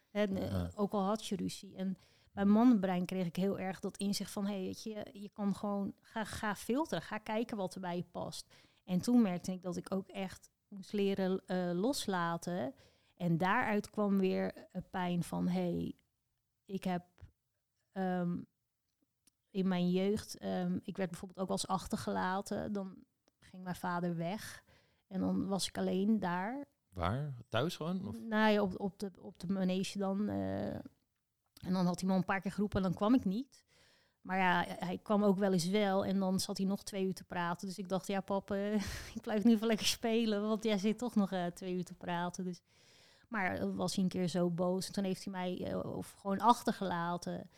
hè, 0.10 0.24
n- 0.28 0.36
Ja. 0.36 0.72
ook 0.76 0.92
al 0.92 1.04
had 1.04 1.26
je 1.28 1.36
ruzie. 1.36 1.76
En 1.76 1.98
bij 2.32 2.46
mannenbrein 2.46 3.06
kreeg 3.06 3.26
ik 3.26 3.36
heel 3.36 3.60
erg 3.60 3.80
dat 3.80 3.98
inzicht 3.98 4.32
van... 4.32 4.46
hey, 4.46 4.62
weet 4.62 4.84
je, 4.84 5.06
je 5.14 5.30
kan 5.30 5.56
gewoon... 5.56 5.94
Ga, 6.02 6.24
ga 6.24 6.56
filteren, 6.56 7.04
ga 7.04 7.18
kijken 7.18 7.58
wat 7.58 7.76
er 7.76 7.82
bij 7.82 7.96
je 7.98 8.04
past. 8.12 8.54
En 8.84 9.02
toen 9.02 9.22
merkte 9.22 9.52
ik 9.52 9.62
dat 9.62 9.76
ik 9.76 9.94
ook 9.94 10.08
echt 10.08 10.52
moest 10.68 10.94
leren 10.94 11.42
eh, 11.46 11.72
loslaten. 11.74 12.74
En 13.16 13.38
daaruit 13.38 13.90
kwam 13.90 14.18
weer 14.18 14.68
een 14.72 14.90
pijn 14.90 15.24
van... 15.24 15.48
hey, 15.48 15.96
ik 16.66 16.84
heb... 16.84 17.06
ehm, 17.92 18.38
in 19.50 19.68
mijn 19.68 19.90
jeugd, 19.90 20.38
ehm, 20.38 20.80
ik 20.84 20.98
werd 20.98 21.10
bijvoorbeeld 21.10 21.40
ook 21.40 21.50
als 21.50 21.68
achtergelaten. 21.68 22.74
Dan 22.74 22.96
ging 23.58 23.64
mijn 23.64 23.76
vader 23.76 24.16
weg. 24.16 24.64
En 25.08 25.20
dan 25.20 25.48
was 25.48 25.68
ik 25.68 25.78
alleen 25.78 26.20
daar. 26.20 26.66
Waar? 26.90 27.34
Thuis 27.50 27.76
gewoon? 27.76 28.08
Of? 28.08 28.20
Nou 28.20 28.52
ja, 28.52 28.62
op, 28.62 28.80
op, 28.80 29.00
de, 29.00 29.12
op 29.20 29.40
de 29.40 29.48
manege 29.48 29.98
dan. 29.98 30.30
eh, 30.30 30.76
en 31.58 31.74
dan 31.74 31.86
had 31.86 32.00
hij 32.00 32.10
me 32.10 32.16
een 32.16 32.24
paar 32.26 32.42
keer 32.42 32.52
geroepen 32.52 32.78
en 32.78 32.84
dan 32.84 32.94
kwam 32.94 33.14
ik 33.14 33.26
niet. 33.26 33.66
Maar 34.22 34.38
ja, 34.38 34.66
hij 34.68 34.98
kwam 34.98 35.24
ook 35.24 35.38
wel 35.38 35.54
eens 35.54 35.70
wel. 35.70 36.06
En 36.06 36.20
dan 36.20 36.40
zat 36.40 36.58
hij 36.58 36.66
nog 36.66 36.84
twee 36.84 37.06
uur 37.06 37.14
te 37.14 37.24
praten. 37.24 37.68
Dus 37.68 37.78
ik 37.78 37.90
dacht, 37.90 38.08
ja 38.08 38.22
pap, 38.22 38.52
eh, 38.52 38.74
ik 39.16 39.22
blijf 39.22 39.44
nu 39.44 39.52
even 39.52 39.68
lekker 39.68 39.86
spelen. 39.86 40.42
Want 40.42 40.64
jij 40.64 40.78
zit 40.78 40.98
toch 40.98 41.16
nog 41.16 41.32
eh, 41.32 41.46
twee 41.46 41.74
uur 41.74 41.86
te 41.86 41.96
praten. 41.96 42.44
Dus. 42.44 42.62
Maar 43.28 43.76
was 43.76 43.96
hij 43.96 44.04
een 44.04 44.10
keer 44.10 44.28
zo 44.28 44.50
boos. 44.50 44.88
En 44.88 44.94
toen 44.94 45.04
heeft 45.04 45.24
hij 45.24 45.34
mij 45.34 45.76
of 45.76 46.12
gewoon 46.12 46.40
achtergelaten. 46.40 47.50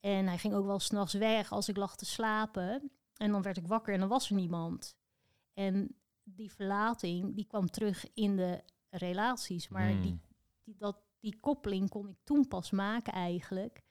En 0.00 0.26
hij 0.26 0.38
ging 0.38 0.54
ook 0.54 0.66
wel 0.66 0.78
s'nachts 0.78 1.14
weg 1.14 1.52
als 1.52 1.68
ik 1.68 1.76
lag 1.76 1.96
te 1.96 2.04
slapen. 2.04 2.90
En 3.16 3.32
dan 3.32 3.42
werd 3.42 3.56
ik 3.56 3.66
wakker 3.66 3.94
en 3.94 4.00
dan 4.00 4.08
was 4.08 4.28
er 4.28 4.34
niemand. 4.34 4.96
En 5.58 5.96
die 6.22 6.52
verlating, 6.52 7.34
die 7.34 7.46
kwam 7.46 7.70
terug 7.70 8.06
in 8.14 8.36
de 8.36 8.62
relaties. 8.90 9.68
Maar 9.68 9.90
Hmm. 9.90 10.00
die, 10.00 10.20
die, 10.62 10.76
dat, 10.76 10.98
die 11.20 11.38
koppeling 11.40 11.88
kon 11.88 12.08
ik 12.08 12.16
toen 12.24 12.48
pas 12.48 12.70
maken 12.70 13.12
eigenlijk. 13.12 13.82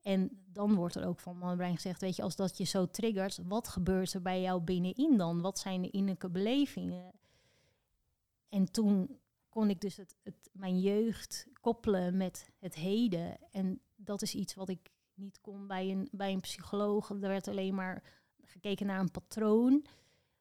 En 0.00 0.44
dan 0.52 0.74
wordt 0.74 0.94
er 0.94 1.06
ook 1.06 1.20
van 1.20 1.38
mijn 1.38 1.56
brein 1.56 1.74
gezegd, 1.74 2.00
weet 2.00 2.16
je, 2.16 2.22
als 2.22 2.36
dat 2.36 2.56
je 2.56 2.64
zo 2.64 2.86
triggert, 2.86 3.38
wat 3.44 3.68
gebeurt 3.68 4.12
er 4.12 4.22
bij 4.22 4.40
jou 4.40 4.60
binnenin 4.60 5.16
dan? 5.16 5.40
Wat 5.40 5.58
zijn 5.58 5.82
de 5.82 5.90
innerlijke 5.90 6.30
belevingen? 6.30 7.12
En 8.48 8.72
toen 8.72 9.18
kon 9.48 9.70
ik 9.70 9.80
dus 9.80 9.96
het, 9.96 10.16
het, 10.22 10.50
mijn 10.52 10.80
jeugd 10.80 11.46
koppelen 11.60 12.16
met 12.16 12.50
het 12.58 12.74
heden. 12.74 13.38
En 13.50 13.80
dat 13.96 14.22
is 14.22 14.34
iets 14.34 14.54
wat 14.54 14.68
ik 14.68 14.90
niet 15.14 15.40
kon 15.40 15.66
bij 15.66 15.90
een, 15.90 16.08
bij 16.12 16.32
een 16.32 16.40
psycholoog. 16.40 17.10
Er 17.10 17.18
werd 17.20 17.48
alleen 17.48 17.74
maar 17.74 18.02
gekeken 18.42 18.86
naar 18.86 19.00
een 19.00 19.10
patroon, 19.10 19.84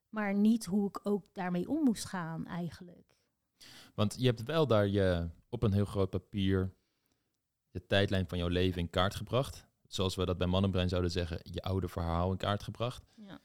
maar 0.10 0.34
niet 0.34 0.66
hoe 0.66 0.88
ik 0.88 1.00
ook 1.04 1.26
daarmee 1.34 1.70
om 1.70 1.84
moest 1.84 2.06
gaan 2.06 2.46
eigenlijk. 2.46 3.18
Want 3.94 4.16
je 4.20 4.26
hebt 4.26 4.44
wel 4.44 4.68
daar 4.68 4.88
je 4.88 5.30
op 5.50 5.64
een 5.64 5.74
heel 5.74 5.86
groot 5.86 6.10
papier 6.10 6.74
je 7.72 7.88
tijdlijn 7.88 8.28
van 8.28 8.38
jouw 8.38 8.48
leven 8.48 8.82
in 8.82 8.90
kaart 8.90 9.16
gebracht. 9.16 9.68
Zoals 9.88 10.16
we 10.16 10.26
dat 10.26 10.38
bij 10.38 10.48
Mannenbrein 10.48 10.90
zouden 10.90 11.12
zeggen, 11.12 11.40
je 11.44 11.62
oude 11.62 11.88
verhaal 11.88 12.32
in 12.32 12.38
kaart 12.38 12.64
gebracht. 12.64 13.06
Ja. 13.16 13.42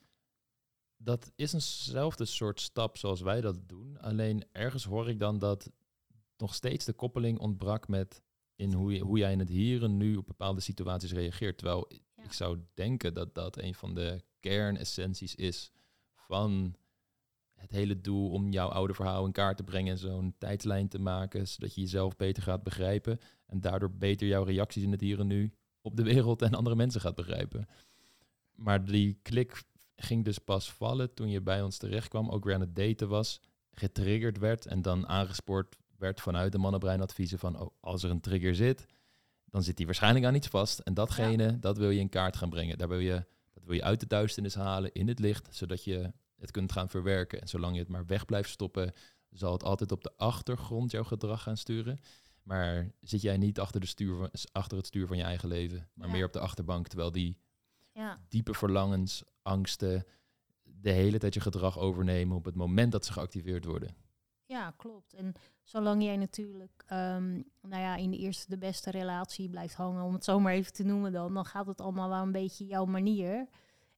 Dat 0.96 1.32
is 1.36 1.52
eenzelfde 1.52 2.24
soort 2.24 2.60
stap 2.60 2.96
zoals 2.96 3.20
wij 3.20 3.40
dat 3.40 3.68
doen. 3.68 3.98
Alleen 4.00 4.44
ergens 4.52 4.84
hoor 4.84 5.08
ik 5.08 5.18
dan 5.18 5.38
dat 5.38 5.70
nog 6.36 6.54
steeds 6.54 6.84
de 6.84 6.92
koppeling 6.92 7.38
ontbrak 7.38 7.88
met 7.88 8.22
in 8.56 8.72
hoe, 8.72 8.92
je, 8.92 9.00
hoe 9.00 9.18
jij 9.18 9.32
in 9.32 9.38
het 9.38 9.48
hier 9.48 9.82
en 9.82 9.96
nu 9.96 10.16
op 10.16 10.26
bepaalde 10.26 10.60
situaties 10.60 11.12
reageert. 11.12 11.58
Terwijl 11.58 11.86
Ja. 12.16 12.22
ik 12.22 12.32
zou 12.32 12.58
denken 12.74 13.14
dat 13.14 13.34
dat 13.34 13.58
een 13.58 13.74
van 13.74 13.94
de 13.94 14.22
kernessenties 14.40 15.34
is 15.34 15.72
van 16.34 16.74
het 17.54 17.70
hele 17.70 18.00
doel 18.00 18.30
om 18.30 18.50
jouw 18.50 18.68
oude 18.68 18.94
verhaal 18.94 19.26
in 19.26 19.32
kaart 19.32 19.56
te 19.56 19.62
brengen 19.62 19.92
en 19.92 19.98
zo'n 19.98 20.34
tijdlijn 20.38 20.88
te 20.88 20.98
maken, 20.98 21.48
zodat 21.48 21.74
je 21.74 21.80
jezelf 21.80 22.16
beter 22.16 22.42
gaat 22.42 22.62
begrijpen 22.62 23.20
en 23.46 23.60
daardoor 23.60 23.90
beter 23.90 24.26
jouw 24.26 24.42
reacties 24.42 24.82
in 24.82 24.90
het 24.90 25.00
hier 25.00 25.20
en 25.20 25.26
nu 25.26 25.52
op 25.82 25.96
de 25.96 26.02
wereld 26.02 26.42
en 26.42 26.54
andere 26.54 26.76
mensen 26.76 27.00
gaat 27.00 27.14
begrijpen. 27.14 27.66
Maar 28.54 28.84
die 28.84 29.18
klik 29.22 29.62
ging 29.96 30.24
dus 30.24 30.38
pas 30.38 30.72
vallen 30.72 31.14
toen 31.14 31.28
je 31.28 31.40
bij 31.40 31.62
ons 31.62 31.76
terecht 31.76 32.08
kwam, 32.08 32.30
ook 32.30 32.44
weer 32.44 32.54
aan 32.54 32.60
het 32.60 32.76
daten 32.76 33.08
was, 33.08 33.40
getriggerd 33.70 34.38
werd 34.38 34.66
en 34.66 34.82
dan 34.82 35.06
aangespoord 35.06 35.76
werd 35.98 36.20
vanuit 36.20 36.52
de 36.52 36.58
mannenbreinadviezen 36.58 37.38
van, 37.38 37.60
oh, 37.60 37.70
als 37.80 38.02
er 38.02 38.10
een 38.10 38.20
trigger 38.20 38.54
zit, 38.54 38.86
dan 39.44 39.62
zit 39.62 39.76
die 39.76 39.86
waarschijnlijk 39.86 40.24
aan 40.24 40.34
iets 40.34 40.48
vast. 40.48 40.78
En 40.78 40.94
datgene, 40.94 41.58
dat 41.58 41.78
wil 41.78 41.90
je 41.90 42.00
in 42.00 42.08
kaart 42.08 42.36
gaan 42.36 42.50
brengen. 42.50 42.78
Daar 42.78 42.88
wil 42.88 42.98
je, 42.98 43.24
dat 43.52 43.64
wil 43.64 43.74
je 43.74 43.82
uit 43.82 44.00
de 44.00 44.06
duisternis 44.06 44.54
halen, 44.54 44.92
in 44.92 45.08
het 45.08 45.18
licht, 45.18 45.54
zodat 45.54 45.84
je 45.84 46.12
het 46.44 46.52
kunt 46.52 46.72
gaan 46.72 46.88
verwerken. 46.88 47.40
En 47.40 47.48
zolang 47.48 47.74
je 47.74 47.80
het 47.80 47.88
maar 47.88 48.06
weg 48.06 48.24
blijft 48.24 48.50
stoppen, 48.50 48.92
zal 49.30 49.52
het 49.52 49.64
altijd 49.64 49.92
op 49.92 50.02
de 50.02 50.12
achtergrond 50.16 50.90
jouw 50.90 51.04
gedrag 51.04 51.42
gaan 51.42 51.56
sturen. 51.56 52.00
Maar 52.42 52.90
zit 53.00 53.22
jij 53.22 53.36
niet 53.36 53.60
achter, 53.60 53.80
de 53.80 53.86
stuur 53.86 54.16
van, 54.16 54.30
achter 54.52 54.76
het 54.76 54.86
stuur 54.86 55.06
van 55.06 55.16
je 55.16 55.22
eigen 55.22 55.48
leven, 55.48 55.88
maar 55.94 56.10
meer 56.10 56.24
op 56.24 56.32
de 56.32 56.40
achterbank, 56.40 56.88
terwijl 56.88 57.12
die 57.12 57.38
ja. 57.92 58.20
diepe 58.28 58.54
verlangens, 58.54 59.22
angsten, 59.42 60.06
de 60.62 60.90
hele 60.90 61.18
tijd 61.18 61.34
je 61.34 61.40
gedrag 61.40 61.78
overnemen 61.78 62.36
op 62.36 62.44
het 62.44 62.54
moment 62.54 62.92
dat 62.92 63.04
ze 63.04 63.12
geactiveerd 63.12 63.64
worden. 63.64 63.96
Ja, 64.46 64.70
klopt. 64.70 65.14
En 65.14 65.32
zolang 65.62 66.02
jij 66.02 66.16
natuurlijk 66.16 66.84
um, 66.92 67.44
nou 67.60 67.82
ja, 67.82 67.96
in 67.96 68.10
de 68.10 68.18
eerste 68.18 68.48
de 68.48 68.58
beste 68.58 68.90
relatie 68.90 69.48
blijft 69.48 69.74
hangen, 69.74 70.04
om 70.04 70.12
het 70.12 70.24
zo 70.24 70.40
maar 70.40 70.52
even 70.52 70.72
te 70.72 70.84
noemen 70.84 71.12
dan, 71.12 71.34
dan 71.34 71.44
gaat 71.44 71.66
het 71.66 71.80
allemaal 71.80 72.08
wel 72.08 72.22
een 72.22 72.32
beetje 72.32 72.66
jouw 72.66 72.84
manier. 72.84 73.48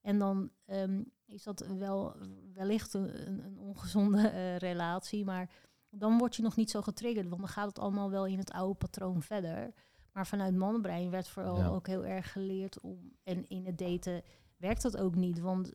En 0.01 0.19
dan 0.19 0.51
ehm, 0.65 1.03
is 1.27 1.43
dat 1.43 1.67
wel 1.79 2.17
wellicht 2.55 2.95
een, 2.95 3.45
een 3.45 3.59
ongezonde 3.59 4.33
uh, 4.33 4.57
relatie, 4.57 5.25
maar 5.25 5.51
dan 5.91 6.19
word 6.19 6.37
je 6.37 6.43
nog 6.43 6.57
niet 6.57 6.71
zo 6.71 6.83
getriggerd, 6.83 7.29
want 7.29 7.41
dan 7.41 7.51
gaat 7.51 7.69
het 7.69 7.79
allemaal 7.79 8.11
wel 8.11 8.27
in 8.27 8.39
het 8.39 8.53
oude 8.53 8.75
patroon 8.75 9.23
verder. 9.23 9.73
Maar 10.13 10.27
vanuit 10.27 10.55
mannenbrein 10.55 11.11
werd 11.11 11.29
vooral 11.29 11.65
ook 11.75 11.87
heel 11.87 12.05
erg 12.05 12.33
geleerd 12.33 12.81
om, 12.81 13.13
en 13.23 13.49
in 13.49 13.67
het 13.67 13.79
daten 13.79 14.23
werkt 14.57 14.83
dat 14.83 14.97
ook 14.97 15.15
niet, 15.15 15.39
want 15.39 15.73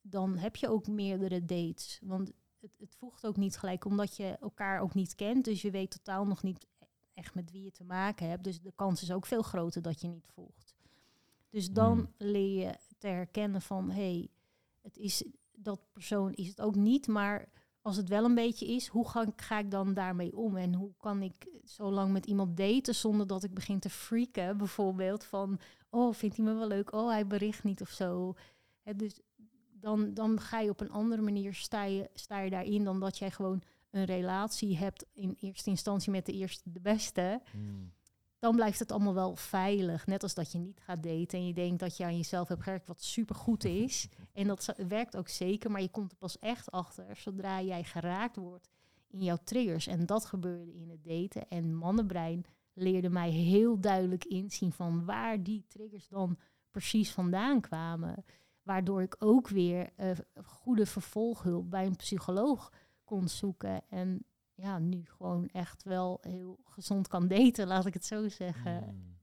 dan 0.00 0.36
heb 0.36 0.56
je 0.56 0.68
ook 0.68 0.86
meerdere 0.86 1.44
dates. 1.44 2.00
Want 2.02 2.32
het, 2.60 2.76
het 2.78 2.94
voegt 2.94 3.26
ook 3.26 3.36
niet 3.36 3.56
gelijk, 3.56 3.84
omdat 3.84 4.16
je 4.16 4.36
elkaar 4.40 4.80
ook 4.80 4.94
niet 4.94 5.14
kent. 5.14 5.44
Dus 5.44 5.62
je 5.62 5.70
weet 5.70 5.90
totaal 5.90 6.26
nog 6.26 6.42
niet 6.42 6.66
echt 7.14 7.34
met 7.34 7.50
wie 7.50 7.62
je 7.62 7.70
te 7.70 7.84
maken 7.84 8.28
hebt. 8.28 8.44
Dus 8.44 8.60
de 8.60 8.72
kans 8.74 9.02
is 9.02 9.12
ook 9.12 9.26
veel 9.26 9.42
groter 9.42 9.82
dat 9.82 10.00
je 10.00 10.08
niet 10.08 10.26
volgt. 10.26 10.74
Dus 11.48 11.70
dan 11.70 11.98
hmm. 11.98 12.08
leer 12.16 12.66
je 12.66 12.74
te 12.98 13.06
herkennen 13.06 13.62
van 13.62 13.90
hé, 13.90 14.14
hey, 14.14 14.28
het 14.82 14.96
is 14.96 15.24
dat 15.52 15.80
persoon 15.92 16.32
is 16.32 16.48
het 16.48 16.60
ook 16.60 16.74
niet, 16.74 17.06
maar 17.06 17.48
als 17.82 17.96
het 17.96 18.08
wel 18.08 18.24
een 18.24 18.34
beetje 18.34 18.66
is, 18.66 18.86
hoe 18.86 19.08
ga, 19.36 19.58
ik 19.58 19.70
dan 19.70 19.94
daarmee 19.94 20.36
om? 20.36 20.56
En 20.56 20.74
hoe 20.74 20.92
kan 20.96 21.22
ik 21.22 21.46
zo 21.64 21.90
lang 21.90 22.12
met 22.12 22.26
iemand 22.26 22.56
daten 22.56 22.94
zonder 22.94 23.26
dat 23.26 23.44
ik 23.44 23.54
begin 23.54 23.78
te 23.78 23.90
freaken? 23.90 24.56
Bijvoorbeeld 24.56 25.24
van, 25.24 25.60
oh, 25.90 26.14
vindt 26.14 26.36
hij 26.36 26.44
me 26.44 26.54
wel 26.54 26.68
leuk? 26.68 26.92
Oh, 26.92 27.08
hij 27.08 27.26
bericht 27.26 27.64
niet 27.64 27.80
of 27.80 27.88
zo. 27.88 28.34
dus 28.96 29.20
dan, 29.72 30.14
dan 30.14 30.40
ga 30.40 30.60
je 30.60 30.70
op 30.70 30.80
een 30.80 30.90
andere 30.90 31.22
manier 31.22 31.54
sta 31.54 31.84
je, 31.84 32.10
sta 32.14 32.40
je 32.40 32.50
daarin 32.50 32.84
dan 32.84 33.00
dat 33.00 33.18
jij 33.18 33.30
gewoon 33.30 33.62
een 33.90 34.04
relatie 34.04 34.76
hebt 34.76 35.06
in 35.12 35.36
eerste 35.40 35.70
instantie 35.70 36.12
met 36.12 36.26
de 36.26 36.32
eerste 36.32 36.70
de 36.72 36.80
beste. 36.80 37.40
Hmm. 37.50 37.92
Dan 38.42 38.56
blijft 38.56 38.78
het 38.78 38.92
allemaal 38.92 39.14
wel 39.14 39.36
veilig. 39.36 40.06
Net 40.06 40.22
als 40.22 40.34
dat 40.34 40.52
je 40.52 40.58
niet 40.58 40.80
gaat 40.80 41.02
daten 41.02 41.38
en 41.38 41.46
je 41.46 41.52
denkt 41.52 41.80
dat 41.80 41.96
je 41.96 42.04
aan 42.04 42.16
jezelf 42.16 42.48
hebt 42.48 42.62
gewerkt, 42.62 42.86
wat 42.86 43.02
super 43.02 43.34
goed 43.34 43.64
is. 43.64 44.08
en 44.32 44.46
dat 44.46 44.74
werkt 44.88 45.16
ook 45.16 45.28
zeker, 45.28 45.70
maar 45.70 45.80
je 45.80 45.90
komt 45.90 46.10
er 46.10 46.16
pas 46.16 46.38
echt 46.38 46.70
achter 46.70 47.16
zodra 47.16 47.60
jij 47.60 47.84
geraakt 47.84 48.36
wordt 48.36 48.68
in 49.08 49.22
jouw 49.22 49.38
triggers. 49.44 49.86
En 49.86 50.06
dat 50.06 50.24
gebeurde 50.24 50.74
in 50.74 50.90
het 50.90 51.04
daten. 51.04 51.48
En 51.48 51.74
mannenbrein 51.74 52.44
leerde 52.72 53.10
mij 53.10 53.30
heel 53.30 53.80
duidelijk 53.80 54.24
inzien 54.24 54.72
van 54.72 55.04
waar 55.04 55.42
die 55.42 55.64
triggers 55.68 56.08
dan 56.08 56.38
precies 56.70 57.12
vandaan 57.12 57.60
kwamen. 57.60 58.24
Waardoor 58.62 59.02
ik 59.02 59.16
ook 59.18 59.48
weer 59.48 59.90
uh, 59.96 60.10
goede 60.44 60.86
vervolghulp 60.86 61.70
bij 61.70 61.86
een 61.86 61.96
psycholoog 61.96 62.72
kon 63.04 63.28
zoeken. 63.28 63.82
En 63.88 64.24
ja, 64.54 64.78
nu 64.78 65.04
gewoon 65.06 65.48
echt 65.48 65.82
wel 65.82 66.18
heel 66.20 66.60
gezond 66.64 67.08
kan 67.08 67.28
daten, 67.28 67.66
laat 67.66 67.86
ik 67.86 67.94
het 67.94 68.04
zo 68.04 68.28
zeggen. 68.28 68.82
Hmm. 68.82 69.20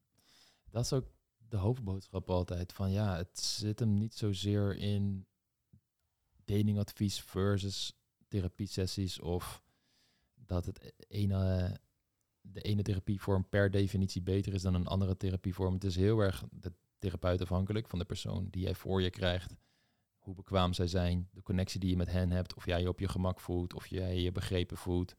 Dat 0.70 0.84
is 0.84 0.94
ook 0.94 1.08
de 1.38 1.58
hoofdboodschap 1.58 2.30
altijd. 2.30 2.74
Van 2.74 2.92
ja, 2.92 3.16
het 3.16 3.40
zit 3.40 3.80
hem 3.80 3.94
niet 3.94 4.16
zozeer 4.16 4.76
in 4.78 5.28
datingadvies 6.46 7.22
versus 7.22 8.00
therapie-sessies 8.28 9.20
of 9.20 9.64
dat 10.34 10.66
het 10.66 10.94
ene, 11.08 11.78
de 12.42 12.62
ene 12.62 12.82
therapievorm 12.82 13.50
per 13.50 13.72
definitie 13.72 14.22
beter 14.22 14.54
is 14.54 14.62
dan 14.62 14.74
een 14.74 14.88
andere 14.88 15.18
therapievorm. 15.18 15.74
Het 15.74 15.84
is 15.84 15.96
heel 15.96 16.20
erg 16.20 16.44
de 16.52 16.74
therapeut 16.98 17.42
afhankelijk 17.42 17.88
van 17.88 18.00
de 18.00 18.06
persoon 18.06 18.48
die 18.50 18.62
jij 18.62 18.76
voor 18.76 19.02
je 19.02 19.10
krijgt. 19.10 19.56
Hoe 20.20 20.36
bekwaam 20.36 20.74
zij 20.74 20.88
zijn, 20.88 21.30
de 21.32 21.42
connectie 21.42 21.80
die 21.80 21.90
je 21.90 21.98
met 21.98 22.12
hen 22.12 22.32
hebt, 22.32 22.54
of 22.54 22.66
jij 22.66 22.82
je 22.82 22.88
op 22.88 23.00
je 23.00 23.08
gemak 23.08 23.40
voelt, 23.40 23.74
of 23.74 23.88
jij 23.88 24.22
je 24.22 24.32
begrepen 24.32 24.78
voelt. 24.78 25.16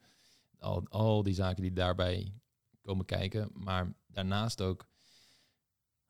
Al, 0.59 0.89
al 0.89 1.23
die 1.23 1.35
zaken 1.35 1.63
die 1.63 1.73
daarbij 1.73 2.35
komen 2.81 3.05
kijken. 3.05 3.51
Maar 3.53 3.95
daarnaast 4.07 4.61
ook, 4.61 4.89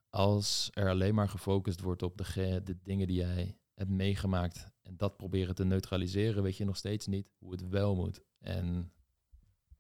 als 0.08 0.70
er 0.72 0.88
alleen 0.88 1.14
maar 1.14 1.28
gefocust 1.28 1.80
wordt 1.80 2.02
op 2.02 2.16
de, 2.16 2.60
de 2.64 2.78
dingen 2.82 3.06
die 3.06 3.16
jij 3.16 3.58
hebt 3.74 3.90
meegemaakt 3.90 4.70
en 4.82 4.96
dat 4.96 5.16
proberen 5.16 5.54
te 5.54 5.64
neutraliseren, 5.64 6.42
weet 6.42 6.56
je 6.56 6.64
nog 6.64 6.76
steeds 6.76 7.06
niet 7.06 7.30
hoe 7.38 7.52
het 7.52 7.68
wel 7.68 7.94
moet. 7.94 8.22
En 8.38 8.92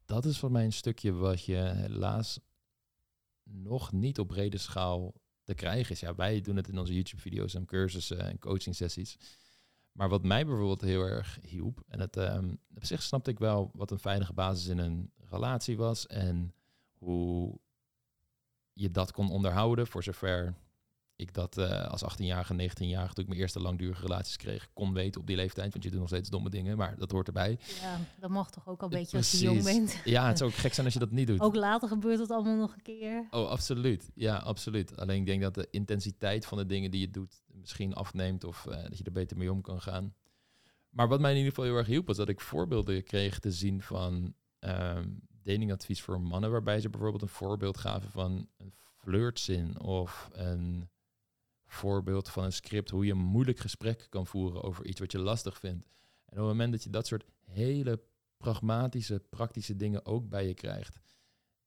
dat 0.04 0.24
is 0.24 0.38
voor 0.38 0.50
mij 0.50 0.64
een 0.64 0.72
stukje 0.72 1.12
wat 1.12 1.44
je 1.44 1.56
helaas 1.56 2.40
nog 3.42 3.92
niet 3.92 4.18
op 4.18 4.28
brede 4.28 4.58
schaal 4.58 5.14
te 5.50 5.56
krijgen 5.56 5.90
is. 5.92 6.00
Ja, 6.00 6.14
wij 6.14 6.40
doen 6.40 6.56
het 6.56 6.68
in 6.68 6.78
onze 6.78 6.94
YouTube-video's 6.94 7.54
en 7.54 7.64
cursussen 7.64 8.20
en 8.20 8.38
coaching 8.38 8.74
sessies. 8.74 9.18
Maar 9.92 10.08
wat 10.08 10.22
mij 10.22 10.46
bijvoorbeeld 10.46 10.80
heel 10.80 11.02
erg 11.02 11.38
hielp, 11.42 11.82
en 11.88 12.00
het, 12.00 12.16
um, 12.16 12.58
op 12.74 12.84
zich 12.84 13.02
snapte 13.02 13.30
ik 13.30 13.38
wel 13.38 13.70
wat 13.74 13.90
een 13.90 13.98
veilige 13.98 14.32
basis 14.32 14.66
in 14.66 14.78
een 14.78 15.12
relatie 15.16 15.76
was 15.76 16.06
en 16.06 16.54
hoe 16.92 17.58
je 18.72 18.90
dat 18.90 19.12
kon 19.12 19.30
onderhouden, 19.30 19.86
voor 19.86 20.02
zover 20.02 20.54
ik 21.20 21.34
dat 21.34 21.58
uh, 21.58 21.86
als 21.86 22.02
18-jarige, 22.02 22.54
19-jarige, 22.54 23.14
toen 23.14 23.22
ik 23.22 23.28
mijn 23.28 23.40
eerste 23.40 23.60
langdurige 23.60 24.02
relaties 24.02 24.36
kreeg, 24.36 24.68
kon 24.72 24.92
weten 24.92 25.20
op 25.20 25.26
die 25.26 25.36
leeftijd. 25.36 25.72
Want 25.72 25.84
je 25.84 25.90
doet 25.90 25.98
nog 25.98 26.08
steeds 26.08 26.28
domme 26.28 26.50
dingen, 26.50 26.76
maar 26.76 26.98
dat 26.98 27.10
hoort 27.10 27.26
erbij. 27.26 27.58
Ja, 27.80 27.98
dat 28.20 28.30
mag 28.30 28.50
toch 28.50 28.68
ook 28.68 28.80
al 28.82 28.92
een 28.92 28.98
beetje 28.98 29.16
als 29.16 29.30
je 29.30 29.38
jong 29.38 29.62
bent. 29.62 30.00
Ja, 30.04 30.26
het 30.26 30.38
zou 30.38 30.50
ook 30.50 30.56
gek 30.56 30.74
zijn 30.74 30.86
als 30.86 30.94
je 30.94 31.00
dat 31.00 31.10
niet 31.10 31.26
doet. 31.26 31.40
Ook 31.40 31.54
later 31.54 31.88
gebeurt 31.88 32.18
het 32.18 32.30
allemaal 32.30 32.56
nog 32.56 32.74
een 32.74 32.82
keer. 32.82 33.26
Oh, 33.30 33.48
absoluut. 33.48 34.10
Ja, 34.14 34.36
absoluut. 34.36 34.96
Alleen 34.96 35.20
ik 35.20 35.26
denk 35.26 35.42
dat 35.42 35.54
de 35.54 35.68
intensiteit 35.70 36.46
van 36.46 36.58
de 36.58 36.66
dingen 36.66 36.90
die 36.90 37.00
je 37.00 37.10
doet 37.10 37.42
misschien 37.46 37.94
afneemt 37.94 38.44
of 38.44 38.66
uh, 38.68 38.74
dat 38.74 38.98
je 38.98 39.04
er 39.04 39.12
beter 39.12 39.36
mee 39.36 39.52
om 39.52 39.60
kan 39.60 39.80
gaan. 39.80 40.14
Maar 40.90 41.08
wat 41.08 41.20
mij 41.20 41.30
in 41.30 41.36
ieder 41.36 41.52
geval 41.52 41.68
heel 41.68 41.78
erg 41.78 41.86
hielp, 41.86 42.06
was 42.06 42.16
dat 42.16 42.28
ik 42.28 42.40
voorbeelden 42.40 43.02
kreeg 43.02 43.38
te 43.38 43.52
zien 43.52 43.82
van 43.82 44.34
um, 44.60 45.20
datingadvies 45.42 46.02
voor 46.02 46.20
mannen, 46.20 46.50
waarbij 46.50 46.80
ze 46.80 46.88
bijvoorbeeld 46.88 47.22
een 47.22 47.28
voorbeeld 47.28 47.78
gaven 47.78 48.10
van 48.10 48.48
een 48.56 48.74
flirtzin 48.96 49.80
of 49.80 50.28
een 50.32 50.88
voorbeeld 51.72 52.28
van 52.28 52.44
een 52.44 52.52
script 52.52 52.90
hoe 52.90 53.06
je 53.06 53.12
een 53.12 53.18
moeilijk 53.18 53.58
gesprek 53.58 54.06
kan 54.08 54.26
voeren 54.26 54.62
over 54.62 54.86
iets 54.86 55.00
wat 55.00 55.12
je 55.12 55.18
lastig 55.18 55.58
vindt. 55.58 55.86
En 56.24 56.32
op 56.32 56.36
het 56.36 56.46
moment 56.46 56.72
dat 56.72 56.82
je 56.82 56.90
dat 56.90 57.06
soort 57.06 57.24
hele 57.44 58.02
pragmatische, 58.36 59.22
praktische 59.30 59.76
dingen 59.76 60.06
ook 60.06 60.28
bij 60.28 60.46
je 60.46 60.54
krijgt, 60.54 61.00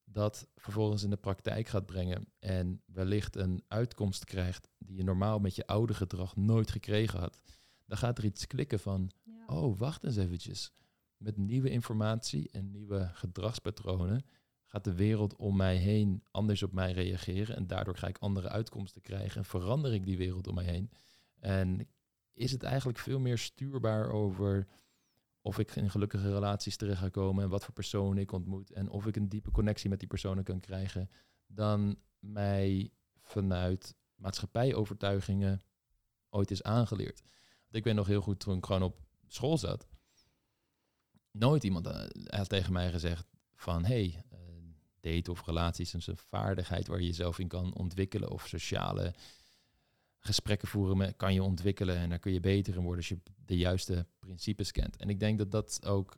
dat 0.03 0.47
vervolgens 0.55 1.03
in 1.03 1.09
de 1.09 1.17
praktijk 1.17 1.67
gaat 1.67 1.85
brengen 1.85 2.27
en 2.39 2.81
wellicht 2.85 3.35
een 3.35 3.63
uitkomst 3.67 4.25
krijgt 4.25 4.69
die 4.77 4.97
je 4.97 5.03
normaal 5.03 5.39
met 5.39 5.55
je 5.55 5.67
oude 5.67 5.93
gedrag 5.93 6.35
nooit 6.35 6.71
gekregen 6.71 7.19
had, 7.19 7.41
dan 7.85 7.97
gaat 7.97 8.17
er 8.17 8.25
iets 8.25 8.47
klikken 8.47 8.79
van, 8.79 9.11
oh, 9.47 9.77
wacht 9.77 10.03
eens 10.03 10.17
eventjes. 10.17 10.71
Met 11.17 11.37
nieuwe 11.37 11.69
informatie 11.69 12.49
en 12.51 12.71
nieuwe 12.71 13.09
gedragspatronen 13.13 14.25
gaat 14.73 14.83
de 14.83 14.93
wereld 14.93 15.35
om 15.35 15.55
mij 15.55 15.75
heen 15.75 16.23
anders 16.31 16.63
op 16.63 16.71
mij 16.71 16.91
reageren. 16.91 17.55
En 17.55 17.67
daardoor 17.67 17.97
ga 17.97 18.07
ik 18.07 18.17
andere 18.17 18.49
uitkomsten 18.49 19.01
krijgen 19.01 19.37
en 19.37 19.45
verander 19.45 19.93
ik 19.93 20.05
die 20.05 20.17
wereld 20.17 20.47
om 20.47 20.55
mij 20.55 20.65
heen. 20.65 20.91
En 21.39 21.87
is 22.33 22.51
het 22.51 22.63
eigenlijk 22.63 22.99
veel 22.99 23.19
meer 23.19 23.37
stuurbaar 23.37 24.11
over 24.11 24.67
of 25.41 25.59
ik 25.59 25.75
in 25.75 25.89
gelukkige 25.89 26.33
relaties 26.33 26.75
terecht 26.75 26.99
ga 26.99 27.09
komen 27.09 27.43
en 27.43 27.49
wat 27.49 27.63
voor 27.63 27.73
personen 27.73 28.17
ik 28.17 28.31
ontmoet 28.31 28.71
en 28.71 28.89
of 28.89 29.05
ik 29.05 29.15
een 29.15 29.29
diepe 29.29 29.51
connectie 29.51 29.89
met 29.89 29.99
die 29.99 30.07
personen 30.07 30.43
kan 30.43 30.59
krijgen, 30.59 31.09
dan 31.47 31.99
mij 32.19 32.91
vanuit 33.21 33.95
maatschappijovertuigingen 34.15 35.61
ooit 36.29 36.51
is 36.51 36.63
aangeleerd. 36.63 37.21
Want 37.61 37.75
ik 37.75 37.83
weet 37.83 37.95
nog 37.95 38.07
heel 38.07 38.21
goed 38.21 38.39
toen 38.39 38.57
ik 38.57 38.65
gewoon 38.65 38.83
op 38.83 39.01
school 39.27 39.57
zat. 39.57 39.87
Nooit 41.31 41.63
iemand 41.63 41.87
uh, 41.87 42.05
had 42.25 42.49
tegen 42.49 42.73
mij 42.73 42.91
gezegd 42.91 43.27
van 43.55 43.85
hey, 43.85 44.23
date 45.03 45.31
of 45.31 45.45
relaties 45.45 45.93
is 45.93 46.07
een 46.07 46.17
vaardigheid 46.17 46.87
waar 46.87 46.99
je 46.99 47.05
jezelf 47.05 47.39
in 47.39 47.47
kan 47.47 47.73
ontwikkelen. 47.73 48.31
Of 48.31 48.47
sociale 48.47 49.13
gesprekken 50.19 50.67
voeren 50.67 50.97
met, 50.97 51.15
kan 51.15 51.33
je 51.33 51.43
ontwikkelen 51.43 51.97
en 51.97 52.09
daar 52.09 52.19
kun 52.19 52.33
je 52.33 52.39
beter 52.39 52.75
in 52.75 52.81
worden 52.81 52.97
als 52.97 53.09
je 53.09 53.19
de 53.45 53.57
juiste 53.57 54.05
principes 54.19 54.71
kent. 54.71 54.97
En 54.97 55.09
ik 55.09 55.19
denk 55.19 55.37
dat 55.37 55.51
dat 55.51 55.85
ook 55.85 56.17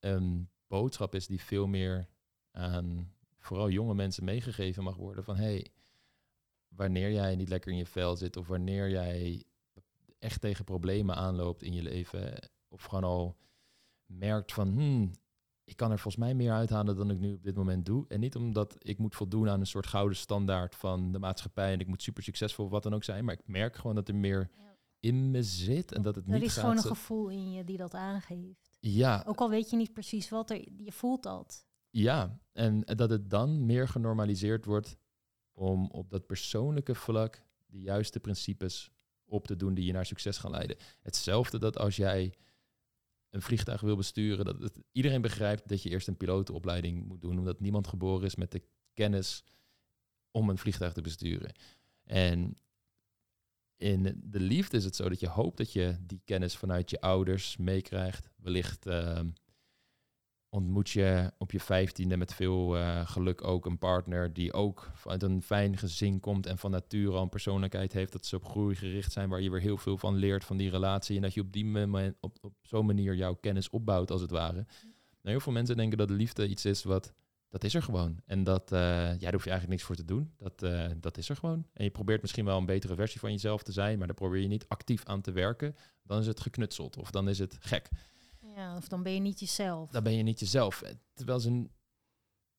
een 0.00 0.48
boodschap 0.66 1.14
is 1.14 1.26
die 1.26 1.40
veel 1.40 1.66
meer 1.66 2.08
aan 2.50 3.12
vooral 3.38 3.70
jonge 3.70 3.94
mensen 3.94 4.24
meegegeven 4.24 4.82
mag 4.82 4.96
worden 4.96 5.24
van 5.24 5.36
hey, 5.36 5.66
wanneer 6.68 7.12
jij 7.12 7.36
niet 7.36 7.48
lekker 7.48 7.70
in 7.70 7.76
je 7.76 7.86
vel 7.86 8.16
zit 8.16 8.36
of 8.36 8.46
wanneer 8.46 8.90
jij 8.90 9.44
echt 10.18 10.40
tegen 10.40 10.64
problemen 10.64 11.16
aanloopt 11.16 11.62
in 11.62 11.72
je 11.72 11.82
leven 11.82 12.50
of 12.68 12.84
gewoon 12.84 13.04
al 13.04 13.36
merkt 14.06 14.52
van 14.52 14.68
hmm, 14.68 15.10
ik 15.64 15.76
kan 15.76 15.90
er 15.90 15.98
volgens 15.98 16.24
mij 16.24 16.34
meer 16.34 16.52
uithalen 16.52 16.96
dan 16.96 17.10
ik 17.10 17.18
nu 17.18 17.34
op 17.34 17.42
dit 17.42 17.56
moment 17.56 17.86
doe. 17.86 18.04
En 18.08 18.20
niet 18.20 18.36
omdat 18.36 18.76
ik 18.78 18.98
moet 18.98 19.14
voldoen 19.14 19.48
aan 19.48 19.60
een 19.60 19.66
soort 19.66 19.86
gouden 19.86 20.16
standaard 20.16 20.74
van 20.74 21.12
de 21.12 21.18
maatschappij 21.18 21.72
en 21.72 21.80
ik 21.80 21.86
moet 21.86 22.02
super 22.02 22.22
succesvol 22.22 22.64
of 22.64 22.70
wat 22.70 22.82
dan 22.82 22.94
ook 22.94 23.04
zijn. 23.04 23.24
Maar 23.24 23.34
ik 23.34 23.46
merk 23.46 23.76
gewoon 23.76 23.94
dat 23.94 24.08
er 24.08 24.14
meer 24.14 24.50
in 25.00 25.30
me 25.30 25.42
zit 25.42 25.92
en 25.92 26.02
dat 26.02 26.14
het 26.14 26.26
niet 26.26 26.34
Er 26.34 26.42
is 26.42 26.52
gaat 26.52 26.60
gewoon 26.60 26.76
een 26.76 26.82
gevoel 26.82 27.28
in 27.28 27.52
je 27.52 27.64
die 27.64 27.76
dat 27.76 27.94
aangeeft. 27.94 28.76
Ja, 28.80 29.24
Ook 29.26 29.40
al 29.40 29.50
weet 29.50 29.70
je 29.70 29.76
niet 29.76 29.92
precies 29.92 30.28
wat 30.28 30.50
er, 30.50 30.64
je 30.76 30.92
voelt 30.92 31.22
dat. 31.22 31.66
Ja, 31.90 32.38
en 32.52 32.80
dat 32.80 33.10
het 33.10 33.30
dan 33.30 33.66
meer 33.66 33.88
genormaliseerd 33.88 34.64
wordt 34.64 34.96
om 35.52 35.90
op 35.90 36.10
dat 36.10 36.26
persoonlijke 36.26 36.94
vlak 36.94 37.42
de 37.66 37.80
juiste 37.80 38.20
principes 38.20 38.90
op 39.24 39.46
te 39.46 39.56
doen 39.56 39.74
die 39.74 39.84
je 39.84 39.92
naar 39.92 40.06
succes 40.06 40.38
gaan 40.38 40.50
leiden. 40.50 40.76
Hetzelfde 41.02 41.58
dat 41.58 41.78
als 41.78 41.96
jij 41.96 42.34
een 43.34 43.42
vliegtuig 43.42 43.80
wil 43.80 43.96
besturen, 43.96 44.44
dat 44.44 44.60
het, 44.60 44.80
iedereen 44.92 45.20
begrijpt 45.20 45.68
dat 45.68 45.82
je 45.82 45.90
eerst 45.90 46.08
een 46.08 46.16
pilotenopleiding 46.16 47.06
moet 47.06 47.20
doen, 47.20 47.38
omdat 47.38 47.60
niemand 47.60 47.86
geboren 47.86 48.26
is 48.26 48.34
met 48.34 48.52
de 48.52 48.62
kennis 48.92 49.44
om 50.30 50.48
een 50.48 50.58
vliegtuig 50.58 50.92
te 50.92 51.00
besturen. 51.00 51.52
En 52.04 52.56
in 53.76 54.20
de 54.24 54.40
liefde 54.40 54.76
is 54.76 54.84
het 54.84 54.96
zo 54.96 55.08
dat 55.08 55.20
je 55.20 55.28
hoopt 55.28 55.56
dat 55.56 55.72
je 55.72 55.96
die 56.00 56.20
kennis 56.24 56.56
vanuit 56.56 56.90
je 56.90 57.00
ouders 57.00 57.56
meekrijgt. 57.56 58.30
Wellicht 58.36 58.86
ehm, 58.86 59.30
ontmoet 60.54 60.90
je 60.90 61.32
op 61.38 61.50
je 61.50 61.60
vijftiende 61.60 62.16
met 62.16 62.34
veel 62.34 62.76
eh, 62.76 63.08
geluk 63.08 63.44
ook 63.44 63.66
een 63.66 63.78
partner 63.78 64.32
die 64.32 64.52
ook 64.52 64.90
vanuit 64.94 65.22
een 65.22 65.42
fijn 65.42 65.76
gezin 65.76 66.20
komt 66.20 66.46
en 66.46 66.58
van 66.58 66.70
nature 66.70 67.16
al 67.16 67.22
een 67.22 67.28
persoonlijkheid 67.28 67.92
heeft 67.92 68.12
dat 68.12 68.26
ze 68.26 68.36
op 68.36 68.44
groei 68.44 68.74
gericht 68.74 69.12
zijn, 69.12 69.28
waar 69.28 69.40
je 69.40 69.50
weer 69.50 69.60
heel 69.60 69.76
veel 69.76 69.98
van 69.98 70.14
leert 70.14 70.44
van 70.44 70.56
die 70.56 70.70
relatie 70.70 71.16
en 71.16 71.22
dat 71.22 71.34
je 71.34 71.40
op 71.40 71.52
die 71.52 72.14
op, 72.20 72.36
op 72.40 72.54
zo'n 72.62 72.86
manier 72.86 73.14
jouw 73.14 73.34
kennis 73.34 73.70
opbouwt 73.70 74.10
als 74.10 74.20
het 74.20 74.30
ware. 74.30 74.66
Nou, 75.22 75.36
heel 75.36 75.40
veel 75.40 75.52
mensen 75.52 75.76
denken 75.76 75.98
dat 75.98 76.08
de 76.08 76.14
liefde 76.14 76.48
iets 76.48 76.64
is 76.64 76.82
wat 76.82 77.14
dat 77.48 77.64
is 77.64 77.74
er 77.74 77.82
gewoon. 77.82 78.20
En 78.26 78.44
dat, 78.44 78.72
eh, 78.72 78.80
ja, 78.80 79.18
daar 79.18 79.32
hoef 79.32 79.44
je 79.44 79.50
eigenlijk 79.50 79.68
niks 79.68 79.82
voor 79.82 79.96
te 79.96 80.04
doen. 80.04 80.32
Dat, 80.36 80.62
eh, 80.62 80.90
dat 81.00 81.18
is 81.18 81.28
er 81.28 81.36
gewoon. 81.36 81.66
En 81.72 81.84
je 81.84 81.90
probeert 81.90 82.22
misschien 82.22 82.44
wel 82.44 82.58
een 82.58 82.66
betere 82.66 82.94
versie 82.94 83.20
van 83.20 83.30
jezelf 83.30 83.62
te 83.62 83.72
zijn, 83.72 83.98
maar 83.98 84.06
daar 84.06 84.16
probeer 84.16 84.40
je 84.40 84.48
niet 84.48 84.68
actief 84.68 85.04
aan 85.04 85.20
te 85.20 85.32
werken. 85.32 85.76
Dan 86.02 86.20
is 86.20 86.26
het 86.26 86.40
geknutseld 86.40 86.96
of 86.96 87.10
dan 87.10 87.28
is 87.28 87.38
het 87.38 87.56
gek. 87.60 87.88
Ja, 88.54 88.76
of 88.76 88.88
dan 88.88 89.02
ben 89.02 89.12
je 89.12 89.20
niet 89.20 89.40
jezelf. 89.40 89.90
Dan 89.90 90.02
ben 90.02 90.16
je 90.16 90.22
niet 90.22 90.40
jezelf. 90.40 90.82
Eh, 90.82 90.94
Terwijl 91.14 91.40
zijn 91.40 91.70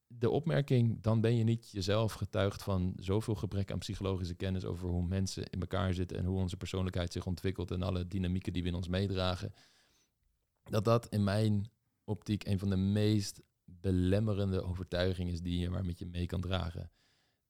de 0.08 0.30
opmerking, 0.30 1.02
dan 1.02 1.22
ben 1.22 1.36
je 1.36 1.44
niet 1.44 1.70
jezelf 1.72 2.14
getuigd 2.14 2.64
van 2.64 2.94
zoveel 3.00 3.36
gebrek 3.36 3.72
aan 3.72 3.80
psychologische 3.80 4.36
kennis 4.36 4.66
over 4.66 4.88
hoe 4.90 5.04
mensen 5.08 5.44
in 5.50 5.60
elkaar 5.60 5.94
zitten 5.94 6.18
en 6.18 6.26
hoe 6.26 6.40
onze 6.40 6.58
persoonlijkheid 6.58 7.12
zich 7.12 7.26
ontwikkelt 7.26 7.72
en 7.72 7.82
alle 7.82 8.08
dynamieken 8.08 8.54
die 8.54 8.62
we 8.62 8.68
in 8.68 8.76
ons 8.76 8.88
meedragen. 8.88 9.54
Dat 10.64 10.86
dat 10.86 11.08
in 11.10 11.24
mijn 11.24 11.70
optiek 12.04 12.46
een 12.48 12.60
van 12.60 12.70
de 12.70 12.76
meest 12.76 13.42
belemmerende 13.64 14.62
overtuigingen 14.64 15.34
is 15.34 15.42
die 15.42 15.60
je 15.60 15.70
maar 15.70 15.86
met 15.86 16.00
je 16.00 16.06
mee 16.06 16.26
kan 16.26 16.42
dragen. 16.42 16.92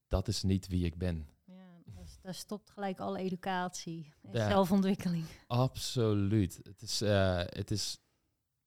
Dat 0.07 0.27
is 0.27 0.43
niet 0.43 0.67
wie 0.67 0.85
ik 0.85 0.97
ben. 0.97 1.27
Ja, 1.45 1.81
daar, 1.85 2.07
daar 2.21 2.33
stopt 2.35 2.69
gelijk 2.69 2.99
alle 2.99 3.17
educatie 3.19 4.13
en 4.21 4.31
Ja. 4.31 4.47
zelfontwikkeling. 4.49 5.25
Absoluut. 5.47 6.59
Het 6.63 6.81
is, 6.81 7.01
eh, 7.01 7.41
het 7.45 7.71
is 7.71 7.99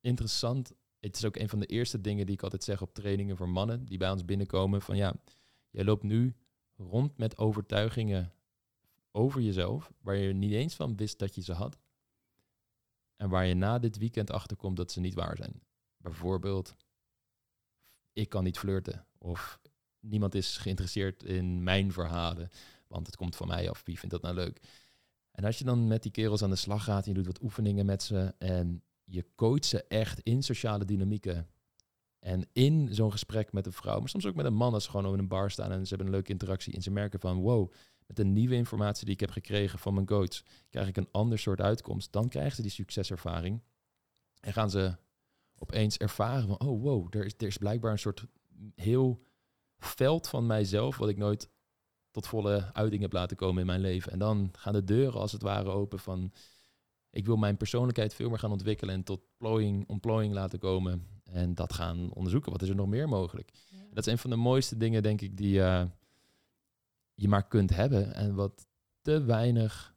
interessant. 0.08 0.72
Het 1.00 1.16
is 1.16 1.24
ook 1.24 1.36
een 1.36 1.48
van 1.48 1.58
de 1.58 1.66
eerste 1.66 2.00
dingen 2.00 2.26
die 2.26 2.34
ik 2.34 2.42
altijd 2.42 2.64
zeg 2.64 2.82
op 2.82 2.94
trainingen 2.94 3.36
voor 3.36 3.48
mannen 3.48 3.84
die 3.84 3.98
bij 3.98 4.10
ons 4.10 4.24
binnenkomen. 4.24 4.82
Van 4.82 4.96
ja, 4.96 5.14
jij 5.70 5.84
loopt 5.84 6.02
nu 6.02 6.34
rond 6.76 7.16
met 7.16 7.38
overtuigingen 7.38 8.32
over 9.10 9.40
jezelf, 9.40 9.92
waar 10.00 10.16
je 10.16 10.32
niet 10.32 10.52
eens 10.52 10.74
van 10.74 10.96
wist 10.96 11.18
dat 11.18 11.34
je 11.34 11.42
ze 11.42 11.52
had. 11.52 11.78
En 13.16 13.28
waar 13.28 13.46
je 13.46 13.54
na 13.54 13.78
dit 13.78 13.98
weekend 13.98 14.30
achterkomt 14.30 14.76
dat 14.76 14.92
ze 14.92 15.00
niet 15.00 15.14
waar 15.14 15.36
zijn. 15.36 15.62
Bijvoorbeeld, 15.96 16.74
ik 18.12 18.28
kan 18.28 18.44
niet 18.44 18.58
flirten. 18.58 19.06
Of 19.18 19.60
niemand 20.00 20.34
is 20.34 20.56
geïnteresseerd 20.56 21.22
in 21.22 21.62
mijn 21.62 21.92
verhalen, 21.92 22.50
want 22.86 23.06
het 23.06 23.16
komt 23.16 23.36
van 23.36 23.48
mij 23.48 23.70
af. 23.70 23.82
Wie 23.84 23.98
vindt 23.98 24.14
dat 24.14 24.22
nou 24.22 24.34
leuk? 24.34 24.60
En 25.30 25.44
als 25.44 25.58
je 25.58 25.64
dan 25.64 25.86
met 25.86 26.02
die 26.02 26.12
kerels 26.12 26.42
aan 26.42 26.50
de 26.50 26.56
slag 26.56 26.84
gaat, 26.84 27.02
en 27.04 27.08
je 27.08 27.16
doet 27.16 27.26
wat 27.26 27.42
oefeningen 27.42 27.86
met 27.86 28.02
ze 28.02 28.34
en 28.38 28.82
je 29.10 29.26
coacht 29.34 29.64
ze 29.64 29.84
echt 29.84 30.20
in 30.20 30.42
sociale 30.42 30.84
dynamieken. 30.84 31.48
En 32.18 32.48
in 32.52 32.94
zo'n 32.94 33.10
gesprek 33.10 33.52
met 33.52 33.66
een 33.66 33.72
vrouw, 33.72 33.98
maar 33.98 34.08
soms 34.08 34.26
ook 34.26 34.34
met 34.34 34.44
een 34.44 34.54
man 34.54 34.74
als 34.74 34.84
ze 34.84 34.90
gewoon 34.90 35.12
in 35.12 35.18
een 35.18 35.28
bar 35.28 35.50
staan 35.50 35.72
en 35.72 35.82
ze 35.82 35.88
hebben 35.88 36.06
een 36.06 36.12
leuke 36.12 36.32
interactie 36.32 36.74
en 36.74 36.82
ze 36.82 36.90
merken 36.90 37.20
van 37.20 37.40
wow, 37.40 37.72
met 38.06 38.16
de 38.16 38.24
nieuwe 38.24 38.54
informatie 38.54 39.04
die 39.04 39.14
ik 39.14 39.20
heb 39.20 39.30
gekregen 39.30 39.78
van 39.78 39.94
mijn 39.94 40.06
coach, 40.06 40.42
krijg 40.70 40.88
ik 40.88 40.96
een 40.96 41.08
ander 41.10 41.38
soort 41.38 41.60
uitkomst. 41.60 42.12
Dan 42.12 42.28
krijgen 42.28 42.56
ze 42.56 42.62
die 42.62 42.70
succeservaring 42.70 43.62
en 44.40 44.52
gaan 44.52 44.70
ze 44.70 44.96
opeens 45.58 45.96
ervaren 45.96 46.46
van 46.46 46.60
oh 46.60 46.82
wow, 46.82 47.14
er 47.16 47.24
is, 47.24 47.34
er 47.36 47.46
is 47.46 47.58
blijkbaar 47.58 47.92
een 47.92 47.98
soort 47.98 48.24
heel 48.74 49.22
veld 49.78 50.28
van 50.28 50.46
mijzelf 50.46 50.96
wat 50.96 51.08
ik 51.08 51.16
nooit 51.16 51.50
tot 52.10 52.26
volle 52.26 52.74
uiting 52.74 53.02
heb 53.02 53.12
laten 53.12 53.36
komen 53.36 53.60
in 53.60 53.66
mijn 53.66 53.80
leven. 53.80 54.12
En 54.12 54.18
dan 54.18 54.48
gaan 54.52 54.72
de 54.72 54.84
deuren 54.84 55.20
als 55.20 55.32
het 55.32 55.42
ware 55.42 55.70
open 55.70 55.98
van... 55.98 56.32
ik 57.10 57.26
wil 57.26 57.36
mijn 57.36 57.56
persoonlijkheid 57.56 58.14
veel 58.14 58.28
meer 58.28 58.38
gaan 58.38 58.52
ontwikkelen... 58.52 58.94
en 58.94 59.02
tot 59.02 59.20
plooiing, 59.36 59.88
ontplooiing 59.88 60.34
laten 60.34 60.58
komen. 60.58 61.06
En 61.24 61.54
dat 61.54 61.72
gaan 61.72 62.12
onderzoeken. 62.12 62.52
Wat 62.52 62.62
is 62.62 62.68
er 62.68 62.74
nog 62.74 62.86
meer 62.88 63.08
mogelijk? 63.08 63.52
Dat 63.90 64.06
is 64.06 64.12
een 64.12 64.18
van 64.18 64.30
de 64.30 64.36
mooiste 64.36 64.76
dingen, 64.76 65.02
denk 65.02 65.20
ik, 65.20 65.36
die 65.36 65.62
eh, 65.62 65.84
je 67.14 67.28
maar 67.28 67.48
kunt 67.48 67.70
hebben. 67.70 68.14
En 68.14 68.34
wat 68.34 68.66
te 69.02 69.22
weinig 69.22 69.96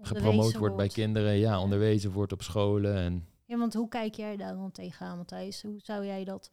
gepromoot 0.00 0.56
wordt 0.56 0.76
bij 0.76 0.88
kinderen. 0.88 1.32
Ja, 1.32 1.50
Ja. 1.50 1.60
onderwezen 1.60 2.10
wordt 2.12 2.32
op 2.32 2.42
scholen. 2.42 2.96
En 2.96 3.26
Ja, 3.44 3.58
want 3.58 3.74
hoe 3.74 3.88
kijk 3.88 4.14
jij 4.14 4.36
daar 4.36 4.54
dan 4.54 4.70
tegenaan, 4.70 5.16
Matthijs? 5.16 5.62
Hoe 5.62 5.80
zou 5.80 6.04
jij 6.06 6.24
dat 6.24 6.50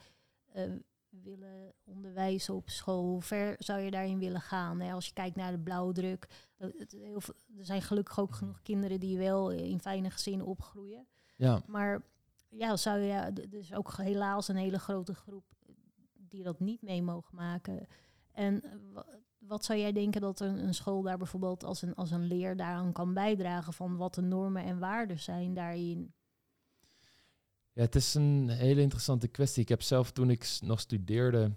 eh, 0.54 0.64
willen 1.24 1.74
onderwijzen 1.84 2.54
op 2.56 2.70
school? 2.70 3.04
Hoe 3.04 3.22
ver 3.22 3.56
zou 3.60 3.80
je 3.80 3.92
daarin 3.92 4.20
willen 4.20 4.42
gaan? 4.42 4.80
Hè? 4.80 4.92
Als 4.94 5.06
je 5.08 5.14
kijkt 5.14 5.36
naar 5.36 5.52
de 5.52 5.60
blauwdruk. 5.60 6.28
eh, 6.58 6.68
er 7.58 7.66
zijn 7.66 7.82
gelukkig 7.82 8.20
ook 8.20 8.32
genoeg 8.34 8.62
kinderen 8.62 9.00
die 9.00 9.18
wel 9.18 9.52
in 9.52 9.80
fijne 9.80 10.10
gezinnen 10.10 10.46
opgroeien. 10.46 11.08
ja, 11.36 11.62
Maar 11.68 12.02
ja, 12.50 12.78
zou 12.78 13.00
je, 13.00 13.34
is 13.50 13.74
ook 13.74 13.94
helaas 13.98 14.48
een 14.48 14.56
hele 14.56 14.80
grote 14.80 15.14
groep 15.16 15.44
die 16.14 16.44
dat 16.44 16.60
niet 16.60 16.82
mee 16.82 17.02
mogen 17.02 17.36
maken. 17.36 17.88
En 18.32 18.64
eh, 18.64 18.72
wa- 18.94 19.06
wat 19.38 19.66
zou 19.66 19.80
jij 19.80 19.92
denken 19.92 20.22
dat 20.22 20.40
een, 20.40 20.64
een 20.64 20.74
school 20.74 21.02
daar 21.02 21.18
bijvoorbeeld 21.18 21.64
als 21.64 21.82
een, 21.82 21.96
als 21.96 22.12
een 22.12 22.24
leer 22.26 22.56
daaraan 22.58 22.92
kan 22.92 23.14
bijdragen 23.14 23.74
van 23.74 23.98
wat 23.98 24.14
de 24.16 24.22
normen 24.22 24.64
en 24.64 24.80
waarden 24.80 25.20
zijn 25.20 25.54
daarin? 25.54 26.14
Ja, 27.78 27.84
het 27.84 27.96
is 27.96 28.14
een 28.14 28.50
hele 28.50 28.82
interessante 28.82 29.28
kwestie. 29.28 29.62
Ik 29.62 29.70
heb 29.70 29.82
zelf 29.82 30.12
toen 30.12 30.30
ik 30.30 30.58
nog 30.62 30.80
studeerde 30.80 31.52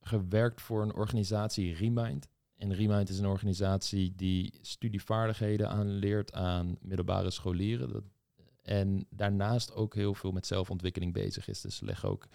gewerkt 0.00 0.60
voor 0.60 0.82
een 0.82 0.94
organisatie 0.94 1.74
Remind. 1.74 2.28
En 2.56 2.74
Remind 2.74 3.08
is 3.08 3.18
een 3.18 3.26
organisatie 3.26 4.14
die 4.16 4.58
studievaardigheden 4.60 5.68
aanleert 5.68 6.32
aan 6.32 6.76
middelbare 6.80 7.30
scholieren. 7.30 7.92
Dat, 7.92 8.02
en 8.62 9.06
daarnaast 9.08 9.74
ook 9.74 9.94
heel 9.94 10.14
veel 10.14 10.32
met 10.32 10.46
zelfontwikkeling 10.46 11.12
bezig 11.12 11.48
is. 11.48 11.60
Dus 11.60 11.80
leggen 11.80 12.08
ook 12.08 12.26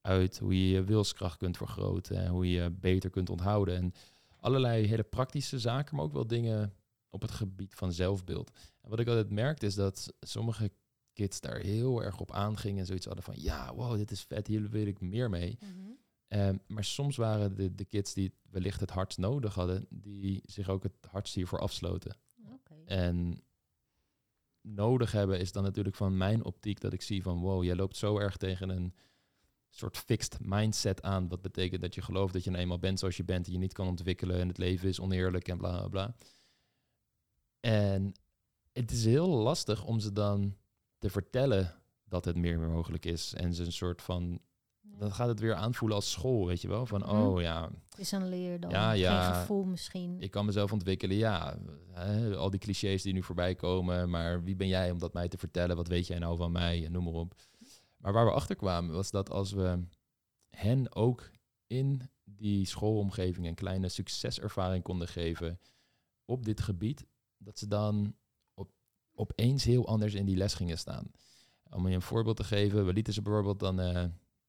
uit 0.00 0.38
hoe 0.38 0.60
je 0.60 0.74
je 0.74 0.84
wilskracht 0.84 1.36
kunt 1.36 1.56
vergroten 1.56 2.16
en 2.16 2.30
hoe 2.30 2.50
je 2.50 2.70
beter 2.70 3.10
kunt 3.10 3.30
onthouden. 3.30 3.76
En 3.76 3.94
allerlei 4.36 4.86
hele 4.86 5.02
praktische 5.02 5.58
zaken, 5.58 5.96
maar 5.96 6.04
ook 6.04 6.12
wel 6.12 6.26
dingen 6.26 6.74
op 7.10 7.22
het 7.22 7.30
gebied 7.30 7.74
van 7.74 7.92
zelfbeeld. 7.92 8.50
En 8.80 8.90
wat 8.90 9.00
ik 9.00 9.08
altijd 9.08 9.30
merkte 9.30 9.66
is 9.66 9.74
dat 9.74 10.12
sommige 10.20 10.70
kids 11.12 11.40
daar 11.40 11.58
heel 11.58 12.02
erg 12.02 12.20
op 12.20 12.32
aangingen 12.32 12.78
en 12.78 12.86
zoiets 12.86 13.06
hadden 13.06 13.24
van 13.24 13.34
ja, 13.36 13.74
wow, 13.74 13.96
dit 13.96 14.10
is 14.10 14.22
vet, 14.22 14.46
hier 14.46 14.68
wil 14.68 14.86
ik 14.86 15.00
meer 15.00 15.30
mee. 15.30 15.58
Ehm, 16.28 16.56
maar 16.66 16.84
soms 16.84 17.16
waren 17.16 17.54
de, 17.54 17.74
de 17.74 17.84
kids 17.84 18.14
die 18.14 18.34
wellicht 18.50 18.80
het 18.80 18.90
hardst 18.90 19.18
nodig 19.18 19.54
hadden, 19.54 19.86
die 19.90 20.42
zich 20.44 20.68
ook 20.68 20.82
het 20.82 20.92
hardst 21.08 21.34
hiervoor 21.34 21.58
afsloten. 21.58 22.16
En 22.84 23.42
nodig 24.60 25.12
hebben 25.12 25.40
is 25.40 25.52
dan 25.52 25.62
natuurlijk 25.62 25.96
van 25.96 26.16
mijn 26.16 26.44
optiek 26.44 26.80
dat 26.80 26.92
ik 26.92 27.02
zie 27.02 27.22
van 27.22 27.40
wow, 27.40 27.64
jij 27.64 27.74
loopt 27.74 27.96
zo 27.96 28.18
erg 28.18 28.36
tegen 28.36 28.68
een 28.68 28.94
soort 29.68 29.96
fixed 29.96 30.38
mindset 30.40 31.02
aan. 31.02 31.28
Wat 31.28 31.42
betekent 31.42 31.80
dat 31.80 31.94
je 31.94 32.02
gelooft 32.02 32.32
dat 32.32 32.44
je 32.44 32.50
nou 32.50 32.62
eenmaal 32.62 32.78
bent 32.78 32.98
zoals 32.98 33.16
je 33.16 33.24
bent 33.24 33.46
en 33.46 33.52
je 33.52 33.58
niet 33.58 33.72
kan 33.72 33.86
ontwikkelen 33.86 34.40
en 34.40 34.48
het 34.48 34.58
leven 34.58 34.88
is 34.88 35.00
oneerlijk 35.00 35.48
en 35.48 35.58
bla 35.58 35.78
bla 35.78 35.88
bla. 35.88 36.14
En 37.60 38.12
het 38.72 38.90
is 38.90 39.04
heel 39.04 39.28
lastig 39.28 39.84
om 39.84 40.00
ze 40.00 40.12
dan 40.12 40.56
te 41.02 41.10
vertellen 41.10 41.74
dat 42.04 42.24
het 42.24 42.36
meer, 42.36 42.58
meer 42.58 42.68
mogelijk 42.70 43.04
is. 43.04 43.34
En 43.34 43.54
ze 43.54 43.64
een 43.64 43.72
soort 43.72 44.02
van, 44.02 44.40
Ja. 44.80 44.98
dan 44.98 45.12
gaat 45.12 45.28
het 45.28 45.40
weer 45.40 45.54
aanvoelen 45.54 45.96
als 45.96 46.10
school, 46.10 46.46
weet 46.46 46.60
je 46.60 46.68
wel? 46.68 46.86
Van, 46.86 47.00
Mhm. 47.00 47.10
oh 47.10 47.40
ja, 47.40 47.70
Het 47.88 47.98
is 47.98 48.12
een 48.12 48.28
leer 48.28 48.60
dan, 48.60 48.70
Ja, 48.70 48.92
ja. 48.92 49.24
geen 49.30 49.40
gevoel 49.40 49.64
misschien. 49.64 50.20
ik 50.20 50.30
kan 50.30 50.46
mezelf 50.46 50.72
ontwikkelen, 50.72 51.16
ja. 51.16 51.58
Hè, 51.90 52.36
al 52.36 52.50
die 52.50 52.60
clichés 52.60 53.02
die 53.02 53.12
nu 53.12 53.22
voorbij 53.22 53.54
komen, 53.54 54.10
maar 54.10 54.42
wie 54.42 54.56
ben 54.56 54.68
jij 54.68 54.90
om 54.90 54.98
dat 54.98 55.12
mij 55.12 55.28
te 55.28 55.38
vertellen? 55.38 55.76
Wat 55.76 55.88
weet 55.88 56.06
jij 56.06 56.18
nou 56.18 56.36
van 56.36 56.52
mij? 56.52 56.84
En 56.84 56.92
noem 56.92 57.04
maar 57.04 57.12
op. 57.12 57.34
Maar 57.96 58.12
waar 58.12 58.24
we 58.26 58.32
achter 58.32 58.56
kwamen 58.56 58.94
was 58.94 59.10
dat 59.10 59.30
als 59.30 59.52
we 59.52 59.84
hen 60.50 60.94
ook 60.94 61.30
in 61.66 62.10
die 62.24 62.66
schoolomgeving 62.66 63.46
een 63.46 63.54
kleine 63.54 63.88
succeservaring 63.88 64.82
konden 64.82 65.08
geven 65.08 65.60
op 66.24 66.44
dit 66.44 66.60
gebied, 66.60 67.06
dat 67.38 67.58
ze 67.58 67.68
dan 67.68 68.14
opeens 69.22 69.64
heel 69.64 69.86
anders 69.86 70.14
in 70.14 70.24
die 70.24 70.36
les 70.36 70.54
gingen 70.54 70.78
staan. 70.78 71.10
Om 71.70 71.88
je 71.88 71.94
een 71.94 72.02
voorbeeld 72.02 72.36
te 72.36 72.44
geven, 72.44 72.86
we 72.86 72.92
lieten 72.92 73.12
ze 73.12 73.22
bijvoorbeeld 73.22 73.60
dan 73.60 73.80
uh, 73.80 74.04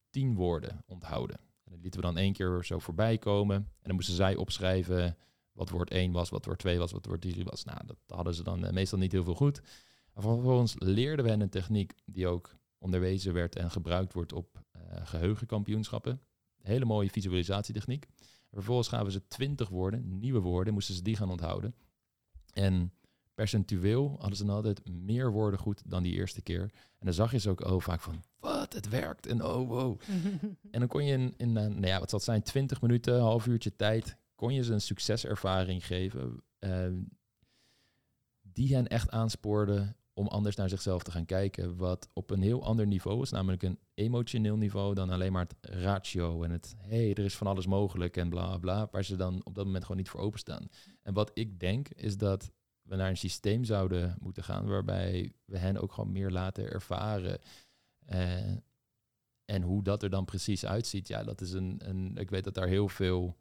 tien 0.10 0.36
woorden 0.36 0.84
onthouden. 0.86 1.38
En 1.38 1.72
dat 1.72 1.82
lieten 1.82 2.00
we 2.00 2.06
dan 2.06 2.18
één 2.18 2.34
keer 2.34 2.64
zo 2.64 2.80
voorbij 2.80 3.18
komen. 3.18 3.56
En 3.56 3.68
dan 3.82 3.96
moesten 3.96 4.16
zij 4.16 4.36
opschrijven 4.36 5.18
wat 5.52 5.70
woord 5.70 5.90
1 5.90 6.12
was, 6.12 6.30
wat 6.30 6.46
woord 6.46 6.60
2 6.60 6.78
was, 6.78 6.92
wat 6.92 7.06
woord 7.06 7.22
3 7.22 7.44
was. 7.44 7.64
Nou, 7.64 7.80
dat 7.86 7.98
hadden 8.08 8.34
ze 8.34 8.44
dan 8.44 8.74
meestal 8.74 9.00
niet 9.00 9.12
heel 9.12 9.24
veel 9.24 9.36
goed. 9.36 9.62
Maar 10.14 10.24
vervolgens 10.24 10.76
leerden 10.78 11.26
we 11.26 11.32
hen 11.32 11.42
een 11.42 11.50
techniek 11.50 11.94
die 12.06 12.28
ook 12.28 12.56
onderwezen 12.78 13.34
werd 13.34 13.56
en 13.56 13.72
gebruikt 13.72 14.14
wordt 14.14 14.34
op 14.34 14.62
geheugenkampioenschappen. 15.04 16.22
Hele 16.62 16.86
mooie 16.86 17.10
visualisatietechniek. 17.10 18.08
vervolgens 18.52 18.88
gaven 18.88 19.12
ze 19.12 19.28
20 19.28 19.70
woorden, 19.70 20.20
nieuwe 20.20 20.40
woorden, 20.40 20.74
moesten 20.74 20.96
ze 20.96 21.02
die 21.02 21.16
gaan 21.16 21.30
onthouden. 21.30 21.76
En 22.54 22.94
percentueel 23.34 24.16
hadden 24.20 24.38
ze 24.38 24.46
dan 24.46 24.56
altijd 24.56 24.90
meer 24.90 25.32
woorden 25.32 25.60
goed 25.60 25.82
dan 25.86 26.04
die 26.04 26.14
eerste 26.14 26.42
keer. 26.42 26.62
En 27.00 27.06
dan 27.06 27.14
zag 27.14 27.32
je 27.32 27.40
ze 27.40 27.50
ook 27.50 27.66
oh, 27.66 27.82
vaak 27.82 28.02
van, 28.02 28.24
wat, 28.40 28.74
het 28.74 28.90
werkt. 28.90 29.28
En 29.28 29.44
oh, 29.44 29.68
wow. 29.68 30.00
en 30.72 30.80
dan 30.80 30.88
kon 30.88 31.06
je 31.06 31.14
in, 31.14 31.34
in 31.38 31.50
uh, 31.50 31.54
nou 31.54 31.86
ja, 31.86 32.00
wat 32.00 32.10
zal 32.10 32.20
het 32.20 32.28
zijn, 32.28 32.44
20 32.44 32.82
minuten, 32.82 33.20
half 33.20 33.46
uurtje 33.46 33.76
tijd, 33.76 34.18
kon 34.36 34.54
je 34.54 34.64
ze 34.64 34.74
een 34.74 34.82
succeservaring 34.82 35.86
geven. 35.86 36.44
Uh, 36.60 36.88
die 38.42 38.76
hen 38.76 38.88
echt 38.88 39.10
aanspoorde 39.10 39.96
om 40.14 40.28
anders 40.28 40.56
naar 40.56 40.70
zichzelf 40.70 41.04
te 41.04 41.12
gaan 41.12 41.26
kijken. 41.26 41.76
Wat 41.76 42.10
op 42.14 42.30
een 42.30 42.42
heel 42.42 42.64
ander 42.64 42.88
niveau 42.88 43.22
is, 43.22 43.30
namelijk 43.30 43.64
een 43.64 43.80
emotioneel 43.94 44.58
niveau 44.58 44.94
dan 44.94 45.10
alleen 45.10 45.32
maar 45.32 45.48
het 45.48 45.76
ratio 45.76 46.44
en 46.44 46.52
het 46.52 46.76
hé, 46.78 47.04
hey, 47.04 47.14
er 47.14 47.24
is 47.24 47.38
van 47.38 47.48
alles 47.48 47.66
mogelijk 47.66 48.18
en 48.18 48.30
bla 48.30 48.58
bla, 48.58 48.88
waar 48.92 49.04
ze 49.04 49.16
dan 49.16 49.42
op 49.44 49.56
dat 49.56 49.66
moment 49.66 49.84
gewoon 49.84 49.98
niet 49.98 50.10
voor 50.10 50.20
openstaan. 50.20 50.68
En 51.02 51.14
wat 51.14 51.32
ik 51.34 51.60
denk 51.60 51.90
is 51.90 52.18
dat 52.18 52.52
we 52.84 52.96
naar 52.96 53.10
een 53.10 53.18
systeem 53.18 53.64
zouden 53.64 54.18
moeten 54.20 54.44
gaan 54.44 54.66
waarbij 54.68 55.34
we 55.46 55.58
hen 55.58 55.82
ook 55.82 55.92
gewoon 55.92 56.12
meer 56.12 56.32
laten 56.32 56.72
ervaren. 56.72 57.40
Uh, 58.14 58.56
en 59.46 59.62
hoe 59.62 59.84
dat 59.84 60.04
er 60.04 60.10
dan 60.10 60.26
precies 60.26 60.66
uitziet, 60.66 61.08
ja, 61.08 61.24
dat 61.24 61.42
is 61.42 61.52
een, 61.52 61.82
een. 61.90 62.18
Ik 62.18 62.30
weet 62.30 62.44
dat 62.44 62.54
daar 62.54 62.68
heel 62.68 62.90
veel 62.90 63.38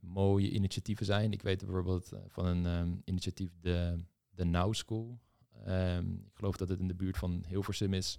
mooie 0.00 0.50
initiatieven 0.50 1.06
zijn. 1.06 1.32
Ik 1.32 1.42
weet 1.42 1.64
bijvoorbeeld 1.64 2.12
eh, 2.12 2.20
van 2.26 2.46
een 2.46 2.66
um, 2.66 3.02
initiatief, 3.04 3.50
de, 3.60 4.04
de 4.30 4.44
Now 4.44 4.74
School. 4.74 5.18
Um, 5.68 6.24
ik 6.26 6.36
geloof 6.36 6.56
dat 6.56 6.68
het 6.68 6.80
in 6.80 6.88
de 6.88 6.94
buurt 6.94 7.16
van 7.16 7.44
Hilversum 7.46 7.94
is. 7.94 8.18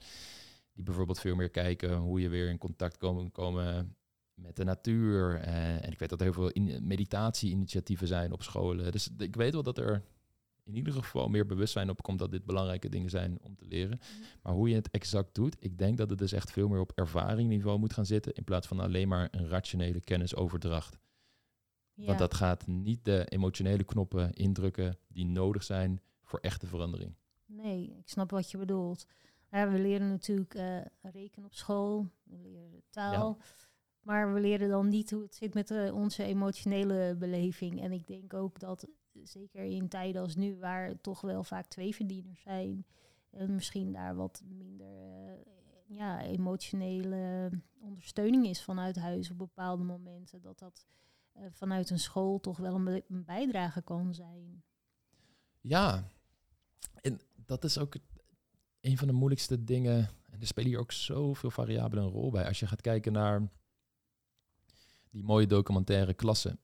Die 0.74 0.84
bijvoorbeeld 0.84 1.20
veel 1.20 1.36
meer 1.36 1.50
kijken 1.50 1.98
hoe 1.98 2.22
je 2.22 2.30
weer 2.30 2.50
in 2.50 2.58
contact 2.58 2.98
komen, 2.98 3.32
komen 3.32 3.96
met 4.42 4.56
de 4.56 4.64
natuur. 4.64 5.48
Uh, 5.48 5.86
en 5.86 5.92
ik 5.92 6.00
weet 6.00 6.10
dat 6.10 6.20
er 6.20 6.26
heel 6.26 6.34
veel 6.34 6.50
in, 6.50 6.88
meditatie-initiatieven 6.88 8.08
zijn 8.08 8.32
op 8.32 8.44
scholen. 8.44 8.92
Dus 8.92 9.10
ik 9.18 9.36
weet 9.36 9.54
wel 9.54 9.64
dat 9.64 9.78
er 9.78 10.04
in 10.64 10.76
ieder 10.76 10.94
geval 10.94 11.28
meer 11.28 11.46
bewustzijn 11.46 11.90
op 11.90 12.02
komt 12.02 12.20
dat 12.20 12.32
dit 12.32 12.46
belangrijke 12.46 12.90
dingen 12.90 13.10
zijn 13.10 13.38
om 13.42 13.56
te 13.56 13.66
leren. 13.66 14.00
Mhm. 14.00 14.22
Maar 14.42 14.54
hoe 14.54 14.70
je 14.70 14.76
het 14.76 14.90
exact 14.90 15.36
doet, 15.36 15.56
ik 15.60 15.78
denk 15.78 15.98
dat 15.98 16.10
het 16.10 16.20
dus 16.20 16.32
echt 16.32 16.52
veel 16.52 16.68
meer 16.68 16.80
op 16.80 16.92
ervaringniveau 16.96 17.80
moet 17.80 17.94
gaan 17.94 18.06
zitten 18.06 18.34
in 18.34 18.44
plaats 18.44 18.68
van 18.68 18.80
alleen 18.80 19.08
maar 19.08 19.28
een 19.32 19.48
rationele 19.48 20.00
kennisoverdracht. 20.00 21.00
Ja. 21.94 22.06
Want 22.06 22.20
dat 22.20 22.34
gaat 22.34 22.68
niet 22.68 23.06
de 23.06 23.26
emotionele 23.26 23.84
knoppen 23.84 24.34
indrukken 24.34 24.98
die 25.08 25.26
nodig 25.26 25.64
zijn 25.64 26.02
voor 26.24 26.40
echte 26.40 26.68
verandering. 26.68 27.16
Nee, 27.46 27.96
ik 27.98 28.10
snap 28.10 28.32
wat 28.32 28.52
je 28.52 28.58
bedoelt. 28.58 29.06
Ja, 29.52 29.72
we 29.72 29.80
leren 29.80 30.10
natuurlijk 30.10 30.56
uh, 30.56 30.82
rekenen 31.02 31.46
op 31.46 31.54
school, 31.54 32.08
we 32.24 32.38
leren 32.38 32.84
taal. 32.90 33.38
Maar 34.10 34.34
we 34.34 34.40
leren 34.40 34.70
dan 34.70 34.88
niet 34.88 35.12
hoe 35.12 35.22
het 35.22 35.36
zit 35.36 35.54
met 35.54 35.70
uh, 35.70 35.96
onze 35.96 36.24
emotionele 36.24 37.16
beleving. 37.20 37.82
En 37.82 37.92
ik 37.92 38.08
denk 38.08 38.34
ook 38.34 38.60
dat, 38.60 38.88
zeker 39.24 39.64
in 39.64 39.88
tijden 39.88 40.22
als 40.22 40.36
nu, 40.36 40.58
waar 40.58 41.02
toch 41.02 41.22
wel 41.22 41.44
vaak 41.44 41.68
twee 41.68 41.96
verdieners 41.96 42.42
zijn, 42.42 42.86
en 43.30 43.56
misschien 43.56 43.92
daar 43.92 44.16
wat 44.16 44.44
minder 44.48 44.88
uh, 44.88 45.98
ja, 45.98 46.22
emotionele 46.22 47.50
ondersteuning 47.80 48.48
is 48.48 48.64
vanuit 48.64 48.96
huis 48.96 49.32
op 49.32 49.38
bepaalde 49.38 49.84
momenten, 49.84 50.42
dat 50.42 50.60
dat 50.60 50.86
vanuit 51.50 51.90
een 51.90 52.00
school 52.00 52.40
toch 52.40 52.58
wel 52.58 52.76
een, 52.76 53.04
een 53.08 53.26
bijdrage 53.26 53.82
kan 53.82 54.14
zijn. 54.14 54.64
Ja, 55.62 56.04
en 57.02 57.20
dat 57.46 57.64
is 57.64 57.78
ook 57.78 57.96
een 58.82 58.98
van 58.98 59.08
de 59.08 59.14
moeilijkste 59.14 59.64
dingen. 59.64 60.10
En 60.30 60.40
er 60.40 60.48
spelen 60.48 60.70
hier 60.70 60.80
ook 60.80 60.92
zoveel 60.92 61.52
variabelen 61.52 62.04
een 62.04 62.10
rol 62.10 62.32
bij. 62.32 62.48
Als 62.48 62.60
je 62.60 62.68
gaat 62.68 62.82
kijken 62.82 63.12
naar 63.12 63.50
die 65.10 65.24
mooie 65.24 65.48
documentaire 65.48 66.14
klasse. 66.14 66.58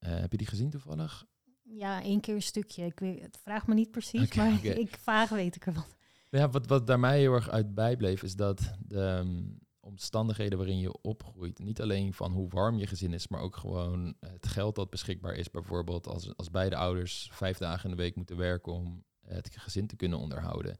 Uh, 0.00 0.18
heb 0.18 0.30
je 0.30 0.38
die 0.38 0.46
gezien 0.46 0.70
toevallig? 0.70 1.26
Ja, 1.62 2.02
één 2.02 2.20
keer 2.20 2.34
een 2.34 2.42
stukje. 2.42 2.84
Ik 2.84 3.00
weet, 3.00 3.22
het 3.22 3.38
vraagt 3.42 3.66
me 3.66 3.74
niet 3.74 3.90
precies, 3.90 4.34
maar 4.34 4.64
ik 4.86 4.96
vaag 4.96 5.28
weet 5.28 5.56
ik 5.56 5.66
ervan. 5.66 5.84
Ja, 6.30 6.48
wat, 6.50 6.66
wat 6.66 6.86
daar 6.86 7.00
mij 7.00 7.18
heel 7.18 7.32
erg 7.32 7.50
uit 7.50 7.74
bijbleef, 7.74 8.22
is 8.22 8.36
dat 8.36 8.74
de 8.78 9.00
um, 9.00 9.58
omstandigheden 9.80 10.58
waarin 10.58 10.78
je 10.78 11.00
opgroeit, 11.00 11.58
niet 11.58 11.80
alleen 11.80 12.14
van 12.14 12.32
hoe 12.32 12.48
warm 12.48 12.78
je 12.78 12.86
gezin 12.86 13.12
is, 13.12 13.28
maar 13.28 13.40
ook 13.40 13.56
gewoon 13.56 14.14
het 14.20 14.46
geld 14.46 14.74
dat 14.74 14.90
beschikbaar 14.90 15.34
is. 15.34 15.50
Bijvoorbeeld 15.50 16.06
als, 16.06 16.36
als 16.36 16.50
beide 16.50 16.76
ouders 16.76 17.30
vijf 17.32 17.58
dagen 17.58 17.90
in 17.90 17.96
de 17.96 18.02
week 18.02 18.16
moeten 18.16 18.36
werken 18.36 18.72
om 18.72 19.04
het 19.20 19.50
gezin 19.56 19.86
te 19.86 19.96
kunnen 19.96 20.18
onderhouden. 20.18 20.76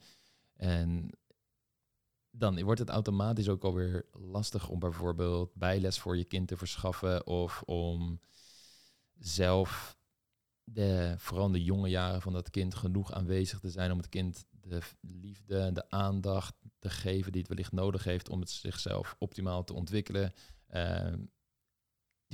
En 0.57 1.11
dan 2.35 2.62
wordt 2.62 2.80
het 2.80 2.89
automatisch 2.89 3.49
ook 3.49 3.64
alweer 3.64 4.07
lastig 4.12 4.68
om 4.68 4.78
bijvoorbeeld 4.78 5.55
bijles 5.55 5.99
voor 5.99 6.16
je 6.16 6.24
kind 6.24 6.49
te 6.49 6.57
verschaffen 6.57 7.26
of 7.26 7.62
om 7.62 8.20
zelf 9.18 9.97
de, 10.64 11.14
vooral 11.18 11.51
de 11.51 11.62
jonge 11.62 11.89
jaren 11.89 12.22
van 12.22 12.33
dat 12.33 12.51
kind 12.51 12.74
genoeg 12.74 13.12
aanwezig 13.12 13.61
te 13.61 13.70
zijn 13.70 13.91
om 13.93 13.99
het 13.99 14.09
kind 14.09 14.45
de 14.51 14.80
liefde 15.01 15.59
en 15.59 15.74
de 15.74 15.91
aandacht 15.91 16.55
te 16.78 16.91
geven 16.91 17.33
die 17.33 17.41
het 17.41 17.51
wellicht 17.51 17.72
nodig 17.72 18.05
heeft 18.05 18.28
om 18.28 18.41
het 18.41 18.51
zichzelf 18.51 19.16
optimaal 19.18 19.64
te 19.64 19.72
ontwikkelen. 19.72 20.33
Uh, 20.70 21.12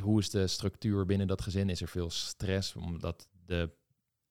hoe 0.01 0.21
is 0.21 0.31
de 0.31 0.47
structuur 0.47 1.07
binnen 1.07 1.27
dat 1.27 1.43
gezin? 1.43 1.69
Is 1.69 1.81
er 1.81 1.89
veel 1.89 2.11
stress 2.11 2.75
omdat 2.75 3.29
de 3.47 3.71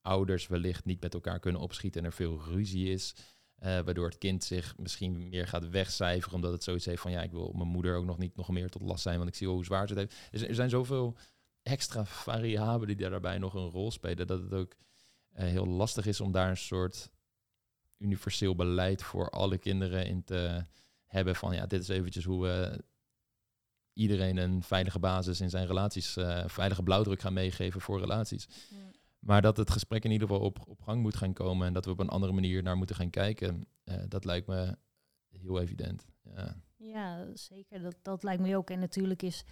ouders 0.01 0.47
wellicht 0.47 0.85
niet 0.85 1.01
met 1.01 1.13
elkaar 1.13 1.39
kunnen 1.39 1.61
opschieten 1.61 2.01
en 2.01 2.07
er 2.07 2.13
veel 2.13 2.41
ruzie 2.43 2.91
is? 2.91 3.15
Uh, 3.59 3.79
waardoor 3.79 4.05
het 4.05 4.17
kind 4.17 4.43
zich 4.43 4.77
misschien 4.77 5.29
meer 5.29 5.47
gaat 5.47 5.69
wegcijferen, 5.69 6.35
omdat 6.35 6.51
het 6.51 6.63
zoiets 6.63 6.85
heeft 6.85 7.01
van 7.01 7.11
ja, 7.11 7.21
ik 7.21 7.31
wil 7.31 7.53
mijn 7.55 7.69
moeder 7.69 7.95
ook 7.95 8.05
nog 8.05 8.17
niet 8.17 8.35
nog 8.35 8.49
meer 8.49 8.69
tot 8.69 8.81
last 8.81 9.01
zijn, 9.01 9.17
want 9.17 9.29
ik 9.29 9.35
zie 9.35 9.47
hoe 9.47 9.65
zwaar 9.65 9.87
ze 9.87 9.93
het 9.93 10.01
heeft. 10.01 10.31
Dus 10.31 10.41
er 10.41 10.55
zijn 10.55 10.69
zoveel 10.69 11.17
extra 11.63 12.05
variabelen 12.05 12.97
die 12.97 13.09
daarbij 13.09 13.37
nog 13.37 13.53
een 13.53 13.69
rol 13.69 13.91
spelen, 13.91 14.27
dat 14.27 14.41
het 14.41 14.53
ook 14.53 14.75
uh, 15.33 15.39
heel 15.39 15.67
lastig 15.67 16.05
is 16.05 16.21
om 16.21 16.31
daar 16.31 16.49
een 16.49 16.57
soort 16.57 17.09
universeel 17.97 18.55
beleid 18.55 19.03
voor 19.03 19.29
alle 19.29 19.57
kinderen 19.57 20.05
in 20.05 20.23
te 20.23 20.65
hebben 21.05 21.35
van 21.35 21.55
ja, 21.55 21.65
dit 21.65 21.81
is 21.81 21.87
eventjes 21.87 22.23
hoe 22.23 22.43
we 22.43 22.83
iedereen 23.93 24.37
een 24.37 24.63
veilige 24.63 24.99
basis 24.99 25.41
in 25.41 25.49
zijn 25.49 25.67
relaties, 25.67 26.17
uh, 26.17 26.43
veilige 26.47 26.83
blauwdruk 26.83 27.21
gaan 27.21 27.33
meegeven 27.33 27.81
voor 27.81 27.99
relaties. 27.99 28.47
Maar 29.19 29.41
dat 29.41 29.57
het 29.57 29.71
gesprek 29.71 30.03
in 30.03 30.11
ieder 30.11 30.27
geval 30.27 30.43
op, 30.43 30.67
op 30.67 30.81
gang 30.81 31.01
moet 31.01 31.15
gaan 31.15 31.33
komen 31.33 31.67
en 31.67 31.73
dat 31.73 31.85
we 31.85 31.91
op 31.91 31.99
een 31.99 32.09
andere 32.09 32.33
manier 32.33 32.63
naar 32.63 32.77
moeten 32.77 32.95
gaan 32.95 33.09
kijken, 33.09 33.67
uh, 33.85 33.95
dat 34.07 34.25
lijkt 34.25 34.47
me 34.47 34.77
heel 35.27 35.59
evident. 35.59 36.07
Ja, 36.21 36.55
ja 36.75 37.35
zeker. 37.35 37.81
Dat, 37.81 37.95
dat 38.01 38.23
lijkt 38.23 38.41
me 38.41 38.55
ook. 38.55 38.69
En 38.69 38.79
natuurlijk 38.79 39.21
is, 39.21 39.43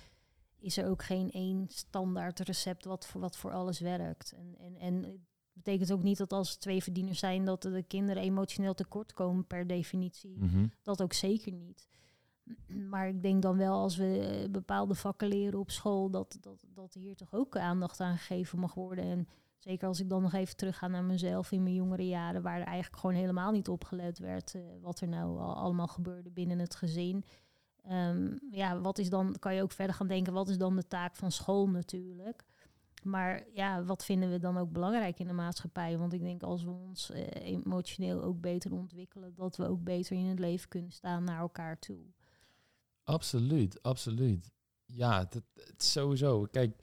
is 0.59 0.77
er 0.77 0.89
ook 0.89 1.03
geen 1.03 1.31
één 1.31 1.67
standaard 1.67 2.39
recept 2.39 2.85
wat 2.85 3.05
voor, 3.05 3.21
wat 3.21 3.37
voor 3.37 3.51
alles 3.51 3.79
werkt. 3.79 4.31
En, 4.31 4.55
en, 4.57 4.75
en 4.75 5.03
het 5.03 5.19
betekent 5.53 5.91
ook 5.91 6.03
niet 6.03 6.17
dat 6.17 6.33
als 6.33 6.55
twee 6.55 6.83
verdieners 6.83 7.19
zijn, 7.19 7.45
dat 7.45 7.61
de 7.61 7.83
kinderen 7.87 8.23
emotioneel 8.23 8.73
tekort 8.73 9.13
komen 9.13 9.47
per 9.47 9.67
definitie. 9.67 10.37
Mhm. 10.37 10.67
Dat 10.81 11.01
ook 11.01 11.13
zeker 11.13 11.51
niet. 11.51 11.87
Maar 12.89 13.07
ik 13.07 13.21
denk 13.21 13.41
dan 13.41 13.57
wel 13.57 13.73
als 13.73 13.97
we 13.97 14.47
bepaalde 14.51 14.95
vakken 14.95 15.27
leren 15.27 15.59
op 15.59 15.71
school, 15.71 16.09
dat, 16.09 16.37
dat, 16.41 16.65
dat 16.73 16.93
hier 16.93 17.15
toch 17.15 17.33
ook 17.33 17.57
aandacht 17.57 17.99
aan 17.99 18.17
gegeven 18.17 18.59
mag 18.59 18.73
worden. 18.73 19.05
En 19.05 19.27
Zeker 19.65 19.87
als 19.87 19.99
ik 19.99 20.09
dan 20.09 20.21
nog 20.21 20.33
even 20.33 20.55
terugga 20.55 20.87
naar 20.87 21.03
mezelf 21.03 21.51
in 21.51 21.63
mijn 21.63 21.75
jongere 21.75 22.07
jaren, 22.07 22.41
waar 22.41 22.59
er 22.59 22.65
eigenlijk 22.65 23.01
gewoon 23.01 23.15
helemaal 23.15 23.51
niet 23.51 23.69
opgelet 23.69 24.19
werd 24.19 24.53
uh, 24.53 24.61
wat 24.81 24.99
er 25.01 25.07
nou 25.07 25.39
al, 25.39 25.55
allemaal 25.55 25.87
gebeurde 25.87 26.29
binnen 26.29 26.59
het 26.59 26.75
gezin. 26.75 27.25
Um, 27.91 28.39
ja, 28.51 28.81
wat 28.81 28.97
is 28.97 29.09
dan, 29.09 29.35
kan 29.39 29.55
je 29.55 29.61
ook 29.61 29.71
verder 29.71 29.95
gaan 29.95 30.07
denken, 30.07 30.33
wat 30.33 30.49
is 30.49 30.57
dan 30.57 30.75
de 30.75 30.87
taak 30.87 31.15
van 31.15 31.31
school 31.31 31.69
natuurlijk? 31.69 32.45
Maar 33.03 33.43
ja, 33.53 33.83
wat 33.83 34.05
vinden 34.05 34.31
we 34.31 34.39
dan 34.39 34.57
ook 34.57 34.71
belangrijk 34.71 35.19
in 35.19 35.27
de 35.27 35.33
maatschappij? 35.33 35.97
Want 35.97 36.13
ik 36.13 36.21
denk 36.21 36.43
als 36.43 36.63
we 36.63 36.71
ons 36.71 37.11
uh, 37.11 37.27
emotioneel 37.33 38.23
ook 38.23 38.41
beter 38.41 38.71
ontwikkelen, 38.73 39.35
dat 39.35 39.57
we 39.57 39.67
ook 39.67 39.83
beter 39.83 40.15
in 40.15 40.25
het 40.25 40.39
leven 40.39 40.69
kunnen 40.69 40.91
staan 40.91 41.23
naar 41.23 41.39
elkaar 41.39 41.79
toe. 41.79 41.99
Absoluut, 43.03 43.81
absoluut. 43.83 44.51
Ja, 44.85 45.19
dat, 45.19 45.43
het 45.53 45.83
sowieso. 45.83 46.47
Kijk, 46.51 46.81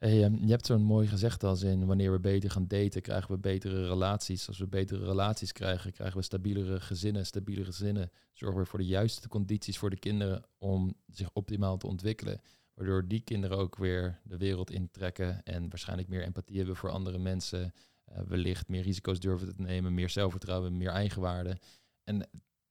Ehm, 0.00 0.34
je 0.34 0.50
hebt 0.50 0.66
zo'n 0.66 0.82
mooi 0.82 1.08
gezegd 1.08 1.44
als 1.44 1.62
in 1.62 1.86
wanneer 1.86 2.12
we 2.12 2.20
beter 2.20 2.50
gaan 2.50 2.66
daten, 2.66 3.02
krijgen 3.02 3.30
we 3.30 3.38
betere 3.38 3.86
relaties. 3.88 4.48
Als 4.48 4.58
we 4.58 4.66
betere 4.66 5.04
relaties 5.04 5.52
krijgen, 5.52 5.92
krijgen 5.92 6.16
we 6.16 6.22
stabielere 6.24 6.80
gezinnen. 6.80 7.26
Stabielere 7.26 7.72
gezinnen 7.72 8.10
zorgen 8.32 8.60
we 8.60 8.66
voor 8.66 8.78
de 8.78 8.86
juiste 8.86 9.28
condities 9.28 9.78
voor 9.78 9.90
de 9.90 9.98
kinderen 9.98 10.44
om 10.58 10.94
zich 11.06 11.30
optimaal 11.32 11.76
te 11.76 11.86
ontwikkelen. 11.86 12.40
Waardoor 12.74 13.08
die 13.08 13.20
kinderen 13.20 13.58
ook 13.58 13.76
weer 13.76 14.20
de 14.24 14.36
wereld 14.36 14.70
intrekken 14.70 15.42
en 15.44 15.68
waarschijnlijk 15.68 16.08
meer 16.08 16.22
empathie 16.22 16.56
hebben 16.56 16.76
voor 16.76 16.90
andere 16.90 17.18
mensen. 17.18 17.74
Uh, 18.12 18.18
wellicht 18.28 18.68
meer 18.68 18.82
risico's 18.82 19.20
durven 19.20 19.56
te 19.56 19.62
nemen, 19.62 19.94
meer 19.94 20.10
zelfvertrouwen, 20.10 20.76
meer 20.76 20.90
eigenwaarde. 20.90 21.58
En 22.04 22.18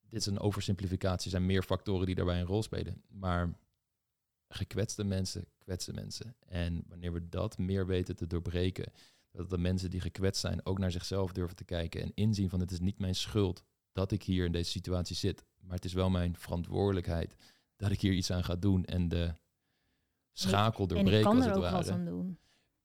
dit 0.08 0.20
is 0.20 0.26
een 0.26 0.40
oversimplificatie, 0.40 1.26
er 1.26 1.38
zijn 1.38 1.46
meer 1.46 1.64
factoren 1.64 2.06
die 2.06 2.16
daarbij 2.16 2.40
een 2.40 2.46
rol 2.46 2.64
spelen. 2.64 3.02
Maar 3.08 3.54
gekwetste 4.50 5.04
mensen 5.04 5.46
kwetsen 5.58 5.96
mensen. 5.96 6.36
En 6.48 6.84
wanneer 6.88 7.14
we 7.14 7.30
dat 7.30 7.58
meer 7.58 7.86
weten 7.86 8.16
te 8.16 8.28
doorbreken, 8.28 8.92
dat 9.32 9.50
de 9.50 9.58
mensen 9.58 9.90
die 9.90 10.02
gekwetst 10.02 10.42
zijn 10.42 10.66
ook 10.66 10.80
naar 10.80 10.92
zichzelf 10.92 11.32
durven 11.32 11.56
te 11.56 11.64
kijken 11.64 12.02
en 12.02 12.12
inzien 12.14 12.50
van 12.50 12.60
het 12.60 12.72
is 12.72 12.80
niet 12.80 13.00
mijn 13.00 13.16
schuld 13.16 13.64
dat 13.92 14.12
ik 14.12 14.24
hier 14.24 14.46
in 14.46 14.52
deze 14.52 14.72
situatie 14.72 15.16
zit, 15.16 15.46
maar 15.60 15.76
het 15.76 15.86
is 15.86 15.94
wel 15.94 16.10
mijn 16.10 16.36
verantwoordelijkheid 16.38 17.36
dat 17.76 17.92
ik 17.92 18.02
hier 18.02 18.14
iets 18.14 18.32
aan 18.32 18.44
ga 18.44 18.56
doen 18.56 18.86
en 18.86 19.08
de 19.08 19.34
schakel 20.32 20.88
doorbreken. 20.88 21.14
En 21.14 21.18
ik 21.18 21.24
kan 21.24 21.44
er 21.44 21.56
ook 21.56 21.72
wat 21.72 21.90
aan 21.90 22.06
doen. 22.06 22.38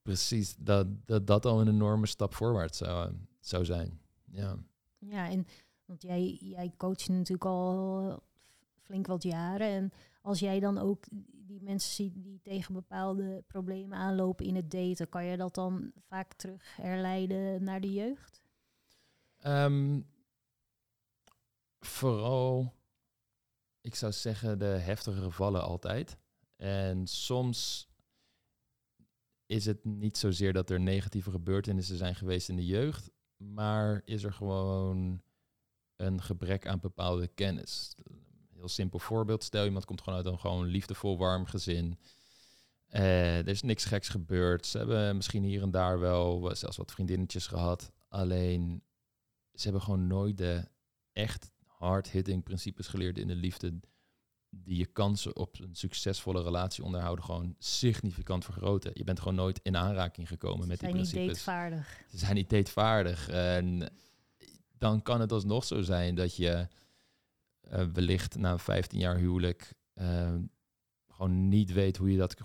Precies, 0.02 0.54
dat, 0.58 1.06
dat 1.06 1.26
dat 1.26 1.46
al 1.46 1.60
een 1.60 1.68
enorme 1.68 2.06
stap 2.06 2.34
voorwaarts 2.34 2.78
zou, 2.78 3.12
zou 3.40 3.64
zijn. 3.64 4.00
Ja, 4.24 4.56
ja 4.98 5.30
en 5.30 5.46
want 5.84 6.02
jij, 6.02 6.38
jij 6.40 6.72
coacht 6.76 7.08
natuurlijk 7.08 7.44
al 7.44 8.22
flink 8.82 9.06
wat 9.06 9.22
jaren. 9.22 9.68
En 9.68 9.92
als 10.24 10.38
jij 10.38 10.60
dan 10.60 10.78
ook 10.78 11.04
die 11.46 11.62
mensen 11.62 11.92
ziet 11.92 12.22
die 12.22 12.40
tegen 12.42 12.74
bepaalde 12.74 13.44
problemen 13.46 13.98
aanlopen 13.98 14.46
in 14.46 14.56
het 14.56 14.70
daten, 14.70 15.08
kan 15.08 15.24
je 15.24 15.36
dat 15.36 15.54
dan 15.54 15.92
vaak 16.08 16.32
terug 16.32 16.76
herleiden 16.76 17.64
naar 17.64 17.80
de 17.80 17.92
jeugd? 17.92 18.42
Ehm, 19.36 20.00
vooral, 21.80 22.74
ik 23.80 23.94
zou 23.94 24.12
zeggen, 24.12 24.58
de 24.58 24.64
heftige 24.64 25.22
gevallen 25.22 25.62
altijd. 25.62 26.16
En 26.56 27.06
soms 27.06 27.88
is 29.46 29.66
het 29.66 29.84
niet 29.84 30.18
zozeer 30.18 30.52
dat 30.52 30.70
er 30.70 30.80
negatieve 30.80 31.30
gebeurtenissen 31.30 31.96
zijn 31.96 32.14
geweest 32.14 32.48
in 32.48 32.56
de 32.56 32.66
jeugd, 32.66 33.10
maar 33.36 34.02
is 34.04 34.22
er 34.22 34.32
gewoon 34.32 35.22
een 35.96 36.22
gebrek 36.22 36.66
aan 36.66 36.80
bepaalde 36.80 37.28
kennis. 37.28 37.94
Heel 38.64 38.72
simpel 38.72 38.98
voorbeeld. 38.98 39.44
Stel, 39.44 39.64
iemand 39.64 39.84
komt 39.84 40.00
gewoon 40.00 40.18
uit 40.18 40.26
een 40.26 40.38
gewoon 40.38 40.66
liefdevol, 40.66 41.18
warm 41.18 41.46
gezin. 41.46 41.98
Uh, 42.90 43.38
er 43.38 43.48
is 43.48 43.62
niks 43.62 43.84
geks 43.84 44.08
gebeurd. 44.08 44.66
Ze 44.66 44.78
hebben 44.78 45.16
misschien 45.16 45.42
hier 45.42 45.62
en 45.62 45.70
daar 45.70 46.00
wel 46.00 46.50
zelfs 46.56 46.76
wat 46.76 46.92
vriendinnetjes 46.92 47.46
gehad. 47.46 47.92
Alleen, 48.08 48.82
ze 49.52 49.62
hebben 49.62 49.82
gewoon 49.82 50.06
nooit 50.06 50.38
de 50.38 50.68
echt 51.12 51.50
hard-hitting 51.66 52.42
principes 52.42 52.86
geleerd 52.86 53.18
in 53.18 53.26
de 53.26 53.34
liefde. 53.34 53.80
Die 54.50 54.76
je 54.76 54.86
kansen 54.86 55.36
op 55.36 55.60
een 55.60 55.74
succesvolle 55.74 56.42
relatie 56.42 56.84
onderhouden 56.84 57.24
gewoon 57.24 57.54
significant 57.58 58.44
vergroten. 58.44 58.90
Je 58.94 59.04
bent 59.04 59.18
gewoon 59.18 59.34
nooit 59.34 59.60
in 59.62 59.76
aanraking 59.76 60.28
gekomen 60.28 60.68
met 60.68 60.80
die 60.80 60.90
principes. 60.90 61.08
Ze 61.10 61.14
zijn 61.14 61.26
niet 61.26 61.34
datevaardig. 61.36 62.04
Ze 62.10 62.18
zijn 62.18 62.34
niet 62.34 62.50
datevaardig. 62.50 63.28
En 63.28 63.92
dan 64.78 65.02
kan 65.02 65.20
het 65.20 65.32
alsnog 65.32 65.64
zo 65.64 65.82
zijn 65.82 66.14
dat 66.14 66.36
je 66.36 66.68
uh, 67.72 67.86
wellicht 67.92 68.36
na 68.36 68.58
15 68.58 68.98
jaar 68.98 69.16
huwelijk 69.16 69.74
uh, 69.94 70.34
gewoon 71.08 71.48
niet 71.48 71.72
weet 71.72 71.96
hoe 71.96 72.10
je 72.10 72.18
dat 72.18 72.36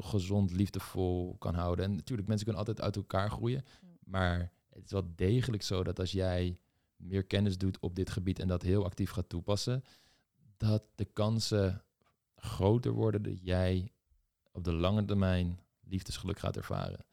gezond, 0.00 0.52
liefdevol 0.52 1.36
kan 1.38 1.54
houden. 1.54 1.84
En 1.84 1.94
natuurlijk, 1.94 2.28
mensen 2.28 2.46
kunnen 2.46 2.64
altijd 2.66 2.86
uit 2.86 2.96
elkaar 2.96 3.30
groeien. 3.30 3.64
Maar 4.04 4.52
het 4.68 4.84
is 4.84 4.90
wel 4.90 5.12
degelijk 5.14 5.62
zo 5.62 5.82
dat 5.82 5.98
als 5.98 6.12
jij 6.12 6.58
meer 6.96 7.24
kennis 7.24 7.58
doet 7.58 7.78
op 7.80 7.94
dit 7.94 8.10
gebied 8.10 8.38
en 8.38 8.48
dat 8.48 8.62
heel 8.62 8.84
actief 8.84 9.10
gaat 9.10 9.28
toepassen, 9.28 9.84
dat 10.56 10.82
de 10.94 11.04
kansen 11.04 11.84
groter 12.36 12.92
worden 12.92 13.22
dat 13.22 13.42
jij 13.42 13.92
op 14.52 14.64
de 14.64 14.72
lange 14.72 15.04
termijn 15.04 15.60
liefdesgeluk 15.80 16.38
gaat 16.38 16.56
ervaren. 16.56 17.04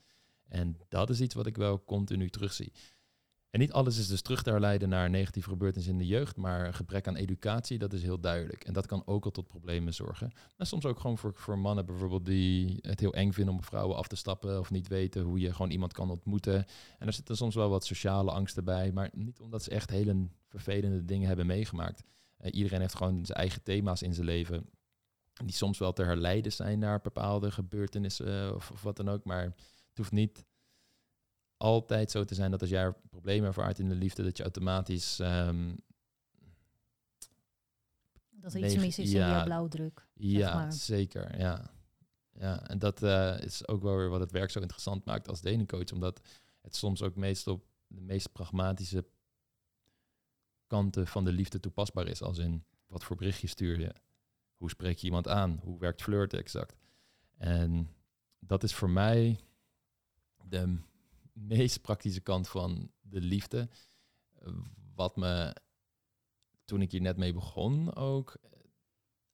En 0.47 0.77
dat 0.89 1.09
is 1.09 1.21
iets 1.21 1.33
wat 1.33 1.45
ik 1.45 1.57
wel 1.57 1.83
continu 1.83 2.29
terugzie. 2.29 2.73
En 3.53 3.59
niet 3.59 3.71
alles 3.71 3.97
is 3.97 4.07
dus 4.07 4.21
terug 4.21 4.43
te 4.43 4.49
herleiden 4.49 4.89
naar 4.89 5.09
negatieve 5.09 5.49
gebeurtenissen 5.49 5.93
in 5.93 5.99
de 5.99 6.07
jeugd, 6.07 6.37
maar 6.37 6.73
gebrek 6.73 7.07
aan 7.07 7.15
educatie, 7.15 7.77
dat 7.77 7.93
is 7.93 8.01
heel 8.03 8.19
duidelijk. 8.19 8.63
En 8.63 8.73
dat 8.73 8.85
kan 8.85 9.01
ook 9.05 9.25
al 9.25 9.31
tot 9.31 9.47
problemen 9.47 9.93
zorgen. 9.93 10.31
En 10.57 10.65
soms 10.65 10.85
ook 10.85 10.99
gewoon 10.99 11.17
voor, 11.17 11.59
mannen 11.59 11.85
bijvoorbeeld 11.85 12.25
die 12.25 12.77
het 12.81 12.99
heel 12.99 13.13
eng 13.13 13.31
vinden 13.31 13.53
om 13.53 13.63
vrouwen 13.63 13.97
af 13.97 14.07
te 14.07 14.15
stappen 14.15 14.59
of 14.59 14.71
niet 14.71 14.87
weten 14.87 15.21
hoe 15.21 15.39
je 15.39 15.53
gewoon 15.53 15.71
iemand 15.71 15.93
kan 15.93 16.09
ontmoeten. 16.09 16.65
En 16.99 17.07
er 17.07 17.13
zitten 17.13 17.37
soms 17.37 17.55
wel 17.55 17.69
wat 17.69 17.85
sociale 17.85 18.31
angsten 18.31 18.63
bij, 18.63 18.91
maar 18.91 19.09
niet 19.13 19.39
omdat 19.39 19.63
ze 19.63 19.69
echt 19.69 19.89
hele 19.89 20.27
vervelende 20.47 21.05
dingen 21.05 21.27
hebben 21.27 21.45
meegemaakt. 21.45 22.03
Uh, 22.41 22.47
iedereen 22.53 22.81
heeft 22.81 22.95
gewoon 22.95 23.25
zijn 23.25 23.37
eigen 23.37 23.63
thema's 23.63 24.01
in 24.01 24.13
zijn 24.13 24.25
leven, 24.25 24.69
die 25.33 25.55
soms 25.55 25.77
wel 25.77 25.93
te 25.93 26.03
herleiden 26.03 26.51
zijn 26.51 26.79
naar 26.79 27.01
bepaalde 27.01 27.51
gebeurtenissen 27.51 28.55
of, 28.55 28.71
of 28.71 28.81
wat 28.81 28.97
dan 28.97 29.09
ook, 29.09 29.23
maar 29.23 29.43
het 29.43 29.97
hoeft 29.97 30.11
niet 30.11 30.45
altijd 31.63 32.11
zo 32.11 32.23
te 32.23 32.35
zijn 32.35 32.51
dat 32.51 32.61
als 32.61 32.69
jij 32.69 32.93
problemen 33.09 33.47
ervaart 33.47 33.79
in 33.79 33.89
de 33.89 33.95
liefde, 33.95 34.23
dat 34.23 34.37
je 34.37 34.43
automatisch. 34.43 35.19
Um, 35.19 35.75
dat 38.29 38.53
er 38.53 38.63
iets 38.65 38.75
mis 38.75 38.99
is 38.99 39.11
ja, 39.11 39.25
in 39.25 39.31
jouw 39.31 39.43
blauwdruk. 39.43 40.07
Ja, 40.13 40.71
zeker. 40.71 41.39
Ja. 41.39 41.71
ja, 42.31 42.67
en 42.67 42.79
dat 42.79 43.03
uh, 43.03 43.39
is 43.39 43.67
ook 43.67 43.81
wel 43.81 43.97
weer 43.97 44.09
wat 44.09 44.19
het 44.19 44.31
werk 44.31 44.51
zo 44.51 44.59
interessant 44.59 45.05
maakt 45.05 45.27
als 45.27 45.41
denencoach, 45.41 45.91
omdat 45.91 46.21
het 46.61 46.75
soms 46.75 47.01
ook 47.01 47.15
meestal 47.15 47.53
op 47.53 47.65
de 47.87 48.01
meest 48.01 48.31
pragmatische 48.31 49.05
kanten 50.67 51.07
van 51.07 51.23
de 51.23 51.31
liefde 51.31 51.59
toepasbaar 51.59 52.07
is. 52.07 52.21
Als 52.21 52.37
in, 52.37 52.63
wat 52.87 53.03
voor 53.03 53.15
berichtje 53.15 53.47
stuur 53.47 53.79
je? 53.79 53.93
Hoe 54.57 54.69
spreek 54.69 54.97
je 54.97 55.05
iemand 55.05 55.27
aan? 55.27 55.59
Hoe 55.63 55.79
werkt 55.79 56.01
flirten 56.01 56.39
exact? 56.39 56.75
En 57.37 57.89
dat 58.39 58.63
is 58.63 58.73
voor 58.73 58.89
mij 58.89 59.39
de 60.43 60.77
meest 61.33 61.81
praktische 61.81 62.21
kant 62.21 62.47
van 62.47 62.91
de 63.01 63.21
liefde. 63.21 63.69
Wat 64.95 65.15
me 65.15 65.55
toen 66.65 66.81
ik 66.81 66.91
hier 66.91 67.01
net 67.01 67.17
mee 67.17 67.33
begon 67.33 67.95
ook 67.95 68.37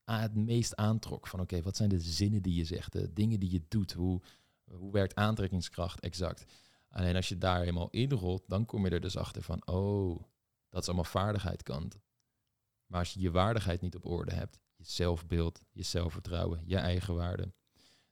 uh, 0.09 0.19
het 0.19 0.35
meest 0.35 0.75
aantrok. 0.75 1.27
Van 1.27 1.39
oké, 1.39 1.61
wat 1.61 1.75
zijn 1.75 1.89
de 1.89 1.99
zinnen 1.99 2.41
die 2.41 2.55
je 2.55 2.65
zegt, 2.65 2.91
de 2.91 3.13
dingen 3.13 3.39
die 3.39 3.51
je 3.51 3.61
doet, 3.67 3.91
hoe, 3.91 4.21
hoe 4.71 4.91
werkt 4.91 5.15
aantrekkingskracht 5.15 5.99
exact. 5.99 6.53
Alleen 6.89 7.15
als 7.15 7.29
je 7.29 7.37
daar 7.37 7.59
helemaal 7.59 7.89
inrolt, 7.89 8.43
dan 8.47 8.65
kom 8.65 8.85
je 8.85 8.91
er 8.91 9.01
dus 9.01 9.17
achter 9.17 9.41
van, 9.41 9.67
oh, 9.67 10.21
dat 10.69 10.81
is 10.81 10.87
allemaal 10.87 11.03
vaardigheidskant. 11.03 11.99
Maar 12.85 12.99
als 12.99 13.13
je 13.13 13.19
je 13.19 13.31
waardigheid 13.31 13.81
niet 13.81 13.95
op 13.95 14.05
orde 14.05 14.33
hebt, 14.33 14.59
je 14.75 14.83
zelfbeeld, 14.83 15.61
je 15.71 15.83
zelfvertrouwen, 15.83 16.61
je 16.65 16.77
eigen 16.77 17.15
waarde, 17.15 17.53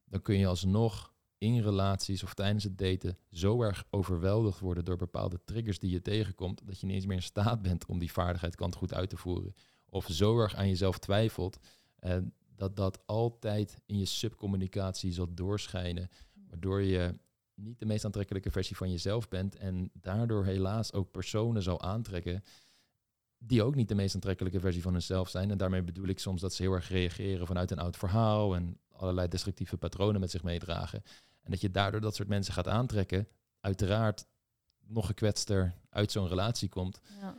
dan 0.04 0.22
kun 0.22 0.38
je 0.38 0.48
alsnog 0.48 1.14
in 1.38 1.62
relaties 1.62 2.24
of 2.24 2.34
tijdens 2.34 2.64
het 2.64 2.78
daten 2.78 3.18
zo 3.32 3.62
erg 3.62 3.86
overweldigd 3.90 4.60
worden 4.60 4.86
door 4.86 4.98
bepaalde 4.98 5.40
triggers 5.46 5.80
die 5.80 5.92
je 5.92 6.02
tegenkomt, 6.02 6.62
dat 6.66 6.80
je 6.80 6.86
niet 6.86 6.96
eens 6.96 7.06
meer 7.06 7.16
in 7.16 7.24
staat 7.24 7.62
bent 7.62 7.86
om 7.86 8.00
die 8.00 8.12
vaardigheidskant 8.12 8.76
goed 8.76 8.94
uit 8.94 9.10
te 9.10 9.18
voeren. 9.18 9.54
Of 9.90 10.08
zo 10.10 10.40
erg 10.40 10.56
aan 10.56 10.68
jezelf 10.68 10.98
twijfelt, 10.98 11.60
uh, 12.00 12.18
dat 12.56 12.76
dat 12.76 13.02
altijd 13.06 13.82
in 13.86 13.98
je 13.98 14.06
subcommunicatie 14.06 15.12
zal 15.12 15.34
doorschijnen, 15.34 16.10
waardoor 16.50 16.82
je 16.82 17.16
niet 17.54 17.80
de 17.80 17.86
meest 17.86 18.06
aantrekkelijke 18.06 18.52
versie 18.52 18.76
van 18.76 18.92
jezelf 18.92 19.28
bent 19.28 19.56
en 19.56 19.92
daardoor 19.94 20.46
helaas 20.46 20.94
ook 20.94 21.12
personen 21.12 21.64
zal 21.64 21.82
aantrekken 21.82 22.44
die 23.40 23.64
ook 23.64 23.76
niet 23.76 23.88
de 23.88 23.96
meest 23.96 24.16
aantrekkelijke 24.16 24.60
versie 24.60 24.82
van 24.82 24.94
hunzelf 24.94 25.30
zijn. 25.30 25.52
En 25.52 25.58
daarmee 25.58 25.84
bedoel 25.84 26.08
ik 26.08 26.20
soms 26.20 26.42
dat 26.42 26.54
ze 26.54 26.62
heel 26.62 26.74
erg 26.74 26.90
reageren 26.90 27.48
vanuit 27.48 27.72
een 27.72 27.80
oud 27.80 27.98
verhaal 27.98 28.56
en 28.56 28.78
allerlei 28.98 29.28
destructieve 29.28 29.78
patronen 29.78 30.22
met 30.22 30.32
zich 30.32 30.44
meedragen. 30.44 31.04
En 31.44 31.52
dat 31.52 31.62
je 31.62 31.72
daardoor 31.72 32.02
dat 32.02 32.16
soort 32.16 32.28
mensen 32.28 32.54
gaat 32.54 32.68
aantrekken, 32.68 33.28
uiteraard 33.60 34.26
nog 34.88 35.06
gekwetster 35.06 35.74
uit 35.90 36.12
zo'n 36.12 36.28
relatie 36.28 36.70
komt. 36.70 37.00
Ja. 37.20 37.38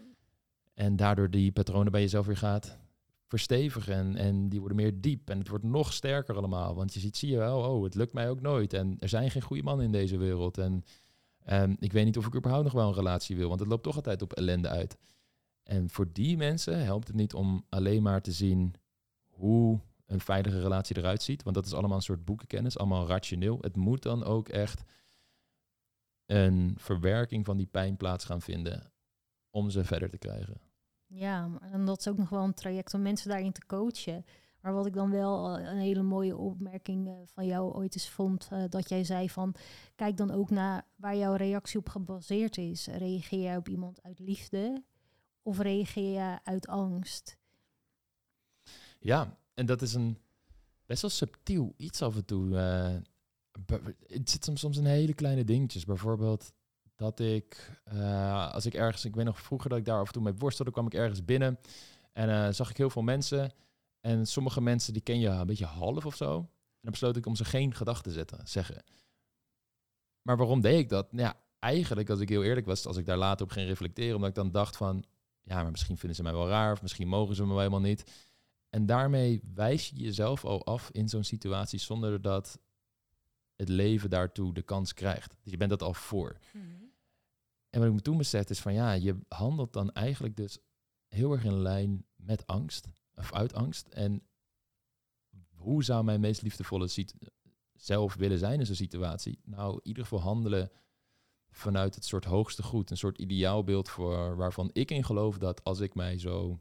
En 0.74 0.96
daardoor 0.96 1.30
die 1.30 1.52
patronen 1.52 1.92
bij 1.92 2.00
jezelf 2.00 2.26
weer 2.26 2.36
gaat 2.36 2.78
verstevigen. 3.26 3.94
En, 3.94 4.16
en 4.16 4.48
die 4.48 4.58
worden 4.58 4.76
meer 4.76 5.00
diep. 5.00 5.30
En 5.30 5.38
het 5.38 5.48
wordt 5.48 5.64
nog 5.64 5.92
sterker 5.92 6.36
allemaal. 6.36 6.74
Want 6.74 6.94
je 6.94 7.00
ziet, 7.00 7.16
zie 7.16 7.30
je 7.30 7.36
wel, 7.36 7.60
oh, 7.60 7.84
het 7.84 7.94
lukt 7.94 8.12
mij 8.12 8.30
ook 8.30 8.40
nooit. 8.40 8.72
En 8.72 8.96
er 9.00 9.08
zijn 9.08 9.30
geen 9.30 9.42
goede 9.42 9.62
mannen 9.62 9.86
in 9.86 9.92
deze 9.92 10.16
wereld. 10.18 10.58
En 10.58 10.84
um, 11.52 11.76
ik 11.78 11.92
weet 11.92 12.04
niet 12.04 12.16
of 12.16 12.26
ik 12.26 12.34
überhaupt 12.34 12.64
nog 12.64 12.74
wel 12.74 12.88
een 12.88 12.94
relatie 12.94 13.36
wil. 13.36 13.48
Want 13.48 13.60
het 13.60 13.68
loopt 13.68 13.82
toch 13.82 13.96
altijd 13.96 14.22
op 14.22 14.32
ellende 14.32 14.68
uit. 14.68 14.96
En 15.62 15.90
voor 15.90 16.12
die 16.12 16.36
mensen 16.36 16.84
helpt 16.84 17.06
het 17.06 17.16
niet 17.16 17.34
om 17.34 17.64
alleen 17.68 18.02
maar 18.02 18.22
te 18.22 18.32
zien 18.32 18.74
hoe 19.28 19.80
een 20.08 20.20
veilige 20.20 20.60
relatie 20.60 20.98
eruit 20.98 21.22
ziet. 21.22 21.42
Want 21.42 21.56
dat 21.56 21.66
is 21.66 21.74
allemaal 21.74 21.96
een 21.96 22.02
soort 22.02 22.24
boekenkennis, 22.24 22.78
allemaal 22.78 23.06
rationeel. 23.06 23.58
Het 23.60 23.76
moet 23.76 24.02
dan 24.02 24.24
ook 24.24 24.48
echt 24.48 24.82
een 26.26 26.74
verwerking 26.76 27.44
van 27.44 27.56
die 27.56 27.66
pijn 27.66 27.96
plaats 27.96 28.24
gaan 28.24 28.40
vinden 28.40 28.92
om 29.50 29.70
ze 29.70 29.84
verder 29.84 30.10
te 30.10 30.18
krijgen. 30.18 30.60
Ja, 31.06 31.50
en 31.60 31.84
dat 31.84 31.98
is 31.98 32.08
ook 32.08 32.18
nog 32.18 32.28
wel 32.28 32.44
een 32.44 32.54
traject 32.54 32.94
om 32.94 33.02
mensen 33.02 33.28
daarin 33.28 33.52
te 33.52 33.66
coachen. 33.66 34.24
Maar 34.60 34.72
wat 34.72 34.86
ik 34.86 34.94
dan 34.94 35.10
wel 35.10 35.58
een 35.58 35.78
hele 35.78 36.02
mooie 36.02 36.36
opmerking 36.36 37.08
eh, 37.08 37.14
van 37.24 37.46
jou 37.46 37.72
ooit 37.72 37.94
eens 37.94 38.08
vond, 38.08 38.48
uh, 38.52 38.64
dat 38.68 38.88
jij 38.88 39.04
zei 39.04 39.30
van, 39.30 39.54
kijk 39.94 40.16
dan 40.16 40.30
ook 40.30 40.50
naar 40.50 40.86
waar 40.96 41.16
jouw 41.16 41.34
reactie 41.34 41.78
op 41.78 41.88
gebaseerd 41.88 42.56
is. 42.56 42.86
Reageer 42.86 43.40
jij 43.40 43.56
op 43.56 43.68
iemand 43.68 44.02
uit 44.02 44.18
liefde 44.18 44.84
of 45.42 45.58
reageer 45.58 46.12
je 46.12 46.38
uit 46.42 46.66
angst? 46.66 47.38
Ja, 48.98 49.38
en 49.58 49.66
dat 49.66 49.82
is 49.82 49.94
een 49.94 50.18
best 50.86 51.02
wel 51.02 51.10
subtiel 51.10 51.74
iets 51.76 52.02
af 52.02 52.16
en 52.16 52.24
toe. 52.24 52.48
Uh, 52.48 52.96
het 54.06 54.30
zit 54.30 54.50
soms, 54.54 54.76
in 54.76 54.84
hele 54.84 55.14
kleine 55.14 55.44
dingetjes. 55.44 55.84
Bijvoorbeeld 55.84 56.52
dat 56.96 57.20
ik, 57.20 57.80
uh, 57.92 58.52
als 58.52 58.66
ik 58.66 58.74
ergens, 58.74 59.04
ik 59.04 59.14
weet 59.14 59.24
nog 59.24 59.40
vroeger 59.40 59.68
dat 59.68 59.78
ik 59.78 59.84
daar 59.84 60.00
af 60.00 60.06
en 60.06 60.12
toe 60.12 60.22
mee 60.22 60.34
worstelde, 60.34 60.70
kwam 60.70 60.86
ik 60.86 60.94
ergens 60.94 61.24
binnen. 61.24 61.58
En 62.12 62.28
uh, 62.28 62.48
zag 62.52 62.70
ik 62.70 62.76
heel 62.76 62.90
veel 62.90 63.02
mensen. 63.02 63.52
En 64.00 64.26
sommige 64.26 64.60
mensen 64.60 64.92
die 64.92 65.02
ken 65.02 65.20
je 65.20 65.28
een 65.28 65.46
beetje 65.46 65.66
half 65.66 66.06
of 66.06 66.16
zo. 66.16 66.36
En 66.36 66.80
dan 66.80 66.90
besloot 66.90 67.16
ik 67.16 67.26
om 67.26 67.36
ze 67.36 67.44
geen 67.44 67.74
gedachten 67.74 68.04
te 68.04 68.12
zetten, 68.12 68.48
zeggen. 68.48 68.84
Maar 70.22 70.36
waarom 70.36 70.60
deed 70.60 70.78
ik 70.78 70.88
dat? 70.88 71.12
Nou 71.12 71.28
ja, 71.28 71.40
eigenlijk, 71.58 72.10
als 72.10 72.20
ik 72.20 72.28
heel 72.28 72.44
eerlijk 72.44 72.66
was, 72.66 72.86
als 72.86 72.96
ik 72.96 73.06
daar 73.06 73.16
later 73.16 73.46
op 73.46 73.52
ging 73.52 73.68
reflecteren, 73.68 74.14
omdat 74.14 74.28
ik 74.28 74.34
dan 74.34 74.50
dacht 74.50 74.76
van, 74.76 75.04
ja, 75.42 75.62
maar 75.62 75.70
misschien 75.70 75.98
vinden 75.98 76.16
ze 76.16 76.22
mij 76.22 76.32
wel 76.32 76.48
raar, 76.48 76.72
of 76.72 76.82
misschien 76.82 77.08
mogen 77.08 77.34
ze 77.34 77.42
me 77.42 77.48
wel 77.48 77.58
helemaal 77.58 77.80
niet. 77.80 78.27
En 78.70 78.86
daarmee 78.86 79.42
wijs 79.54 79.88
je 79.88 79.96
jezelf 79.96 80.44
al 80.44 80.64
af 80.64 80.90
in 80.90 81.08
zo'n 81.08 81.24
situatie 81.24 81.78
zonder 81.78 82.22
dat 82.22 82.60
het 83.56 83.68
leven 83.68 84.10
daartoe 84.10 84.54
de 84.54 84.62
kans 84.62 84.94
krijgt. 84.94 85.36
Dus 85.42 85.52
je 85.52 85.58
bent 85.58 85.70
dat 85.70 85.82
al 85.82 85.94
voor. 85.94 86.38
Mhm. 86.52 86.66
En 87.70 87.80
wat 87.80 87.88
ik 87.88 87.94
me 87.94 88.00
toen 88.00 88.16
besefte 88.16 88.52
is 88.52 88.60
van 88.60 88.72
ja, 88.72 88.92
je 88.92 89.18
handelt 89.28 89.72
dan 89.72 89.92
eigenlijk 89.92 90.36
dus 90.36 90.58
heel 91.08 91.32
erg 91.32 91.44
in 91.44 91.62
lijn 91.62 92.06
met 92.16 92.46
angst 92.46 92.88
of 93.14 93.32
uit 93.32 93.54
angst. 93.54 93.86
En 93.86 94.22
hoe 95.54 95.84
zou 95.84 96.04
mijn 96.04 96.20
meest 96.20 96.42
liefdevolle 96.42 96.88
zelf 97.72 98.14
willen 98.14 98.38
zijn 98.38 98.60
in 98.60 98.66
zo'n 98.66 98.74
situatie? 98.74 99.40
Nou, 99.44 99.74
in 99.74 99.86
ieder 99.86 100.02
geval 100.02 100.20
handelen 100.20 100.70
vanuit 101.50 101.94
het 101.94 102.04
soort 102.04 102.24
hoogste 102.24 102.62
goed, 102.62 102.90
een 102.90 102.96
soort 102.96 103.18
ideaalbeeld 103.18 103.88
voor 103.88 104.36
waarvan 104.36 104.70
ik 104.72 104.90
in 104.90 105.04
geloof 105.04 105.38
dat 105.38 105.64
als 105.64 105.80
ik 105.80 105.94
mij 105.94 106.18
zo, 106.18 106.60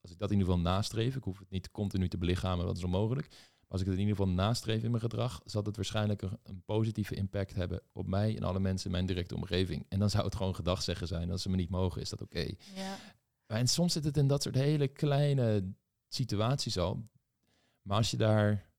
als 0.00 0.10
ik 0.10 0.18
dat 0.18 0.30
in 0.30 0.38
ieder 0.38 0.52
geval 0.52 0.72
nastreef, 0.72 1.16
ik 1.16 1.24
hoef 1.24 1.38
het 1.38 1.50
niet 1.50 1.70
continu 1.70 2.08
te 2.08 2.18
belichamen, 2.18 2.66
dat 2.66 2.76
is 2.76 2.84
onmogelijk. 2.84 3.28
Maar 3.28 3.78
als 3.78 3.80
ik 3.80 3.86
het 3.86 3.94
in 3.94 4.00
ieder 4.00 4.16
geval 4.16 4.32
nastreef 4.32 4.82
in 4.82 4.90
mijn 4.90 5.02
gedrag, 5.02 5.40
zal 5.44 5.62
het 5.62 5.76
waarschijnlijk 5.76 6.22
een, 6.22 6.62
positieve 6.64 7.14
impact 7.14 7.54
hebben 7.54 7.82
op 7.92 8.06
mij 8.06 8.36
en 8.36 8.42
alle 8.42 8.60
mensen 8.60 8.86
in 8.86 8.92
mijn 8.92 9.06
directe 9.06 9.34
omgeving. 9.34 9.86
En 9.88 9.98
dan 9.98 10.10
zou 10.10 10.24
het 10.24 10.34
gewoon 10.34 10.54
gedag 10.54 10.82
zeggen 10.82 11.06
zijn. 11.06 11.30
Als 11.30 11.42
ze 11.42 11.50
me 11.50 11.56
niet 11.56 11.70
mogen, 11.70 12.00
is 12.00 12.08
dat 12.08 12.22
oké. 12.22 12.54
Ja. 12.74 12.96
En 13.46 13.68
soms 13.68 13.92
zit 13.92 14.04
het 14.04 14.16
in 14.16 14.26
dat 14.26 14.42
soort 14.42 14.54
hele 14.54 14.88
kleine 14.88 15.74
situaties 16.08 16.78
al. 16.78 17.08
Maar 17.82 17.96
als 17.96 18.10
je 18.10 18.16
daar 18.16 18.70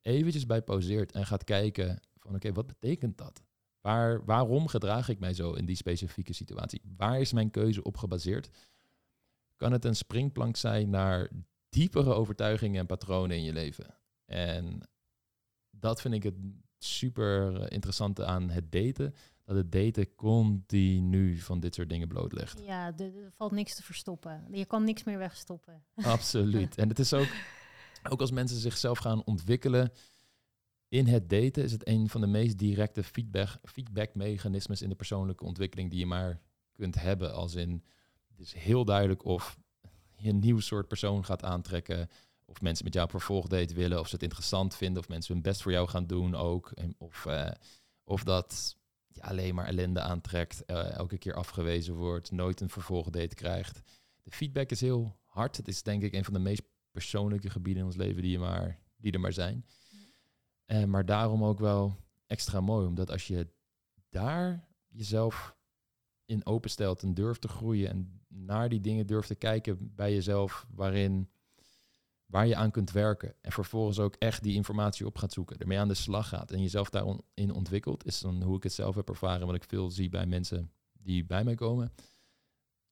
eventjes 0.00 0.46
bij 0.46 0.62
pauzeert 0.62 1.12
en 1.12 1.26
gaat 1.26 1.44
kijken 1.44 2.00
van 2.14 2.34
oké, 2.34 2.52
wat 2.52 2.66
betekent 2.66 3.18
dat? 3.18 3.42
Waar, 3.80 4.24
waarom 4.24 4.66
gedraag 4.66 5.08
ik 5.08 5.18
mij 5.18 5.34
zo 5.34 5.52
in 5.52 5.66
die 5.66 5.76
specifieke 5.76 6.32
situatie? 6.32 6.82
Waar 6.96 7.20
is 7.20 7.32
mijn 7.32 7.50
keuze 7.50 7.82
op 7.82 7.96
gebaseerd? 7.96 8.50
Kan 9.58 9.72
het 9.72 9.84
een 9.84 9.96
springplank 9.96 10.56
zijn 10.56 10.90
naar 10.90 11.30
diepere 11.68 12.12
overtuigingen 12.12 12.80
en 12.80 12.86
patronen 12.86 13.36
in 13.36 13.42
je 13.42 13.52
leven? 13.52 13.94
En 14.24 14.80
dat 15.70 16.00
vind 16.00 16.14
ik 16.14 16.22
het 16.22 16.34
super 16.78 17.72
interessante 17.72 18.24
aan 18.24 18.50
het 18.50 18.72
daten. 18.72 19.14
Dat 19.44 19.56
het 19.56 19.72
daten 19.72 20.14
continu 20.14 21.38
van 21.38 21.60
dit 21.60 21.74
soort 21.74 21.88
dingen 21.88 22.08
blootlegt. 22.08 22.60
Ja, 22.64 22.92
er 22.96 23.32
valt 23.36 23.52
niks 23.52 23.74
te 23.74 23.82
verstoppen. 23.82 24.44
Je 24.50 24.64
kan 24.64 24.84
niks 24.84 25.04
meer 25.04 25.18
wegstoppen. 25.18 25.84
Absoluut. 26.02 26.76
en 26.76 26.88
het 26.88 26.98
is 26.98 27.12
ook, 27.12 27.28
ook 28.10 28.20
als 28.20 28.30
mensen 28.30 28.58
zichzelf 28.58 28.98
gaan 28.98 29.24
ontwikkelen 29.24 29.92
in 30.88 31.06
het 31.06 31.28
daten, 31.28 31.64
is 31.64 31.72
het 31.72 31.88
een 31.88 32.08
van 32.08 32.20
de 32.20 32.26
meest 32.26 32.58
directe 32.58 33.02
feedback, 33.02 33.58
feedbackmechanismes 33.62 34.82
in 34.82 34.88
de 34.88 34.94
persoonlijke 34.94 35.44
ontwikkeling 35.44 35.90
die 35.90 35.98
je 35.98 36.06
maar 36.06 36.40
kunt 36.72 37.00
hebben. 37.00 37.34
Als 37.34 37.54
in, 37.54 37.84
het 38.38 38.46
is 38.46 38.62
heel 38.62 38.84
duidelijk 38.84 39.24
of 39.24 39.58
je 40.16 40.28
een 40.28 40.38
nieuw 40.38 40.60
soort 40.60 40.88
persoon 40.88 41.24
gaat 41.24 41.44
aantrekken 41.44 42.08
of 42.44 42.60
mensen 42.60 42.84
met 42.84 42.94
jou 42.94 43.06
op 43.06 43.10
vervolgdate 43.10 43.74
willen, 43.74 44.00
of 44.00 44.08
ze 44.08 44.14
het 44.14 44.22
interessant 44.22 44.74
vinden, 44.74 45.02
of 45.02 45.08
mensen 45.08 45.34
hun 45.34 45.42
best 45.42 45.62
voor 45.62 45.72
jou 45.72 45.88
gaan 45.88 46.06
doen 46.06 46.34
ook. 46.34 46.72
Of, 46.98 47.24
uh, 47.24 47.50
of 48.04 48.24
dat 48.24 48.76
je 49.06 49.22
alleen 49.22 49.54
maar 49.54 49.66
ellende 49.66 50.00
aantrekt, 50.00 50.62
uh, 50.66 50.96
elke 50.96 51.18
keer 51.18 51.34
afgewezen 51.34 51.94
wordt, 51.94 52.30
nooit 52.30 52.60
een 52.60 52.70
vervolgdate 52.70 53.34
krijgt. 53.34 53.82
De 54.22 54.30
feedback 54.30 54.70
is 54.70 54.80
heel 54.80 55.16
hard. 55.24 55.56
Het 55.56 55.68
is 55.68 55.82
denk 55.82 56.02
ik 56.02 56.12
een 56.12 56.24
van 56.24 56.32
de 56.32 56.38
meest 56.38 56.62
persoonlijke 56.90 57.50
gebieden 57.50 57.82
in 57.82 57.88
ons 57.88 57.96
leven 57.96 58.22
die, 58.22 58.30
je 58.30 58.38
maar, 58.38 58.78
die 58.96 59.12
er 59.12 59.20
maar 59.20 59.32
zijn. 59.32 59.66
Uh, 60.66 60.84
maar 60.84 61.06
daarom 61.06 61.44
ook 61.44 61.58
wel 61.58 61.96
extra 62.26 62.60
mooi, 62.60 62.86
omdat 62.86 63.10
als 63.10 63.26
je 63.26 63.48
daar 64.10 64.68
jezelf 64.88 65.56
in 66.24 66.46
openstelt 66.46 67.02
en 67.02 67.14
durft 67.14 67.40
te 67.40 67.48
groeien 67.48 67.90
en 67.90 68.17
naar 68.44 68.68
die 68.68 68.80
dingen 68.80 69.06
durft 69.06 69.28
te 69.28 69.34
kijken 69.34 69.94
bij 69.94 70.14
jezelf, 70.14 70.66
waarin 70.74 71.28
waar 72.26 72.46
je 72.46 72.56
aan 72.56 72.70
kunt 72.70 72.90
werken. 72.90 73.34
En 73.40 73.52
vervolgens 73.52 73.98
ook 73.98 74.14
echt 74.14 74.42
die 74.42 74.54
informatie 74.54 75.06
op 75.06 75.16
gaat 75.16 75.32
zoeken. 75.32 75.58
Ermee 75.58 75.78
aan 75.78 75.88
de 75.88 75.94
slag 75.94 76.28
gaat 76.28 76.50
en 76.50 76.60
jezelf 76.60 76.90
daarin 76.90 77.52
ontwikkelt. 77.52 78.06
Is 78.06 78.20
dan 78.20 78.42
hoe 78.42 78.56
ik 78.56 78.62
het 78.62 78.72
zelf 78.72 78.94
heb 78.94 79.08
ervaren. 79.08 79.46
Wat 79.46 79.56
ik 79.56 79.64
veel 79.64 79.90
zie 79.90 80.08
bij 80.08 80.26
mensen 80.26 80.72
die 80.92 81.24
bij 81.24 81.44
mij 81.44 81.54
komen. 81.54 81.92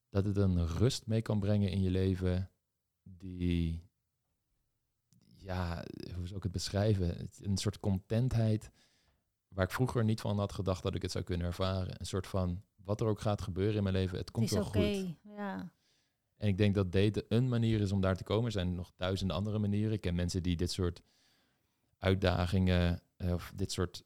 Dat 0.08 0.24
het 0.24 0.36
een 0.36 0.66
rust 0.66 1.06
mee 1.06 1.22
kan 1.22 1.40
brengen 1.40 1.70
in 1.70 1.82
je 1.82 1.90
leven. 1.90 2.50
Die, 3.02 3.82
ja, 5.36 5.84
hoe 6.14 6.26
zou 6.26 6.36
ik 6.36 6.42
het 6.42 6.52
beschrijven? 6.52 7.28
Een 7.40 7.56
soort 7.56 7.80
contentheid. 7.80 8.70
Waar 9.48 9.64
ik 9.64 9.70
vroeger 9.70 10.04
niet 10.04 10.20
van 10.20 10.38
had 10.38 10.52
gedacht 10.52 10.82
dat 10.82 10.94
ik 10.94 11.02
het 11.02 11.10
zou 11.10 11.24
kunnen 11.24 11.46
ervaren. 11.46 12.00
Een 12.00 12.06
soort 12.06 12.26
van, 12.26 12.62
wat 12.86 13.00
er 13.00 13.06
ook 13.06 13.20
gaat 13.20 13.42
gebeuren 13.42 13.76
in 13.76 13.82
mijn 13.82 13.94
leven, 13.94 14.18
het 14.18 14.30
komt 14.30 14.50
het 14.50 14.58
wel 14.58 14.82
goed. 14.82 15.14
Ja. 15.22 15.72
En 16.36 16.48
ik 16.48 16.58
denk 16.58 16.74
dat 16.74 16.92
daten 16.92 17.24
een 17.28 17.48
manier 17.48 17.80
is 17.80 17.92
om 17.92 18.00
daar 18.00 18.16
te 18.16 18.24
komen. 18.24 18.44
Er 18.44 18.52
zijn 18.52 18.74
nog 18.74 18.92
duizenden 18.96 19.36
andere 19.36 19.58
manieren. 19.58 19.92
Ik 19.92 20.00
ken 20.00 20.14
mensen 20.14 20.42
die 20.42 20.56
dit 20.56 20.70
soort 20.70 21.02
uitdagingen 21.98 23.02
eh, 23.16 23.32
of 23.32 23.52
dit 23.54 23.72
soort 23.72 24.04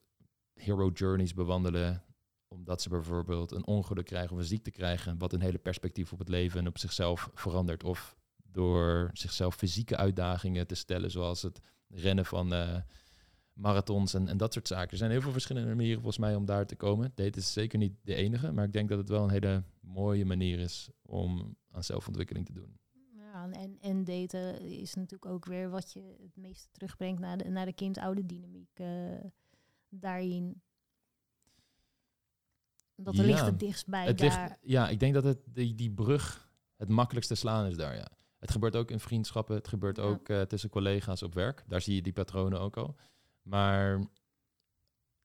hero 0.55 0.91
journeys 0.95 1.35
bewandelen. 1.35 2.05
Omdat 2.49 2.83
ze 2.83 2.89
bijvoorbeeld 2.89 3.53
een 3.53 3.67
ongeluk 3.67 4.05
krijgen 4.05 4.33
of 4.33 4.39
een 4.39 4.45
ziekte 4.45 4.71
krijgen. 4.71 5.19
Wat 5.19 5.33
een 5.33 5.41
hele 5.41 5.59
perspectief 5.59 6.13
op 6.13 6.19
het 6.19 6.29
leven 6.29 6.61
en 6.61 6.67
op 6.67 6.79
zichzelf 6.79 7.31
verandert. 7.35 7.85
Of 7.85 8.17
door 8.43 9.11
zichzelf 9.13 9.55
fysieke 9.55 9.97
uitdagingen 9.97 10.67
te 10.67 10.75
stellen, 10.75 11.11
zoals 11.11 11.43
het 11.43 11.61
rennen 11.89 12.27
van 12.27 12.53
uh, 12.53 12.77
marathons 13.53 14.15
en, 14.15 14.29
en 14.29 14.37
dat 14.37 14.53
soort 14.53 14.69
zaken. 14.69 14.91
Er 14.91 14.97
zijn 14.97 15.11
heel 15.11 15.21
veel 15.21 15.33
verschillende 15.33 15.75
manieren 15.75 16.03
volgens 16.03 16.19
mij 16.19 16.35
om 16.35 16.45
daar 16.45 16.67
te 16.67 16.77
komen. 16.77 17.13
Daten 17.15 17.41
is 17.41 17.53
zeker 17.53 17.79
niet 17.79 17.95
de 18.03 18.15
enige, 18.15 18.53
maar 18.53 18.65
ik 18.65 18.73
denk 18.73 18.89
dat 18.89 18.99
het 18.99 19.09
wel 19.09 19.23
een 19.23 19.31
hele 19.31 19.63
mooie 19.81 20.25
manier 20.25 20.59
is 20.59 20.91
om 21.03 21.57
aan 21.71 21.85
zelfontwikkeling 21.85 22.47
te 22.47 22.53
doen. 22.53 22.79
Ja, 23.33 23.51
en, 23.51 23.79
en 23.81 24.05
daten 24.05 24.61
is 24.61 24.95
natuurlijk 24.95 25.33
ook 25.33 25.45
weer 25.45 25.71
wat 25.71 25.93
je 25.93 26.17
het 26.21 26.37
meeste 26.37 26.69
terugbrengt 26.73 27.21
naar 27.21 27.37
de, 27.37 27.49
naar 27.49 27.67
de 27.67 27.73
kind-oude 27.73 28.27
dynamiek 28.27 28.79
uh, 28.79 28.87
daarin. 29.89 30.63
Dat 32.95 33.19
er 33.19 33.25
ligt 33.25 33.47
het 33.47 33.59
dichtst 33.59 33.87
bij 33.87 34.07
het 34.07 34.19
daar. 34.19 34.59
ja, 34.63 34.89
ik 34.89 35.01
denk 35.01 35.15
dat 35.15 35.25
het, 35.25 35.39
die, 35.45 35.75
die 35.75 35.91
brug 35.91 36.53
het 36.77 36.89
makkelijkste 36.89 37.35
slaan 37.35 37.67
is 37.67 37.77
daar, 37.77 37.97
ja. 37.97 38.11
Het 38.39 38.51
gebeurt 38.51 38.77
ook 38.77 38.91
in 38.91 39.01
vriendschappen, 39.01 39.55
het 39.55 39.69
gebeurt 39.69 39.99
ook 39.99 40.29
uh, 40.29 40.43
tussen 40.43 40.71
collega's 40.71 41.23
op 41.23 41.35
werk. 41.35 41.65
Daar 41.67 41.81
zie 41.81 41.95
je 41.95 42.03
die 42.03 42.13
patronen 42.13 42.61
ook 42.61 42.77
al. 42.77 42.97
Maar 43.43 44.01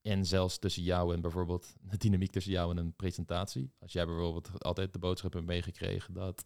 en 0.01 0.25
zelfs 0.25 0.57
tussen 0.57 0.83
jou 0.83 1.13
en 1.13 1.21
bijvoorbeeld 1.21 1.75
de 1.91 1.97
dynamiek 1.97 2.31
tussen 2.31 2.51
jou 2.51 2.71
en 2.71 2.77
een 2.77 2.95
presentatie. 2.95 3.73
Als 3.79 3.93
jij 3.93 4.05
bijvoorbeeld 4.05 4.63
altijd 4.63 4.93
de 4.93 4.99
boodschap 4.99 5.33
hebt 5.33 5.45
meegekregen 5.45 6.13
dat 6.13 6.43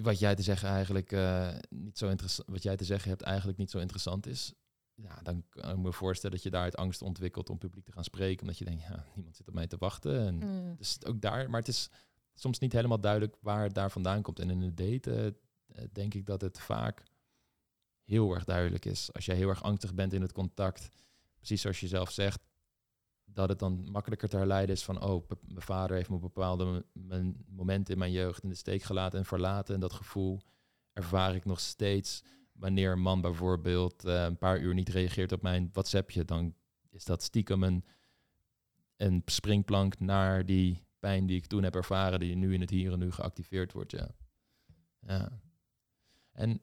wat 0.00 0.18
jij 0.18 0.34
te 0.34 0.42
zeggen 0.42 0.68
eigenlijk 0.68 1.12
uh, 1.12 1.54
niet 1.68 1.98
zo 1.98 2.08
interessant, 2.08 2.48
wat 2.48 2.62
jij 2.62 2.76
te 2.76 2.84
zeggen 2.84 3.10
hebt 3.10 3.22
eigenlijk 3.22 3.58
niet 3.58 3.70
zo 3.70 3.78
interessant 3.78 4.26
is. 4.26 4.54
Ja, 4.94 5.22
dan 5.22 5.44
kan 5.48 5.70
ik 5.70 5.76
me 5.76 5.92
voorstellen 5.92 6.36
dat 6.36 6.44
je 6.44 6.50
daar 6.50 6.62
uit 6.62 6.76
angst 6.76 7.02
ontwikkelt 7.02 7.50
om 7.50 7.58
publiek 7.58 7.84
te 7.84 7.92
gaan 7.92 8.04
spreken. 8.04 8.40
Omdat 8.40 8.58
je 8.58 8.64
denkt, 8.64 8.82
ja, 8.82 9.06
niemand 9.14 9.36
zit 9.36 9.48
op 9.48 9.54
mij 9.54 9.66
te 9.66 9.76
wachten. 9.76 10.26
En 10.26 10.34
mm. 10.34 10.76
Dus 10.76 11.04
ook 11.04 11.20
daar, 11.20 11.50
maar 11.50 11.60
het 11.60 11.68
is 11.68 11.90
soms 12.34 12.58
niet 12.58 12.72
helemaal 12.72 13.00
duidelijk 13.00 13.36
waar 13.40 13.62
het 13.62 13.74
daar 13.74 13.90
vandaan 13.90 14.22
komt. 14.22 14.38
En 14.38 14.50
in 14.50 14.60
het 14.60 14.76
daten 14.76 15.36
uh, 15.66 15.84
denk 15.92 16.14
ik 16.14 16.26
dat 16.26 16.40
het 16.40 16.60
vaak 16.60 17.02
heel 18.12 18.34
erg 18.34 18.44
duidelijk 18.44 18.84
is. 18.84 19.12
Als 19.12 19.24
jij 19.24 19.36
heel 19.36 19.48
erg 19.48 19.62
angstig 19.62 19.94
bent 19.94 20.12
in 20.12 20.22
het 20.22 20.32
contact, 20.32 20.88
precies 21.36 21.60
zoals 21.60 21.80
je 21.80 21.88
zelf 21.88 22.10
zegt, 22.10 22.40
dat 23.24 23.48
het 23.48 23.58
dan 23.58 23.90
makkelijker 23.90 24.28
te 24.28 24.36
herleiden 24.36 24.74
is 24.74 24.82
van, 24.82 25.02
oh, 25.02 25.28
mijn 25.28 25.62
vader 25.62 25.96
heeft 25.96 26.08
me 26.08 26.14
op 26.14 26.20
bepaalde 26.20 26.84
momenten 27.46 27.92
in 27.92 27.98
mijn 27.98 28.12
jeugd 28.12 28.42
in 28.42 28.48
de 28.48 28.54
steek 28.54 28.82
gelaten 28.82 29.18
en 29.18 29.24
verlaten. 29.24 29.74
En 29.74 29.80
dat 29.80 29.92
gevoel 29.92 30.40
ervaar 30.92 31.34
ik 31.34 31.44
nog 31.44 31.60
steeds. 31.60 32.22
Wanneer 32.52 32.92
een 32.92 33.00
man 33.00 33.20
bijvoorbeeld 33.20 34.04
uh, 34.04 34.22
een 34.22 34.38
paar 34.38 34.60
uur 34.60 34.74
niet 34.74 34.88
reageert 34.88 35.32
op 35.32 35.42
mijn 35.42 35.70
WhatsAppje, 35.72 36.24
dan 36.24 36.54
is 36.90 37.04
dat 37.04 37.22
stiekem 37.22 37.62
een, 37.62 37.84
een 38.96 39.22
springplank 39.24 39.98
naar 39.98 40.46
die 40.46 40.86
pijn 40.98 41.26
die 41.26 41.36
ik 41.36 41.46
toen 41.46 41.62
heb 41.62 41.74
ervaren, 41.74 42.20
die 42.20 42.36
nu 42.36 42.54
in 42.54 42.60
het 42.60 42.70
hier 42.70 42.92
en 42.92 42.98
nu 42.98 43.12
geactiveerd 43.12 43.72
wordt. 43.72 43.90
Ja. 43.90 44.10
ja. 45.00 45.40
En 46.32 46.60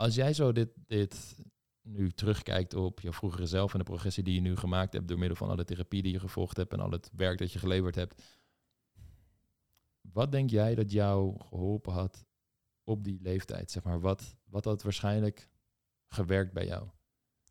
als 0.00 0.14
jij 0.14 0.32
zo 0.32 0.52
dit, 0.52 0.68
dit 0.86 1.36
nu 1.82 2.10
terugkijkt 2.10 2.74
op 2.74 3.00
je 3.00 3.12
vroegere 3.12 3.46
zelf 3.46 3.72
en 3.72 3.78
de 3.78 3.84
progressie 3.84 4.22
die 4.22 4.34
je 4.34 4.40
nu 4.40 4.56
gemaakt 4.56 4.92
hebt 4.92 5.08
door 5.08 5.18
middel 5.18 5.36
van 5.36 5.48
alle 5.48 5.64
therapie 5.64 6.02
die 6.02 6.12
je 6.12 6.20
gevolgd 6.20 6.56
hebt 6.56 6.72
en 6.72 6.80
al 6.80 6.90
het 6.90 7.10
werk 7.12 7.38
dat 7.38 7.52
je 7.52 7.58
geleverd 7.58 7.94
hebt. 7.94 8.22
Wat 10.00 10.32
denk 10.32 10.50
jij 10.50 10.74
dat 10.74 10.92
jou 10.92 11.40
geholpen 11.40 11.92
had 11.92 12.24
op 12.84 13.04
die 13.04 13.20
leeftijd? 13.20 13.70
Zeg 13.70 13.82
maar, 13.82 14.00
wat, 14.00 14.36
wat 14.44 14.64
had 14.64 14.82
waarschijnlijk 14.82 15.48
gewerkt 16.06 16.52
bij 16.52 16.66
jou? 16.66 16.88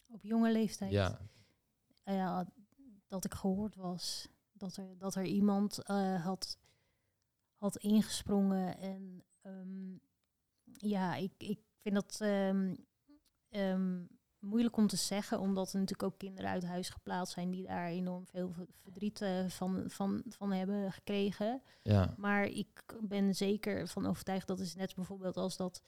Op 0.08 0.24
jonge 0.24 0.52
leeftijd? 0.52 0.92
Ja. 0.92 1.20
ja 2.04 2.48
dat 3.08 3.26
ik 3.26 3.34
gehoord 3.34 3.76
was. 3.76 4.28
Dat 4.52 4.76
er, 4.76 4.98
dat 4.98 5.16
er 5.16 5.26
iemand 5.26 5.80
uh, 5.90 6.24
had, 6.24 6.58
had 7.56 7.78
ingesprongen 7.78 8.78
en 8.78 9.24
um, 9.42 10.02
Ja, 10.64 11.16
ik, 11.16 11.34
ik 11.38 11.60
vind 11.82 11.96
dat 11.96 12.18
ehm, 12.22 12.76
ehm, 13.50 14.02
moeilijk 14.40 14.78
om 14.78 14.88
te 14.88 14.96
zeggen, 14.96 15.40
omdat 15.40 15.74
er 15.74 15.80
natuurlijk 15.80 16.12
ook 16.12 16.18
kinderen 16.18 16.50
uit 16.50 16.66
huis 16.66 16.90
geplaatst 16.90 17.34
zijn 17.34 17.52
die 17.52 17.68
daar 17.68 17.88
enorm 17.88 18.26
veel 18.26 18.54
verdriet 18.82 19.22
eh, 19.22 19.46
van, 19.48 19.84
van, 19.88 20.24
van 20.30 20.52
hebben 20.52 20.92
gekregen. 20.92 21.62
Ja, 21.84 22.14
Maar 22.18 22.46
ik 22.46 22.84
ben 23.02 23.36
zeker 23.36 23.88
van 23.88 24.06
overtuigd 24.06 24.48
dat 24.48 24.60
is 24.60 24.76
net 24.76 24.96
bijvoorbeeld 24.96 25.38
als 25.38 25.58
dat 25.58 25.82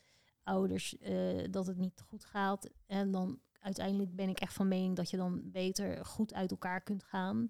ouders 0.43 0.97
eh, 0.97 1.45
dat 1.51 1.67
het 1.67 1.77
niet 1.77 2.03
goed 2.07 2.25
gaat. 2.25 2.69
En 2.85 3.11
dan 3.11 3.39
uiteindelijk 3.59 4.15
ben 4.15 4.29
ik 4.29 4.39
echt 4.39 4.53
van 4.53 4.67
mening 4.67 4.95
dat 4.95 5.09
je 5.09 5.17
dan 5.17 5.51
beter 5.51 6.05
goed 6.05 6.33
uit 6.33 6.51
elkaar 6.51 6.81
kunt 6.81 7.03
gaan. 7.03 7.47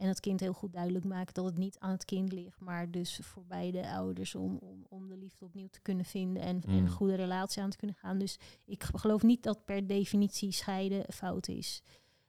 En 0.00 0.08
het 0.08 0.20
kind 0.20 0.40
heel 0.40 0.52
goed 0.52 0.72
duidelijk 0.72 1.04
maken 1.04 1.34
dat 1.34 1.44
het 1.44 1.56
niet 1.58 1.78
aan 1.78 1.90
het 1.90 2.04
kind 2.04 2.32
ligt, 2.32 2.60
maar 2.60 2.90
dus 2.90 3.18
voor 3.22 3.44
beide 3.46 3.88
ouders 3.90 4.34
om, 4.34 4.56
om, 4.56 4.86
om 4.88 5.08
de 5.08 5.16
liefde 5.16 5.44
opnieuw 5.44 5.68
te 5.70 5.80
kunnen 5.80 6.04
vinden 6.04 6.42
en, 6.42 6.62
en 6.62 6.70
Mm. 6.70 6.78
een 6.78 6.90
goede 6.90 7.14
relatie 7.14 7.62
aan 7.62 7.70
te 7.70 7.76
kunnen 7.76 7.96
gaan. 7.96 8.18
Dus 8.18 8.38
ik 8.64 8.82
geloof 8.84 9.22
niet 9.22 9.42
dat 9.42 9.64
per 9.64 9.86
definitie 9.86 10.52
scheiden 10.52 11.04
fout 11.12 11.48
is. 11.48 11.82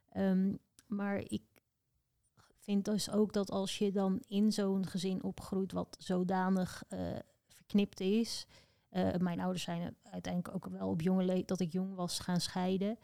Ehm, 0.09 0.53
maar 0.87 1.17
ik 1.17 1.41
vind 2.59 2.85
dus 2.85 3.09
ook 3.11 3.33
dat 3.33 3.51
als 3.51 3.77
je 3.77 3.91
dan 3.91 4.21
in 4.27 4.51
zo'n 4.51 4.85
gezin 4.87 5.23
opgroeit 5.23 5.71
wat 5.71 5.95
zodanig 5.99 6.83
eh, 6.87 6.99
verknipt 7.47 7.99
is. 7.99 8.45
eh, 8.89 9.15
mijn 9.15 9.39
ouders 9.39 9.63
zijn 9.63 9.95
uiteindelijk 10.03 10.55
ook 10.55 10.65
wel 10.71 10.89
op 10.89 11.01
jonge 11.01 11.23
leeftijd 11.23 11.47
dat 11.47 11.59
ik 11.59 11.71
jong 11.71 11.95
was 11.95 12.19
gaan 12.19 12.41
scheiden. 12.41 12.97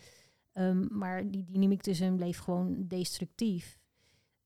Ehm, 0.54 0.98
maar 0.98 1.32
die 1.32 1.44
dynamiek 1.44 1.82
tussen 1.82 2.06
hen 2.06 2.16
bleef 2.16 2.38
gewoon 2.40 2.88
destructief. 2.88 3.80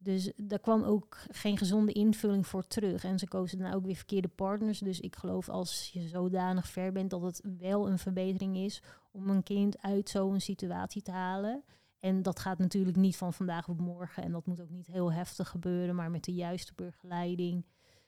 Dus 0.03 0.31
daar 0.35 0.59
kwam 0.59 0.83
ook 0.83 1.17
geen 1.31 1.57
gezonde 1.57 1.91
invulling 1.91 2.47
voor 2.47 2.67
terug. 2.67 3.03
En 3.03 3.19
ze 3.19 3.27
kozen 3.27 3.59
dan 3.59 3.73
ook 3.73 3.85
weer 3.85 3.95
verkeerde 3.95 4.27
partners. 4.27 4.79
Dus 4.79 4.99
ik 4.99 5.15
geloof 5.15 5.49
als 5.49 5.89
je 5.93 6.07
zodanig 6.07 6.67
ver 6.67 6.91
bent 6.91 7.09
dat 7.09 7.21
het 7.21 7.41
wel 7.57 7.89
een 7.89 7.99
verbetering 7.99 8.57
is 8.57 8.81
om 9.11 9.29
een 9.29 9.43
kind 9.43 9.81
uit 9.81 10.09
zo'n 10.09 10.39
situatie 10.39 11.01
te 11.01 11.11
halen. 11.11 11.63
En 11.99 12.21
dat 12.21 12.39
gaat 12.39 12.57
natuurlijk 12.57 12.97
niet 12.97 13.17
van 13.17 13.33
vandaag 13.33 13.67
op 13.67 13.79
morgen. 13.79 14.23
En 14.23 14.31
dat 14.31 14.45
moet 14.45 14.61
ook 14.61 14.69
niet 14.69 14.87
heel 14.87 15.11
heftig 15.11 15.49
gebeuren, 15.49 15.95
maar 15.95 16.11
met 16.11 16.23
de 16.23 16.33
juiste 16.33 16.73
begeleiding. 16.75 17.65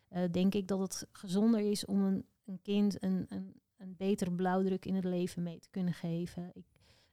eh, 0.10 0.32
denk 0.32 0.54
ik 0.54 0.68
dat 0.68 0.80
het 0.80 1.08
gezonder 1.12 1.60
is 1.60 1.86
om 1.86 2.02
een, 2.04 2.26
een 2.46 2.62
kind 2.62 3.04
een, 3.04 3.26
een, 3.30 3.62
een 3.78 3.96
betere 3.98 4.32
blauwdruk 4.32 4.86
in 4.86 4.96
het 4.96 5.04
leven 5.04 5.44
mee 5.44 5.60
te 5.60 5.70
kunnen 5.70 5.94
geven. 5.94 6.52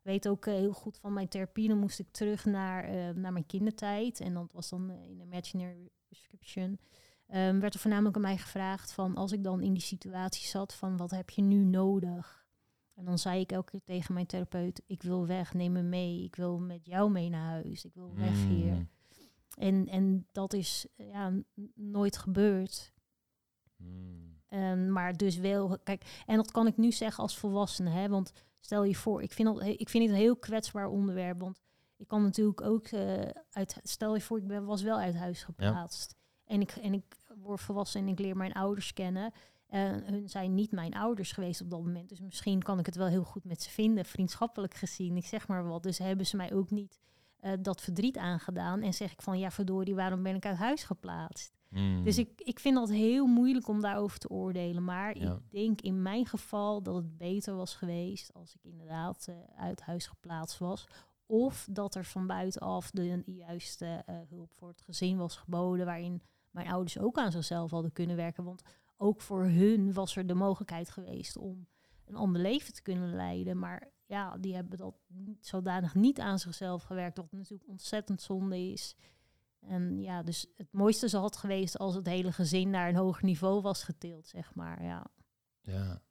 Weet 0.03 0.29
ook 0.29 0.47
eh, 0.47 0.55
heel 0.55 0.73
goed 0.73 0.99
van 0.99 1.13
mijn 1.13 1.29
therapie. 1.29 1.69
Dan 1.69 1.79
moest 1.79 1.99
ik 1.99 2.11
terug 2.11 2.45
naar, 2.45 2.85
eh, 2.85 3.15
naar 3.15 3.33
mijn 3.33 3.47
kindertijd. 3.47 4.21
En 4.21 4.35
dat 4.35 4.53
was 4.53 4.69
dan 4.69 4.91
eh, 4.91 5.09
in 5.09 5.21
imaginary 5.21 5.91
prescription. 6.07 6.79
Ehm, 7.27 7.59
werd 7.59 7.75
er 7.75 7.81
voornamelijk 7.81 8.17
aan 8.17 8.23
mij 8.23 8.37
gevraagd 8.37 8.93
van 8.93 9.17
als 9.17 9.33
ik 9.33 9.45
dan 9.45 9.63
in 9.63 9.73
die 9.73 9.83
situatie 9.83 10.47
zat 10.47 10.75
van 10.75 10.97
wat 10.97 11.11
heb 11.11 11.31
je 11.31 11.43
nu 11.43 11.65
nodig? 11.65 12.49
En 12.95 13.05
dan 13.05 13.19
zei 13.19 13.41
ik 13.41 13.53
elke 13.53 13.71
keer 13.71 13.83
tegen 13.85 14.15
mijn 14.15 14.27
therapeut, 14.27 14.83
ik 14.87 15.03
wil 15.03 15.27
weg, 15.27 15.55
neem 15.55 15.73
me 15.73 15.83
mee. 15.83 16.25
Ik 16.25 16.37
wil 16.37 16.59
met 16.59 16.87
jou 16.87 17.11
mee 17.11 17.29
naar 17.29 17.51
huis. 17.51 17.85
Ik 17.85 17.95
wil 17.95 18.15
weg 18.15 18.45
hier. 18.45 18.73
Mm. 18.73 18.89
En, 19.55 19.87
en 19.87 20.27
dat 20.33 20.53
is 20.53 20.87
ja, 20.97 21.33
nooit 21.75 22.17
gebeurd. 22.17 22.93
Mm. 23.77 24.30
En, 24.51 24.93
maar 24.93 25.17
dus 25.17 25.37
wel, 25.37 25.79
kijk, 25.85 26.23
en 26.27 26.37
dat 26.37 26.51
kan 26.51 26.67
ik 26.67 26.77
nu 26.77 26.93
zeggen 26.93 27.23
als 27.23 27.39
volwassene, 27.39 27.91
hè, 27.91 28.09
want 28.09 28.33
stel 28.61 28.85
je 28.85 28.95
voor, 28.95 29.23
ik 29.23 29.33
vind, 29.33 29.49
dat, 29.49 29.63
ik 29.67 29.89
vind 29.89 30.05
het 30.05 30.13
een 30.13 30.21
heel 30.21 30.37
kwetsbaar 30.37 30.89
onderwerp, 30.89 31.41
want 31.41 31.61
ik 31.97 32.09
kan 32.09 32.23
natuurlijk 32.23 32.61
ook 32.61 32.87
eh, 32.87 33.29
uit, 33.51 33.77
stel 33.83 34.15
je 34.15 34.21
voor, 34.21 34.39
ik 34.39 34.47
ben, 34.47 34.65
was 34.65 34.83
wel 34.83 34.99
uit 34.99 35.15
huis 35.15 35.43
geplaatst. 35.43 36.17
En, 36.45 36.61
ik, 36.61 36.71
en 36.71 36.95
ik 36.95 37.17
word 37.37 37.61
volwassen 37.61 38.01
en 38.01 38.09
ik 38.09 38.19
leer 38.19 38.37
mijn 38.37 38.53
ouders 38.53 38.93
kennen. 38.93 39.33
En 39.67 40.05
hun 40.05 40.29
zijn 40.29 40.55
niet 40.55 40.73
mijn 40.73 40.95
ouders 40.95 41.33
geweest 41.33 41.61
op 41.61 41.71
dat 41.71 41.81
moment. 41.81 42.09
Dus 42.09 42.21
misschien 42.21 42.63
kan 42.63 42.79
ik 42.79 42.87
het 42.87 42.95
wel 42.95 43.07
heel 43.07 43.25
goed 43.25 43.45
met 43.45 43.63
ze 43.63 43.71
vinden, 43.71 44.05
vriendschappelijk 44.05 44.75
gezien. 44.75 45.17
Ik 45.17 45.27
zeg 45.27 45.49
maar 45.49 45.67
wat. 45.67 45.83
Dus 45.83 45.99
hebben 45.99 46.27
ze 46.27 46.37
mij 46.37 46.53
ook 46.53 46.71
niet 46.71 46.99
eh, 47.41 47.53
dat 47.61 47.81
verdriet 47.81 48.17
aangedaan. 48.17 48.83
En 48.83 48.95
zeg 48.95 49.13
ik 49.13 49.23
van, 49.23 49.39
ja 49.39 49.51
verdorie, 49.51 49.95
waarom 49.95 50.23
ben 50.23 50.35
ik 50.35 50.47
uit 50.47 50.57
huis 50.57 50.85
geplaatst? 50.85 51.60
Mm. 51.71 52.05
Dus 52.05 52.18
ik, 52.18 52.41
ik 52.41 52.59
vind 52.59 52.75
dat 52.75 52.91
heel 52.91 53.27
moeilijk 53.27 53.68
om 53.68 53.81
daarover 53.81 54.18
te 54.18 54.29
oordelen. 54.29 54.85
Maar 54.85 55.18
Ja. 55.18 55.33
ik 55.33 55.51
denk 55.51 55.81
in 55.81 56.03
mijn 56.03 56.27
geval 56.27 56.83
dat 56.83 56.95
het 56.95 57.16
beter 57.16 57.55
was 57.55 57.75
geweest 57.75 58.33
als 58.35 58.55
ik 58.55 58.64
inderdaad 58.64 59.27
eh, 59.29 59.35
uit 59.57 59.81
huis 59.81 60.07
geplaatst 60.07 60.59
was. 60.59 60.87
Of 61.27 61.68
dat 61.71 61.95
er 61.95 62.05
van 62.05 62.27
buitenaf 62.27 62.91
de 62.91 63.23
juiste 63.27 64.03
eh, 64.07 64.16
hulp 64.29 64.53
voor 64.53 64.68
het 64.68 64.81
gezin 64.81 65.16
was 65.16 65.37
geboden. 65.37 65.87
Waarin 65.87 66.23
mijn 66.51 66.68
ouders 66.68 66.99
ook 66.99 67.18
aan 67.18 67.33
zichzelf 67.33 67.71
hadden 67.71 67.93
kunnen 67.93 68.16
werken. 68.16 68.45
Want 68.45 68.62
ook 68.97 69.21
voor 69.21 69.45
hun 69.45 69.93
was 69.93 70.16
er 70.16 70.27
de 70.27 70.35
mogelijkheid 70.35 70.91
geweest 70.91 71.37
om 71.37 71.66
een 72.05 72.16
ander 72.16 72.41
leven 72.43 72.73
te 72.75 72.83
kunnen 72.83 73.14
leiden. 73.14 73.59
Maar 73.59 73.89
ja, 74.07 74.37
die 74.39 74.55
hebben 74.55 74.79
dat 74.79 74.95
zodanig 75.41 75.95
niet 75.95 76.21
aan 76.21 76.39
zichzelf 76.39 76.83
gewerkt. 76.83 77.16
Wat 77.16 77.33
natuurlijk 77.33 77.68
ontzettend 77.68 78.23
zonde 78.23 78.59
is. 78.59 78.97
En 79.61 80.01
ja, 80.01 80.23
dus 80.23 80.47
het 80.57 80.73
mooiste 80.73 81.09
zal 81.09 81.25
het 81.25 81.37
geweest 81.37 81.79
als 81.79 81.95
het 81.95 82.07
hele 82.07 82.33
gezin 82.33 82.71
naar 82.71 82.89
een 82.89 82.97
hoger 82.97 83.25
niveau 83.25 83.61
was 83.61 83.83
getild, 83.83 84.27
zeg 84.27 84.55
maar. 84.55 84.83
Ja, 84.83 85.07
Ja. 85.61 86.03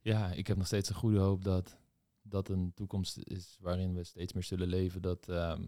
Ja, 0.00 0.32
ik 0.32 0.46
heb 0.46 0.56
nog 0.56 0.66
steeds 0.66 0.88
een 0.88 0.94
goede 0.94 1.18
hoop 1.18 1.44
dat 1.44 1.78
dat 2.22 2.48
een 2.48 2.74
toekomst 2.74 3.18
is 3.18 3.56
waarin 3.60 3.94
we 3.94 4.04
steeds 4.04 4.32
meer 4.32 4.42
zullen 4.42 4.68
leven. 4.68 5.02
Dat 5.02 5.28
ehm, 5.28 5.66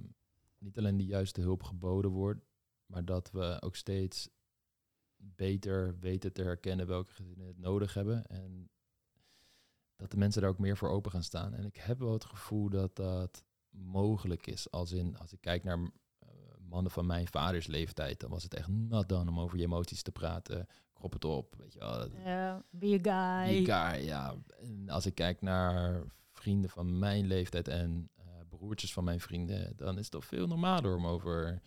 niet 0.58 0.78
alleen 0.78 0.96
de 0.96 1.04
juiste 1.04 1.40
hulp 1.40 1.62
geboden 1.62 2.10
wordt, 2.10 2.44
maar 2.86 3.04
dat 3.04 3.30
we 3.30 3.56
ook 3.60 3.76
steeds 3.76 4.28
beter 5.16 5.98
weten 5.98 6.32
te 6.32 6.42
herkennen 6.42 6.86
welke 6.86 7.12
gezinnen 7.12 7.46
het 7.46 7.58
nodig 7.58 7.94
hebben. 7.94 8.26
En 8.26 8.70
dat 9.96 10.10
de 10.10 10.16
mensen 10.16 10.40
daar 10.40 10.50
ook 10.50 10.58
meer 10.58 10.76
voor 10.76 10.88
open 10.88 11.10
gaan 11.10 11.22
staan. 11.22 11.54
En 11.54 11.64
ik 11.64 11.76
heb 11.76 11.98
wel 11.98 12.12
het 12.12 12.24
gevoel 12.24 12.68
dat 12.68 12.96
dat 12.96 13.44
mogelijk 13.68 14.46
is. 14.46 14.70
Als 14.70 14.92
in, 14.92 15.16
als 15.16 15.32
ik 15.32 15.40
kijk 15.40 15.64
naar 15.64 15.90
mannen 16.68 16.92
van 16.92 17.06
mijn 17.06 17.28
vaders 17.28 17.66
leeftijd, 17.66 18.20
dan 18.20 18.30
was 18.30 18.42
het 18.42 18.54
echt 18.54 18.68
nat 18.68 19.08
dan 19.08 19.28
om 19.28 19.40
over 19.40 19.58
je 19.58 19.64
emoties 19.64 20.02
te 20.02 20.12
praten. 20.12 20.66
Krop 20.92 21.12
het 21.12 21.24
op, 21.24 21.54
weet 21.58 21.72
je 21.72 21.78
wel. 21.78 22.08
Ja, 22.24 22.64
be 22.70 23.00
a 23.06 23.42
guy. 23.42 23.54
Die 23.54 23.64
guy, 23.64 24.04
ja. 24.04 24.34
En 24.60 24.88
als 24.88 25.06
ik 25.06 25.14
kijk 25.14 25.40
naar 25.40 26.04
vrienden 26.32 26.70
van 26.70 26.98
mijn 26.98 27.26
leeftijd 27.26 27.68
en 27.68 28.10
eh, 28.14 28.24
broertjes 28.48 28.92
van 28.92 29.04
mijn 29.04 29.20
vrienden, 29.20 29.76
dan 29.76 29.94
is 29.94 30.02
het 30.02 30.10
toch 30.10 30.24
veel 30.24 30.46
normaler 30.46 30.96
om 30.96 31.06
over 31.06 31.62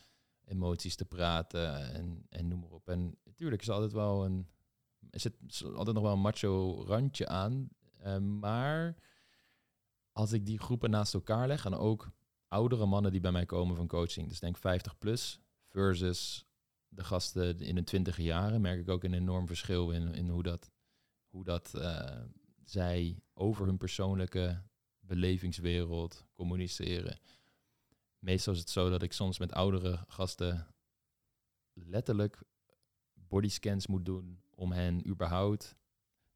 emoties 0.45 0.95
te 0.95 1.05
praten 1.05 1.93
en, 1.93 2.25
en 2.29 2.47
noem 2.47 2.59
maar 2.59 2.71
op. 2.71 2.89
En 2.89 3.17
natuurlijk 3.23 3.61
is 3.61 3.69
altijd 3.69 3.91
wel 3.91 4.25
een, 4.25 4.47
er 5.09 5.19
zit 5.19 5.35
altijd 5.75 5.95
nog 5.95 6.03
wel 6.03 6.13
een 6.13 6.19
macho 6.19 6.83
randje 6.83 7.27
aan, 7.27 7.69
eh, 7.97 8.17
maar 8.17 8.95
als 10.11 10.31
ik 10.31 10.45
die 10.45 10.59
groepen 10.59 10.89
naast 10.89 11.13
elkaar 11.13 11.47
leg 11.47 11.65
en 11.65 11.75
ook 11.75 12.11
oudere 12.49 12.85
mannen 12.85 13.11
die 13.11 13.21
bij 13.21 13.31
mij 13.31 13.45
komen 13.45 13.75
van 13.75 13.87
coaching, 13.87 14.27
dus 14.27 14.39
denk 14.39 14.57
50 14.57 14.97
plus 14.97 15.39
versus 15.67 16.45
de 16.87 17.03
gasten 17.03 17.59
in 17.59 17.75
hun 17.75 17.83
twintige 17.83 18.23
jaren, 18.23 18.61
merk 18.61 18.79
ik 18.79 18.89
ook 18.89 19.03
een 19.03 19.13
enorm 19.13 19.47
verschil 19.47 19.91
in, 19.91 20.13
in 20.13 20.29
hoe 20.29 20.43
dat, 20.43 20.71
hoe 21.29 21.43
dat 21.43 21.73
eh, 21.73 22.21
zij 22.63 23.19
over 23.33 23.65
hun 23.65 23.77
persoonlijke 23.77 24.61
belevingswereld 24.99 26.25
communiceren. 26.33 27.19
Meestal 28.19 28.53
is 28.53 28.59
het 28.59 28.69
zo 28.69 28.89
dat 28.89 29.01
ik 29.01 29.13
soms 29.13 29.39
met 29.39 29.51
oudere 29.51 30.03
gasten 30.07 30.67
letterlijk 31.73 32.41
bodyscans 33.13 33.87
moet 33.87 34.05
doen 34.05 34.41
om 34.55 34.71
hen 34.71 35.07
überhaupt 35.07 35.75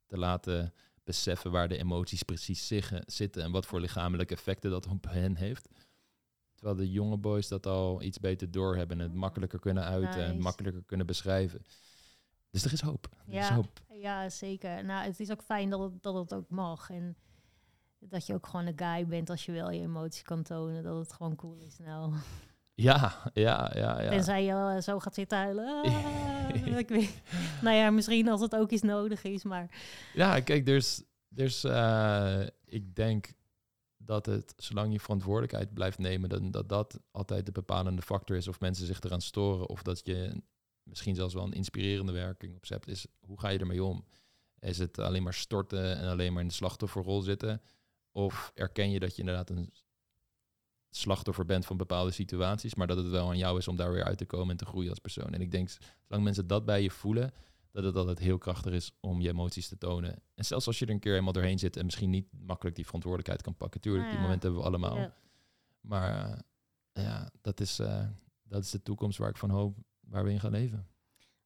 te 0.05 0.17
laten 0.17 0.73
beseffen 1.03 1.51
waar 1.51 1.67
de 1.67 1.77
emoties 1.77 2.23
precies 2.23 2.71
zitten 3.05 3.43
en 3.43 3.51
wat 3.51 3.65
voor 3.65 3.79
lichamelijke 3.79 4.33
effecten 4.33 4.71
dat 4.71 4.87
op 4.87 5.05
hen 5.09 5.35
heeft. 5.35 5.69
Terwijl 6.63 6.85
de 6.87 6.91
jonge 6.93 7.17
boys 7.17 7.47
dat 7.47 7.65
al 7.65 8.01
iets 8.01 8.19
beter 8.19 8.51
doorhebben 8.51 8.97
en 8.99 9.03
het 9.03 9.13
makkelijker 9.13 9.59
kunnen 9.59 9.83
uiten 9.83 10.21
en 10.23 10.29
Nice. 10.29 10.41
makkelijker 10.41 10.83
kunnen 10.85 11.05
beschrijven. 11.05 11.61
Dus 12.49 12.65
er 12.65 12.73
is 12.73 12.81
hoop. 12.81 13.07
Er 13.27 13.33
is 13.33 13.47
Ja. 13.47 13.53
hoop. 13.55 13.79
Ja, 13.89 14.29
zeker. 14.29 14.85
Nou, 14.85 15.05
het 15.05 15.19
is 15.19 15.31
ook 15.31 15.41
fijn 15.41 15.69
dat 15.69 15.79
het, 15.79 16.03
dat 16.03 16.13
het 16.15 16.33
ook 16.33 16.49
mag. 16.49 16.89
En 16.89 17.15
dat 17.99 18.25
je 18.25 18.33
ook 18.33 18.47
gewoon 18.47 18.65
een 18.65 18.77
guy 18.79 19.05
bent 19.07 19.29
als 19.29 19.45
je 19.45 19.51
wel 19.51 19.71
je 19.71 19.81
emoties 19.81 20.21
kan 20.21 20.43
tonen. 20.43 20.83
Dat 20.83 20.97
het 20.97 21.13
gewoon 21.13 21.35
cool 21.35 21.57
is 21.65 21.77
nou. 21.77 22.13
Ja, 22.73 23.31
ja, 23.33 23.71
ja, 23.75 24.01
ja. 24.01 24.09
Tenzij 24.09 24.43
je 24.43 24.51
eh, 24.51 24.81
zo 24.81 24.99
gaat 24.99 25.13
zitten 25.15 25.37
huilen. 25.37 25.83
Ah, 25.83 26.77
ik 26.77 26.89
weet, 26.89 27.21
nou 27.61 27.75
ja, 27.75 27.89
misschien 27.89 28.27
als 28.29 28.41
het 28.41 28.55
ook 28.55 28.71
eens 28.71 28.81
nodig 28.81 29.23
is. 29.23 29.43
Maar 29.43 29.69
Ja, 30.13 30.39
kijk, 30.39 30.65
dus, 30.65 31.03
dus 31.27 31.63
ik 32.65 32.95
denk 32.95 33.33
dat 34.05 34.25
het, 34.25 34.53
zolang 34.57 34.91
je 34.91 34.99
verantwoordelijkheid 34.99 35.73
blijft 35.73 35.97
nemen, 35.97 36.29
dan, 36.29 36.51
dat 36.51 36.69
dat 36.69 36.99
altijd 37.11 37.45
de 37.45 37.51
bepalende 37.51 38.01
factor 38.01 38.35
is. 38.35 38.47
Of 38.47 38.59
mensen 38.59 38.85
zich 38.85 39.01
eraan 39.01 39.21
storen, 39.21 39.69
of 39.69 39.83
dat 39.83 40.05
je 40.05 40.41
misschien 40.83 41.15
zelfs 41.15 41.33
wel 41.33 41.43
een 41.43 41.53
inspirerende 41.53 42.11
werking 42.11 42.55
op 42.55 42.67
hebt. 42.67 42.87
Is 42.87 43.05
hoe 43.19 43.39
ga 43.39 43.49
je 43.49 43.59
ermee 43.59 43.83
om? 43.83 44.05
Is 44.59 44.77
het 44.77 44.99
alleen 44.99 45.23
maar 45.23 45.33
storten 45.33 45.97
en 45.97 46.09
alleen 46.09 46.33
maar 46.33 46.41
in 46.41 46.47
de 46.47 46.53
slachtofferrol 46.53 47.21
zitten? 47.21 47.61
Of 48.11 48.51
erken 48.55 48.91
je 48.91 48.99
dat 48.99 49.15
je 49.15 49.19
inderdaad 49.19 49.49
een 49.49 49.73
slachtoffer 50.89 51.45
bent 51.45 51.65
van 51.65 51.77
bepaalde 51.77 52.11
situaties, 52.11 52.75
maar 52.75 52.87
dat 52.87 52.97
het 52.97 53.09
wel 53.09 53.29
aan 53.29 53.37
jou 53.37 53.57
is 53.57 53.67
om 53.67 53.75
daar 53.75 53.91
weer 53.91 54.03
uit 54.03 54.17
te 54.17 54.25
komen 54.25 54.49
en 54.49 54.57
te 54.57 54.65
groeien 54.65 54.89
als 54.89 54.99
persoon? 54.99 55.33
En 55.33 55.41
ik 55.41 55.51
denk, 55.51 55.69
zolang 56.07 56.23
mensen 56.23 56.47
dat 56.47 56.65
bij 56.65 56.81
je 56.81 56.91
voelen, 56.91 57.33
dat 57.73 57.83
het 57.83 57.95
altijd 57.95 58.19
heel 58.19 58.37
krachtig 58.37 58.73
is 58.73 58.91
om 58.99 59.21
je 59.21 59.29
emoties 59.29 59.67
te 59.67 59.77
tonen. 59.77 60.21
En 60.35 60.45
zelfs 60.45 60.67
als 60.67 60.79
je 60.79 60.85
er 60.85 60.91
een 60.91 60.99
keer 60.99 61.11
helemaal 61.11 61.33
doorheen 61.33 61.59
zit 61.59 61.77
en 61.77 61.85
misschien 61.85 62.09
niet 62.09 62.27
makkelijk 62.31 62.75
die 62.75 62.85
verantwoordelijkheid 62.85 63.41
kan 63.41 63.55
pakken. 63.55 63.81
Tuurlijk, 63.81 64.03
Nou 64.03 64.15
die 64.15 64.21
ja. 64.21 64.27
momenten 64.27 64.51
hebben 64.51 64.71
we 64.71 64.77
allemaal. 64.77 64.97
Ja. 64.97 65.13
Maar 65.81 66.43
eh, 66.91 67.03
ja, 67.03 67.31
dat 67.41 67.59
is, 67.59 67.79
eh, 67.79 68.07
dat 68.43 68.63
is 68.63 68.71
de 68.71 68.81
toekomst 68.81 69.17
waar 69.17 69.29
ik 69.29 69.37
van 69.37 69.49
hoop, 69.49 69.77
waar 69.99 70.23
we 70.23 70.31
in 70.31 70.39
gaan 70.39 70.51
leven. 70.51 70.87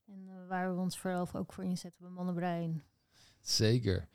En 0.06 0.28
eh, 0.28 0.48
waar 0.48 0.76
we 0.76 0.82
ons 0.82 1.00
vooral 1.00 1.28
ook 1.34 1.54
voor 1.54 1.64
inzetten 1.64 2.02
bij 2.02 2.12
Mannenbrein. 2.12 2.84
Zeker. 3.40 4.08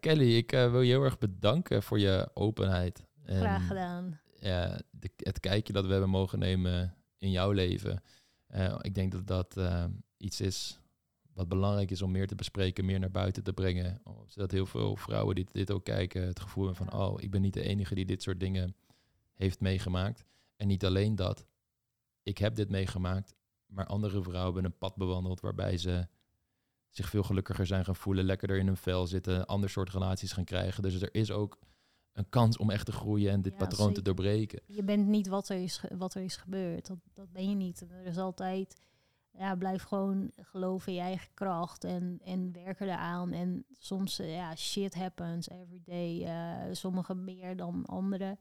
Kelly, 0.00 0.36
ik 0.36 0.50
wil 0.50 0.80
je 0.80 0.90
heel 0.90 1.04
erg 1.04 1.18
bedanken 1.18 1.82
voor 1.82 1.98
je 1.98 2.30
openheid. 2.34 3.06
En, 3.24 3.40
Graag 3.40 3.66
gedaan. 3.66 4.20
ja, 4.40 4.80
het 5.16 5.40
kijkje 5.40 5.72
dat 5.72 5.84
we 5.84 5.90
hebben 5.90 6.10
mogen 6.10 6.38
nemen 6.38 6.94
in 7.18 7.30
jouw 7.30 7.50
leven. 7.50 8.02
Ik 8.80 8.94
denk 8.94 9.12
dat 9.12 9.26
dat 9.26 9.56
iets 10.16 10.40
is 10.40 10.79
wat 11.40 11.48
belangrijk 11.48 11.90
is 11.90 12.02
om 12.02 12.10
meer 12.10 12.26
te 12.26 12.34
bespreken, 12.34 12.84
meer 12.84 12.98
naar 12.98 13.10
buiten 13.10 13.42
te 13.42 13.52
brengen. 13.52 14.00
Oh, 14.04 14.20
Zodat 14.26 14.50
heel 14.50 14.66
veel 14.66 14.96
vrouwen 14.96 15.34
die 15.34 15.46
dit 15.52 15.70
ook 15.70 15.84
kijken 15.84 16.26
het 16.26 16.40
gevoel 16.40 16.66
hebben 16.66 16.86
van, 16.86 17.00
oh, 17.00 17.22
ik 17.22 17.30
ben 17.30 17.40
niet 17.40 17.54
de 17.54 17.62
enige 17.62 17.94
die 17.94 18.04
dit 18.04 18.22
soort 18.22 18.40
dingen 18.40 18.76
heeft 19.34 19.60
meegemaakt. 19.60 20.24
En 20.56 20.66
niet 20.66 20.84
alleen 20.84 21.14
dat, 21.14 21.46
ik 22.22 22.38
heb 22.38 22.54
dit 22.54 22.70
meegemaakt, 22.70 23.34
maar 23.66 23.86
andere 23.86 24.22
vrouwen 24.22 24.54
hebben 24.54 24.64
een 24.64 24.78
pad 24.78 24.96
bewandeld 24.96 25.40
waarbij 25.40 25.76
ze 25.76 26.08
zich 26.88 27.08
veel 27.08 27.22
gelukkiger 27.22 27.66
zijn 27.66 27.84
gaan 27.84 27.96
voelen, 27.96 28.24
lekkerder 28.24 28.58
in 28.58 28.66
hun 28.66 28.76
vel 28.76 29.06
zitten, 29.06 29.46
ander 29.46 29.70
soort 29.70 29.90
relaties 29.90 30.32
gaan 30.32 30.44
krijgen. 30.44 30.82
Dus 30.82 31.02
er 31.02 31.14
is 31.14 31.30
ook 31.30 31.58
een 32.12 32.28
kans 32.28 32.56
om 32.56 32.70
echt 32.70 32.86
te 32.86 32.92
groeien 32.92 33.32
en 33.32 33.42
dit 33.42 33.52
Ja, 33.52 33.58
patroon 33.58 33.92
te 33.92 34.02
doorbreken. 34.02 34.62
Je 34.66 34.82
bent 34.82 35.06
niet 35.06 35.28
wat 35.28 35.48
er 35.48 35.62
is, 35.62 35.84
wat 35.96 36.14
er 36.14 36.22
is 36.22 36.36
gebeurd. 36.36 36.86
Dat, 36.86 36.98
dat 37.14 37.32
ben 37.32 37.48
je 37.48 37.54
niet. 37.54 37.80
Er 37.80 38.06
is 38.06 38.18
altijd, 38.18 38.80
ja, 39.32 39.54
blijf 39.54 39.82
gewoon 39.82 40.30
geloven 40.36 40.88
in 40.92 40.94
je 40.98 41.04
eigen 41.04 41.34
kracht 41.34 41.84
en, 41.84 42.20
en 42.24 42.52
werk 42.52 42.80
eraan. 42.80 43.32
En 43.32 43.64
soms, 43.78 44.18
eh, 44.18 44.34
ja, 44.34 44.56
shit 44.56 44.94
happens 44.94 45.48
every 45.48 45.82
day. 45.84 46.24
eh 46.24 46.74
sommigen 46.74 47.24
meer 47.24 47.56
dan 47.56 47.86
anderen. 47.86 48.38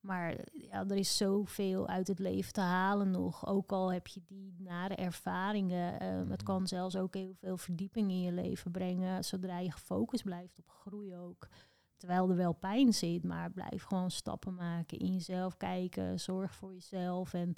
Maar 0.00 0.36
ja, 0.52 0.84
er 0.88 0.96
is 0.96 1.16
zoveel 1.16 1.88
uit 1.88 2.06
het 2.08 2.18
leven 2.18 2.52
te 2.52 2.60
halen 2.60 3.10
nog. 3.10 3.46
Ook 3.46 3.72
al 3.72 3.92
heb 3.92 4.06
je 4.06 4.20
die 4.26 4.54
nare 4.58 4.94
ervaringen. 4.94 6.00
eh, 6.00 6.16
het 6.16 6.26
Mhm. 6.28 6.42
kan 6.44 6.66
zelfs 6.66 6.96
ook 6.96 7.14
heel 7.14 7.34
veel 7.34 7.56
verdieping 7.56 8.10
in 8.10 8.20
je 8.20 8.32
leven 8.32 8.70
brengen. 8.70 9.24
Zodra 9.24 9.58
je 9.58 9.70
gefocust 9.72 10.24
blijft 10.24 10.58
op 10.58 10.68
groei 10.68 11.16
ook. 11.16 11.48
Terwijl 11.96 12.30
er 12.30 12.36
wel 12.36 12.52
pijn 12.52 12.92
zit, 12.92 13.24
maar 13.24 13.50
blijf 13.50 13.82
gewoon 13.82 14.10
stappen 14.10 14.54
maken. 14.54 14.98
In 14.98 15.12
jezelf 15.12 15.56
kijken, 15.56 16.20
zorg 16.20 16.54
voor 16.54 16.72
jezelf. 16.72 17.34
En 17.34 17.54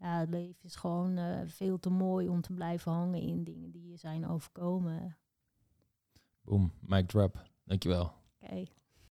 ja, 0.00 0.18
het 0.18 0.30
leven 0.30 0.64
is 0.64 0.76
gewoon 0.76 1.16
eh, 1.16 1.40
veel 1.46 1.78
te 1.78 1.90
mooi 1.90 2.28
om 2.28 2.40
te 2.40 2.52
blijven 2.52 2.92
hangen 2.92 3.20
in 3.20 3.44
dingen 3.44 3.70
die 3.70 3.88
je 3.88 3.96
zijn 3.96 4.28
overkomen. 4.28 5.16
Boom, 6.42 6.72
mic 6.80 7.08
drop. 7.08 7.42
Dankjewel. 7.64 8.12
Oké. 8.40 8.64